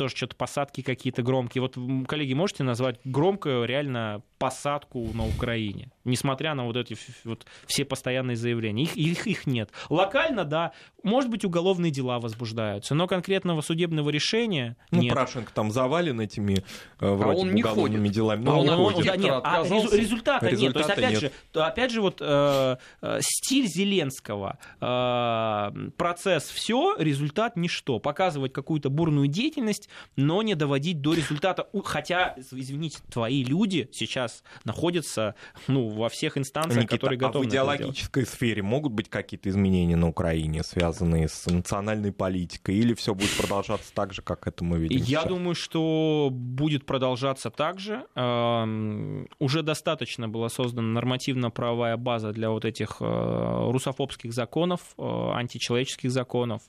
Тоже 0.00 0.16
что-то 0.16 0.34
посадки 0.34 0.80
какие-то 0.80 1.22
громкие. 1.22 1.60
Вот, 1.60 1.76
коллеги, 2.08 2.32
можете 2.32 2.64
назвать 2.64 2.98
громкую 3.04 3.66
реально 3.66 4.22
посадку 4.38 5.06
на 5.12 5.26
Украине? 5.26 5.90
Несмотря 6.04 6.54
на 6.54 6.64
вот 6.64 6.76
эти 6.76 6.96
вот 7.24 7.46
все 7.66 7.84
постоянные 7.84 8.36
заявления. 8.36 8.84
Их, 8.84 8.96
их, 8.96 9.26
их 9.26 9.46
нет. 9.46 9.70
Локально, 9.88 10.44
да, 10.44 10.72
может 11.02 11.30
быть, 11.30 11.44
уголовные 11.44 11.90
дела 11.90 12.18
возбуждаются, 12.18 12.94
но 12.94 13.06
конкретного 13.06 13.60
судебного 13.60 14.10
решения 14.10 14.76
ну, 14.90 15.02
нет. 15.02 15.14
Порошенко 15.14 15.52
там 15.52 15.70
завален 15.70 16.20
этими 16.20 16.64
э, 17.00 17.08
вроде 17.08 17.38
а 17.38 17.42
он 17.42 17.54
не 17.54 17.62
уголовными 17.62 18.00
ходит. 18.00 18.14
делами. 18.14 18.42
А 18.42 18.44
Но 18.44 18.60
он, 18.60 18.68
он, 18.68 18.80
он, 18.80 18.94
ходит. 18.94 19.06
да, 19.06 19.16
нет, 19.16 19.40
а 19.42 19.62
резу- 19.62 19.96
результата, 19.96 20.44
нет. 20.46 20.50
То 20.50 20.50
есть, 20.50 20.62
Результата 20.62 20.92
опять 20.92 21.10
нет. 21.10 21.20
же, 21.20 21.32
то, 21.52 21.66
опять 21.66 21.90
же, 21.90 22.00
вот 22.00 22.18
э, 22.20 22.76
э, 23.02 23.18
стиль 23.20 23.66
Зеленского, 23.66 24.58
э, 24.80 25.90
процесс 25.96 26.44
все, 26.44 26.96
результат 26.98 27.56
ничто. 27.56 27.98
Показывать 27.98 28.52
какую-то 28.52 28.90
бурную 28.90 29.28
деятельность, 29.28 29.88
но 30.16 30.42
не 30.42 30.54
доводить 30.54 31.00
до 31.00 31.14
результата. 31.14 31.68
Хотя, 31.84 32.34
извините, 32.50 32.98
твои 33.10 33.44
люди 33.44 33.88
сейчас 33.92 34.42
находятся 34.64 35.34
ну, 35.68 35.89
во 35.90 36.08
всех 36.08 36.38
инстанциях, 36.38 36.82
Никита, 36.84 36.96
которые 36.96 37.16
а 37.18 37.20
готовы 37.20 37.44
в 37.44 37.48
это 37.48 37.50
сделать. 37.56 37.76
идеологической 37.80 38.26
сфере 38.26 38.62
могут 38.62 38.92
быть 38.92 39.08
какие-то 39.08 39.48
изменения 39.48 39.96
на 39.96 40.08
Украине, 40.08 40.62
связанные 40.62 41.28
с 41.28 41.46
национальной 41.46 42.12
политикой, 42.12 42.76
или 42.76 42.94
все 42.94 43.14
будет 43.14 43.36
продолжаться 43.36 43.92
так 43.94 44.12
же, 44.12 44.22
как 44.22 44.46
это 44.46 44.64
мы 44.64 44.78
видим 44.78 44.98
Я 44.98 45.04
сейчас? 45.04 45.26
думаю, 45.26 45.54
что 45.54 46.28
будет 46.30 46.86
продолжаться 46.86 47.50
так 47.50 47.78
же. 47.80 48.04
Эм, 48.14 49.28
Уже 49.38 49.62
достаточно 49.62 50.28
была 50.28 50.48
создана 50.48 50.88
нормативно-правовая 50.88 51.96
база 51.96 52.32
для 52.32 52.50
вот 52.50 52.64
этих 52.64 52.96
э, 53.00 53.70
русофобских 53.70 54.32
законов, 54.32 54.80
э, 54.98 55.02
античеловеческих 55.34 56.10
законов. 56.10 56.62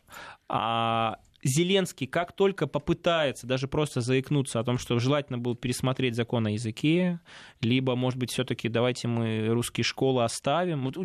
А 0.50 1.18
Зеленский, 1.44 2.08
как 2.08 2.34
только 2.34 2.68
попытается 2.68 3.48
даже 3.48 3.68
просто 3.68 4.02
заикнуться 4.02 4.60
о 4.60 4.64
том, 4.64 4.78
что 4.78 5.00
желательно 5.00 5.38
было 5.40 5.56
пересмотреть 5.56 6.16
закон 6.16 6.46
о 6.48 6.52
языке, 6.52 7.20
либо, 7.62 7.96
может 7.96 8.20
быть, 8.20 8.32
все-таки 8.32 8.70
давайте 8.70 9.08
мы 9.08 9.48
русские 9.48 9.84
школы 9.84 10.24
оставим. 10.24 10.86
Вот 10.86 10.98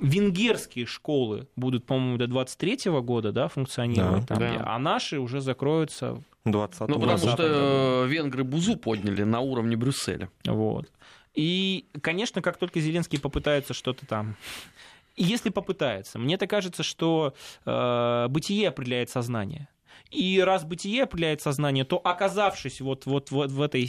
венгерские 0.00 0.86
школы 0.86 1.48
будут, 1.56 1.86
по-моему, 1.86 2.18
до 2.18 2.26
23 2.26 2.90
года 3.00 3.32
да, 3.32 3.48
функционировать, 3.48 4.26
Да. 4.26 4.34
там, 4.34 4.38
Да. 4.38 4.62
а 4.66 4.78
наши 4.78 5.18
уже 5.18 5.40
закроются 5.40 6.20
20 6.44 6.88
Ну, 6.88 6.98
потому 7.00 7.18
что 7.18 8.04
э, 8.04 8.08
венгры 8.08 8.44
бузу 8.44 8.76
подняли 8.76 9.22
на 9.22 9.40
уровне 9.40 9.76
Брюсселя. 9.76 10.28
Вот. 10.44 10.90
И, 11.34 11.86
конечно, 12.00 12.42
как 12.42 12.58
только 12.58 12.80
Зеленский 12.80 13.18
попытается 13.20 13.74
что-то 13.74 14.06
там... 14.06 14.36
Если 15.16 15.50
попытается, 15.50 16.18
мне 16.18 16.36
так 16.36 16.50
кажется, 16.50 16.82
что 16.82 17.34
э, 17.64 18.26
бытие 18.28 18.68
определяет 18.68 19.10
сознание. 19.10 19.68
И 20.10 20.40
раз 20.40 20.64
бытие 20.64 21.04
определяет 21.04 21.40
сознание, 21.40 21.84
то 21.84 21.98
оказавшись 21.98 22.80
вот, 22.80 23.06
вот, 23.06 23.30
вот 23.30 23.50
в 23.50 23.62
этой, 23.62 23.88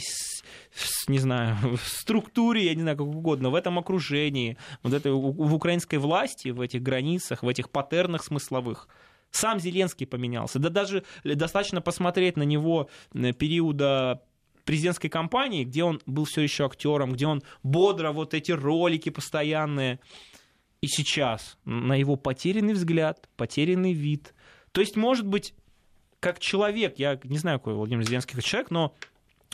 не 1.08 1.18
знаю, 1.18 1.56
структуре, 1.84 2.66
я 2.66 2.74
не 2.74 2.82
знаю, 2.82 2.96
как 2.96 3.06
угодно, 3.06 3.50
в 3.50 3.54
этом 3.54 3.78
окружении, 3.78 4.56
вот 4.82 4.92
этой, 4.92 5.12
в 5.12 5.54
украинской 5.54 5.96
власти, 5.96 6.48
в 6.48 6.60
этих 6.60 6.82
границах, 6.82 7.42
в 7.42 7.48
этих 7.48 7.70
паттернах 7.70 8.24
смысловых, 8.24 8.88
сам 9.30 9.60
Зеленский 9.60 10.06
поменялся. 10.06 10.58
Да 10.58 10.68
даже 10.68 11.04
достаточно 11.24 11.80
посмотреть 11.80 12.36
на 12.36 12.44
него 12.44 12.88
периода 13.12 14.22
президентской 14.64 15.08
кампании, 15.08 15.64
где 15.64 15.84
он 15.84 16.00
был 16.06 16.24
все 16.24 16.42
еще 16.42 16.66
актером, 16.66 17.12
где 17.12 17.26
он 17.26 17.42
бодро 17.62 18.12
вот 18.12 18.34
эти 18.34 18.52
ролики 18.52 19.10
постоянные. 19.10 20.00
И 20.80 20.88
сейчас 20.88 21.56
на 21.64 21.94
его 21.94 22.16
потерянный 22.16 22.74
взгляд, 22.74 23.28
потерянный 23.36 23.92
вид. 23.92 24.34
То 24.72 24.80
есть, 24.80 24.96
может 24.96 25.26
быть, 25.26 25.54
как 26.20 26.38
человек, 26.38 26.98
я 26.98 27.18
не 27.24 27.38
знаю, 27.38 27.58
какой 27.58 27.74
Владимир 27.74 28.04
Зеленский 28.04 28.40
человек, 28.42 28.70
но 28.70 28.94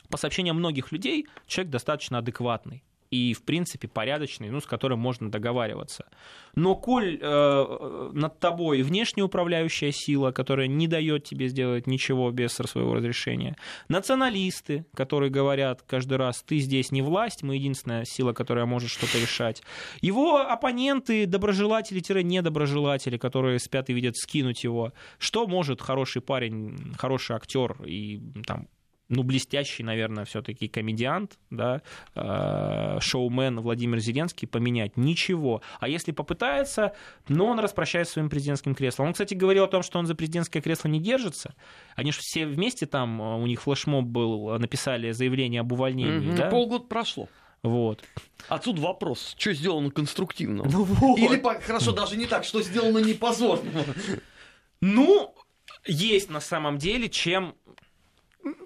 по 0.09 0.16
сообщениям 0.16 0.57
многих 0.57 0.93
людей, 0.93 1.27
человек 1.47 1.70
достаточно 1.70 2.18
адекватный 2.18 2.83
и, 3.12 3.34
в 3.34 3.42
принципе, 3.42 3.88
порядочный, 3.88 4.48
ну, 4.48 4.60
с 4.60 4.66
которым 4.66 4.98
можно 4.98 5.30
договариваться. 5.30 6.06
Но 6.54 6.74
коль 6.74 7.18
э, 7.20 8.10
над 8.14 8.40
тобой 8.40 8.82
внешняя 8.82 9.24
управляющая 9.24 9.92
сила, 9.92 10.32
которая 10.32 10.66
не 10.66 10.88
дает 10.88 11.24
тебе 11.24 11.48
сделать 11.48 11.86
ничего 11.86 12.30
без 12.30 12.52
своего 12.52 12.94
разрешения, 12.94 13.56
националисты, 13.88 14.86
которые 14.94 15.30
говорят 15.30 15.82
каждый 15.82 16.16
раз, 16.16 16.42
ты 16.42 16.58
здесь 16.58 16.90
не 16.90 17.02
власть, 17.02 17.42
мы 17.42 17.56
единственная 17.56 18.04
сила, 18.06 18.32
которая 18.32 18.64
может 18.64 18.88
что-то 18.88 19.18
решать, 19.18 19.62
его 20.00 20.38
оппоненты, 20.38 21.26
доброжелатели-недоброжелатели, 21.26 23.18
которые 23.18 23.58
спят 23.58 23.90
и 23.90 23.92
видят 23.92 24.16
скинуть 24.16 24.64
его, 24.64 24.92
что 25.18 25.46
может 25.46 25.82
хороший 25.82 26.22
парень, 26.22 26.94
хороший 26.96 27.36
актер 27.36 27.76
и 27.84 28.22
там 28.46 28.68
ну, 29.12 29.22
блестящий, 29.24 29.82
наверное, 29.82 30.24
все-таки 30.24 30.68
комедиант, 30.68 31.38
да, 31.50 31.82
э, 32.14 32.98
шоумен 33.00 33.60
Владимир 33.60 33.98
Зеленский 33.98 34.48
поменять? 34.48 34.96
Ничего. 34.96 35.60
А 35.80 35.88
если 35.88 36.12
попытается, 36.12 36.94
ну, 37.28 37.44
он 37.44 37.58
распрощается 37.58 38.14
своим 38.14 38.30
президентским 38.30 38.74
креслом. 38.74 39.08
Он, 39.08 39.12
кстати, 39.12 39.34
говорил 39.34 39.64
о 39.64 39.68
том, 39.68 39.82
что 39.82 39.98
он 39.98 40.06
за 40.06 40.14
президентское 40.14 40.62
кресло 40.62 40.88
не 40.88 40.98
держится. 40.98 41.54
Они 41.94 42.10
же 42.10 42.18
все 42.20 42.46
вместе 42.46 42.86
там, 42.86 43.20
э, 43.20 43.36
у 43.36 43.46
них 43.46 43.60
флешмоб 43.62 44.06
был, 44.06 44.58
написали 44.58 45.10
заявление 45.12 45.60
об 45.60 45.72
увольнении, 45.72 46.28
Мгм. 46.28 46.36
да? 46.36 46.48
Полгода 46.48 46.84
прошло. 46.84 47.28
Вот. 47.62 48.02
Отсюда 48.48 48.80
вопрос, 48.80 49.34
что 49.38 49.52
сделано 49.52 49.90
конструктивно? 49.90 50.64
Ну 50.64 50.84
вот. 50.84 51.18
Или, 51.18 51.40
хорошо, 51.60 51.92
даже 51.92 52.16
не 52.16 52.26
так, 52.26 52.44
что 52.44 52.62
сделано 52.62 52.98
не 52.98 53.12
позорно. 53.14 53.84
Ну, 54.80 55.34
есть 55.86 56.30
на 56.30 56.40
самом 56.40 56.78
деле, 56.78 57.08
чем 57.08 57.54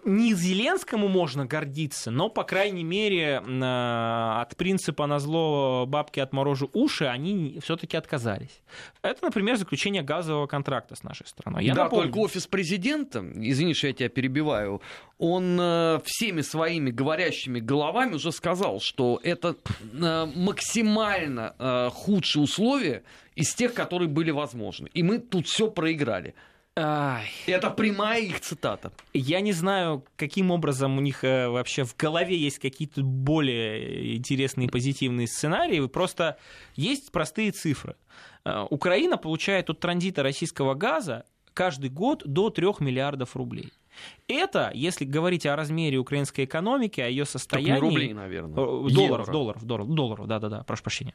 не 0.05 0.33
Зеленскому 0.35 1.09
можно 1.09 1.45
гордиться, 1.45 2.11
но, 2.11 2.29
по 2.29 2.45
крайней 2.45 2.85
мере, 2.85 3.43
э, 3.45 4.41
от 4.41 4.57
принципа 4.57 5.07
на 5.07 5.19
зло 5.19 5.85
бабки 5.87 6.21
отморожу 6.21 6.71
уши 6.73 7.05
они 7.05 7.59
все-таки 7.63 7.97
отказались. 7.97 8.63
Это, 9.03 9.25
например, 9.25 9.57
заключение 9.57 10.03
газового 10.03 10.47
контракта 10.47 10.95
с 10.95 11.03
нашей 11.03 11.27
страной. 11.27 11.65
Я 11.65 11.75
да, 11.75 11.85
напомню. 11.85 12.05
только 12.07 12.19
офис 12.19 12.47
президента, 12.47 13.25
извини, 13.35 13.75
что 13.75 13.89
я 13.89 13.93
тебя 13.93 14.09
перебиваю, 14.09 14.81
он 15.19 15.59
э, 15.61 16.01
всеми 16.05 16.41
своими 16.41 16.91
говорящими 16.91 17.61
головами 17.61 18.15
уже 18.15 18.33
сказал, 18.33 18.81
что 18.81 19.21
это 19.23 19.57
э, 19.93 20.27
максимально 20.35 21.55
э, 21.59 21.91
худшие 21.93 22.43
условия 22.43 23.03
из 23.35 23.55
тех, 23.55 23.75
которые 23.75 24.09
были 24.09 24.31
возможны. 24.31 24.89
И 24.95 25.03
мы 25.03 25.19
тут 25.19 25.47
все 25.47 25.71
проиграли. 25.71 26.35
Ай, 26.79 27.31
Это 27.47 27.71
прямая 27.71 28.21
их 28.21 28.41
цитата. 28.41 28.93
Я 29.15 29.41
не 29.41 29.53
знаю, 29.53 30.05
каким 30.17 30.51
образом 30.51 30.99
у 30.99 31.01
них 31.01 31.25
э, 31.25 31.49
вообще 31.49 31.85
в 31.85 31.97
голове 31.97 32.37
есть 32.37 32.59
какие-то 32.59 33.03
более 33.03 34.17
интересные 34.17 34.69
позитивные 34.69 35.27
сценарии. 35.27 35.87
Просто 35.87 36.37
есть 36.75 37.13
простые 37.13 37.53
цифры. 37.53 37.97
Э, 38.45 38.67
Украина 38.69 39.17
получает 39.17 39.71
от 39.71 39.81
транзита 39.81 40.23
российского 40.23 40.75
газа 40.75 41.25
каждый 41.55 41.89
год 41.89 42.23
до 42.27 42.51
3 42.51 42.67
миллиардов 42.81 43.37
рублей. 43.37 43.73
Это, 44.29 44.73
если 44.75 45.05
говорить 45.05 45.47
о 45.47 45.55
размере 45.55 45.99
украинской 45.99 46.45
экономики, 46.45 47.01
о 47.01 47.09
ее 47.09 47.25
состоянии... 47.25 47.73
не 47.73 47.79
рублей, 47.79 48.13
наверное. 48.13 48.55
Э, 48.55 48.91
Долларов, 48.91 49.31
долларов, 49.31 49.65
долларов, 49.65 49.95
долларов, 49.95 50.27
да-да-да, 50.27 50.65
прошу 50.65 50.83
прощения. 50.83 51.15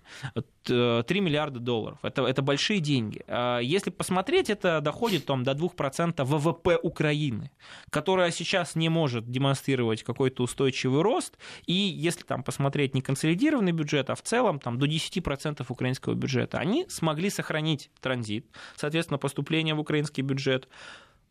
Т- 0.64 1.04
3 1.04 1.20
миллиарда 1.20 1.60
долларов. 1.60 2.00
Это, 2.04 2.26
это 2.26 2.42
большие 2.42 2.80
деньги. 2.80 3.24
А 3.28 3.60
Если 3.60 3.90
посмотреть, 3.90 4.50
это 4.50 4.80
доходит 4.82 5.26
там, 5.26 5.44
до 5.44 5.52
2% 5.52 6.24
ВВП 6.24 6.78
Украины, 6.82 7.52
которая 7.90 8.32
сейчас 8.32 8.76
не 8.76 8.90
может 8.90 9.30
демонстрировать 9.30 10.04
какой-то 10.04 10.44
устойчивый 10.44 11.02
рост. 11.02 11.38
И 11.66 11.74
если 11.74 12.24
там 12.24 12.44
посмотреть 12.44 12.96
не 12.96 13.02
консолидированный 13.02 13.74
бюджет, 13.74 14.10
а 14.10 14.16
в 14.16 14.22
целом 14.22 14.60
там, 14.60 14.80
до 14.80 14.86
10% 14.86 15.66
украинского 15.68 16.14
бюджета, 16.14 16.60
они 16.60 16.86
смогли 16.88 17.30
сохранить 17.30 17.90
транзит, 18.00 18.46
соответственно, 18.76 19.18
поступление 19.18 19.76
в 19.76 19.80
украинский 19.80 20.24
бюджет. 20.24 20.70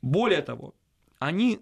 Более 0.03 0.41
того, 0.43 0.75
они 1.21 1.61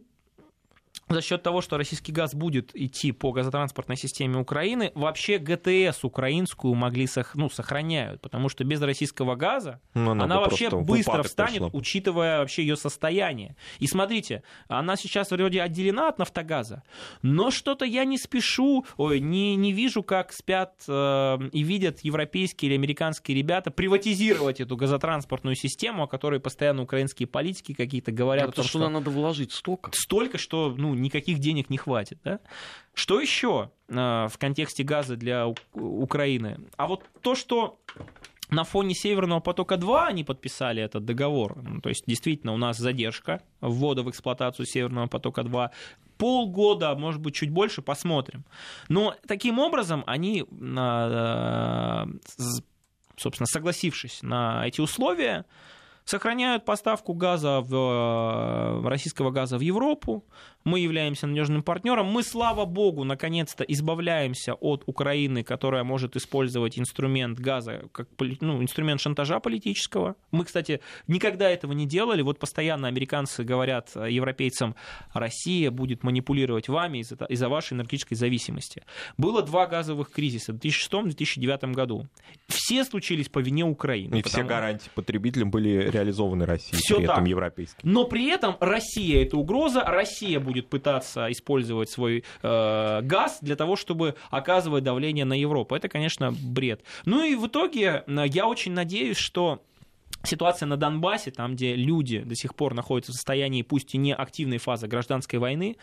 за 1.09 1.23
счет 1.23 1.43
того, 1.43 1.61
что 1.61 1.77
российский 1.77 2.13
газ 2.13 2.35
будет 2.35 2.75
идти 2.75 3.13
по 3.13 3.33
газотранспортной 3.33 3.97
системе 3.97 4.39
Украины, 4.39 4.93
вообще 4.95 5.39
ГТС 5.39 6.05
украинскую 6.05 6.75
могли 6.75 7.07
сох... 7.07 7.35
ну, 7.35 7.49
сохраняют, 7.49 8.21
потому 8.21 8.49
что 8.49 8.65
без 8.65 8.81
российского 8.81 9.35
газа 9.35 9.81
Ну, 9.95 10.11
она, 10.13 10.27
бы 10.27 10.35
вообще 10.43 10.71
быстро 10.71 11.23
встанет, 11.23 11.63
пришла. 11.63 11.71
учитывая 11.73 12.39
вообще 12.39 12.63
ее 12.63 12.77
состояние. 12.77 13.57
И 13.79 13.87
смотрите, 13.87 14.43
она 14.69 14.97
сейчас 14.97 15.31
вроде 15.31 15.63
отделена 15.63 16.09
от 16.09 16.19
Нафтогаза, 16.19 16.83
но 17.23 17.51
что-то 17.51 17.85
я 17.85 18.05
не 18.05 18.19
спешу, 18.19 18.85
ой, 18.97 19.21
не, 19.21 19.57
не 19.57 19.73
вижу, 19.73 20.03
как 20.03 20.33
спят 20.33 20.75
э, 20.87 21.39
и 21.53 21.63
видят 21.63 22.01
европейские 22.01 22.71
или 22.71 22.77
американские 22.77 23.37
ребята 23.37 23.71
приватизировать 23.71 24.61
эту 24.61 24.77
газотранспортную 24.77 25.57
систему, 25.57 26.05
о 26.05 26.07
которой 26.07 26.41
постоянно 26.41 26.83
украинские 26.83 27.27
политики 27.27 27.73
какие-то 27.73 28.13
говорят. 28.13 28.47
Том, 28.47 28.53
потому 28.53 28.69
что 28.69 28.79
туда 28.79 28.91
надо 28.91 29.11
вложить 29.11 29.53
столько. 29.53 29.91
столько, 29.95 30.39
что 30.39 30.75
ну, 30.77 30.95
никаких 30.99 31.39
денег 31.39 31.71
не 31.71 31.77
хватит. 31.77 32.19
Да? 32.25 32.41
Что 32.95 33.21
еще 33.21 33.71
э, 33.89 33.95
в 33.95 34.39
контексте 34.39 34.83
газа 34.83 35.17
для 35.17 35.47
Украины? 35.73 36.61
А 36.77 36.87
вот 36.87 37.05
то, 37.23 37.35
что 37.35 37.79
на 38.51 38.65
фоне 38.65 38.95
Северного 38.95 39.41
потока-2 39.41 40.07
они 40.07 40.25
подписали 40.25 40.83
этот 40.83 41.05
договор. 41.05 41.57
Ну, 41.63 41.81
То 41.81 41.89
есть, 41.91 42.05
действительно, 42.07 42.53
у 42.55 42.57
нас 42.57 42.79
задержка 42.79 43.43
ввода 43.61 44.03
в 44.03 44.11
эксплуатацию 44.11 44.67
Северного 44.67 45.07
потока-2. 45.07 45.71
полгода, 46.17 46.95
может 46.97 47.21
быть, 47.21 47.35
чуть 47.35 47.51
больше, 47.51 47.83
посмотрим. 47.83 48.45
Но 48.89 49.15
таким 49.27 49.59
образом 49.59 50.03
они, 50.07 50.45
э, 50.51 52.07
собственно, 53.17 53.47
согласившись 53.47 54.23
на 54.23 54.67
эти 54.67 54.81
условия, 54.81 55.45
сохраняют 56.09 56.65
поставку 56.65 57.13
газа 57.13 57.61
в, 57.61 58.89
российского 58.89 59.31
газа 59.31 59.59
в 59.59 59.61
Европу, 59.61 60.25
мы 60.69 60.81
являемся 60.81 61.27
надежным 61.27 61.63
партнером. 61.63 62.07
Мы, 62.07 62.23
слава 62.23 62.65
богу, 62.65 63.05
наконец-то 63.05 63.65
избавляемся 63.65 64.55
от 64.55 64.83
Украины, 64.87 65.43
которая 65.43 65.83
может 65.83 66.17
использовать 66.17 66.79
инструмент 66.79 67.41
газа 67.41 67.89
как 67.93 68.09
ну, 68.41 68.63
инструмент 68.63 69.01
шантажа 69.01 69.41
политического. 69.41 70.17
Мы, 70.31 70.45
кстати, 70.45 70.81
никогда 71.07 71.49
этого 71.49 71.73
не 71.73 71.87
делали. 71.87 72.23
Вот 72.23 72.39
постоянно 72.39 72.87
американцы 72.89 73.45
говорят 73.45 73.91
европейцам, 73.97 74.75
Россия 75.15 75.71
будет 75.71 76.03
манипулировать 76.03 76.69
вами 76.69 76.99
из-за, 76.99 77.49
вашей 77.49 77.75
энергетической 77.75 78.15
зависимости. 78.15 78.83
Было 79.17 79.43
два 79.43 79.67
газовых 79.67 80.11
кризиса 80.11 80.53
в 80.53 80.57
2006-2009 80.57 81.73
году. 81.73 82.07
Все 82.47 82.85
случились 82.85 83.29
по 83.29 83.39
вине 83.39 83.65
Украины. 83.65 84.17
И 84.17 84.23
все 84.23 84.43
гарантии 84.43 84.91
потребителям 84.95 85.51
были 85.51 85.89
реализованы 85.91 86.45
Россией, 86.45 86.77
Все 86.77 86.97
при 86.97 87.07
так. 87.07 87.17
этом 87.17 87.25
европейским. 87.25 87.79
Но 87.83 88.05
при 88.05 88.29
этом 88.29 88.57
Россия 88.61 89.23
это 89.23 89.39
угроза, 89.39 89.83
Россия 89.83 90.41
будет 90.41 90.58
пытаться 90.61 91.31
использовать 91.31 91.91
свой 91.91 92.25
э, 92.43 93.01
газ 93.03 93.39
для 93.43 93.57
того, 93.57 93.77
чтобы 93.77 94.15
оказывать 94.31 94.85
давление 94.85 95.25
на 95.25 95.39
Европу. 95.39 95.75
Это, 95.75 95.89
конечно, 95.89 96.33
бред. 96.33 96.83
Ну 97.05 97.25
и 97.25 97.35
в 97.35 97.47
итоге 97.47 98.05
э, 98.07 98.25
я 98.27 98.47
очень 98.47 98.73
надеюсь, 98.73 99.17
что 99.17 99.63
Ситуация 100.25 100.67
на 100.67 100.77
Донбассе, 100.77 101.31
там, 101.31 101.55
где 101.55 101.77
люди 101.77 102.21
до 102.21 102.35
сих 102.35 102.57
пор 102.57 102.75
находятся 102.75 103.13
в 103.13 103.15
состоянии, 103.15 103.63
пусть 103.63 103.95
и 103.95 103.99
не 103.99 104.13
активной 104.13 104.59
фазы 104.59 104.89
гражданской 104.89 105.39
войны, 105.39 105.77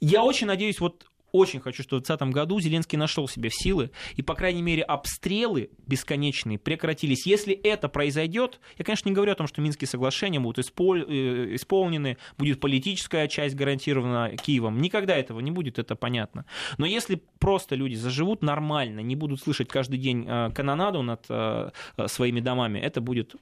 я 0.00 0.24
очень 0.24 0.46
надеюсь, 0.46 0.78
вот 0.78 1.06
очень 1.32 1.60
хочу, 1.60 1.82
что 1.82 1.96
в 1.96 2.00
2020 2.00 2.34
году 2.34 2.60
Зеленский 2.60 2.98
нашел 2.98 3.28
себе 3.28 3.50
силы, 3.50 3.90
и, 4.16 4.22
по 4.22 4.34
крайней 4.34 4.62
мере, 4.62 4.82
обстрелы 4.82 5.70
бесконечные 5.86 6.58
прекратились. 6.58 7.26
Если 7.26 7.54
это 7.54 7.88
произойдет, 7.88 8.60
я, 8.76 8.84
конечно, 8.84 9.08
не 9.08 9.14
говорю 9.14 9.32
о 9.32 9.34
том, 9.34 9.46
что 9.46 9.60
Минские 9.60 9.88
соглашения 9.88 10.40
будут 10.40 10.58
э, 10.58 11.54
исполнены, 11.54 12.18
будет 12.38 12.60
политическая 12.60 13.28
часть 13.28 13.54
гарантирована 13.54 14.36
Киевом. 14.36 14.80
Никогда 14.80 15.16
этого 15.16 15.40
не 15.40 15.50
будет, 15.50 15.78
это 15.78 15.96
понятно. 15.96 16.44
Но 16.78 16.86
если 16.86 17.22
просто 17.38 17.74
люди 17.74 17.94
заживут 17.94 18.42
нормально, 18.42 19.00
не 19.00 19.16
будут 19.16 19.40
слышать 19.40 19.68
каждый 19.68 19.98
день 19.98 20.24
э, 20.26 20.50
канонаду 20.54 21.02
над 21.02 21.24
э, 21.28 21.70
своими 22.06 22.40
домами, 22.40 22.78
это 22.78 23.00
будет 23.00 23.36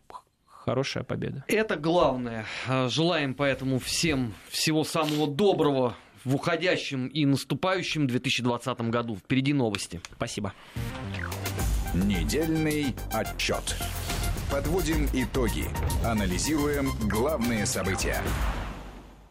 хорошая 0.48 1.04
победа. 1.04 1.44
Это 1.46 1.76
главное. 1.76 2.44
Желаем 2.88 3.34
поэтому 3.34 3.78
всем 3.78 4.34
всего 4.48 4.82
самого 4.82 5.28
доброго 5.28 5.94
в 6.26 6.34
уходящем 6.34 7.06
и 7.06 7.24
наступающем 7.24 8.06
2020 8.06 8.80
году. 8.90 9.16
Впереди 9.16 9.54
новости. 9.54 10.00
Спасибо. 10.16 10.52
Недельный 11.94 12.94
отчет. 13.12 13.76
Подводим 14.50 15.08
итоги. 15.12 15.64
Анализируем 16.04 16.90
главные 17.08 17.64
события. 17.64 18.20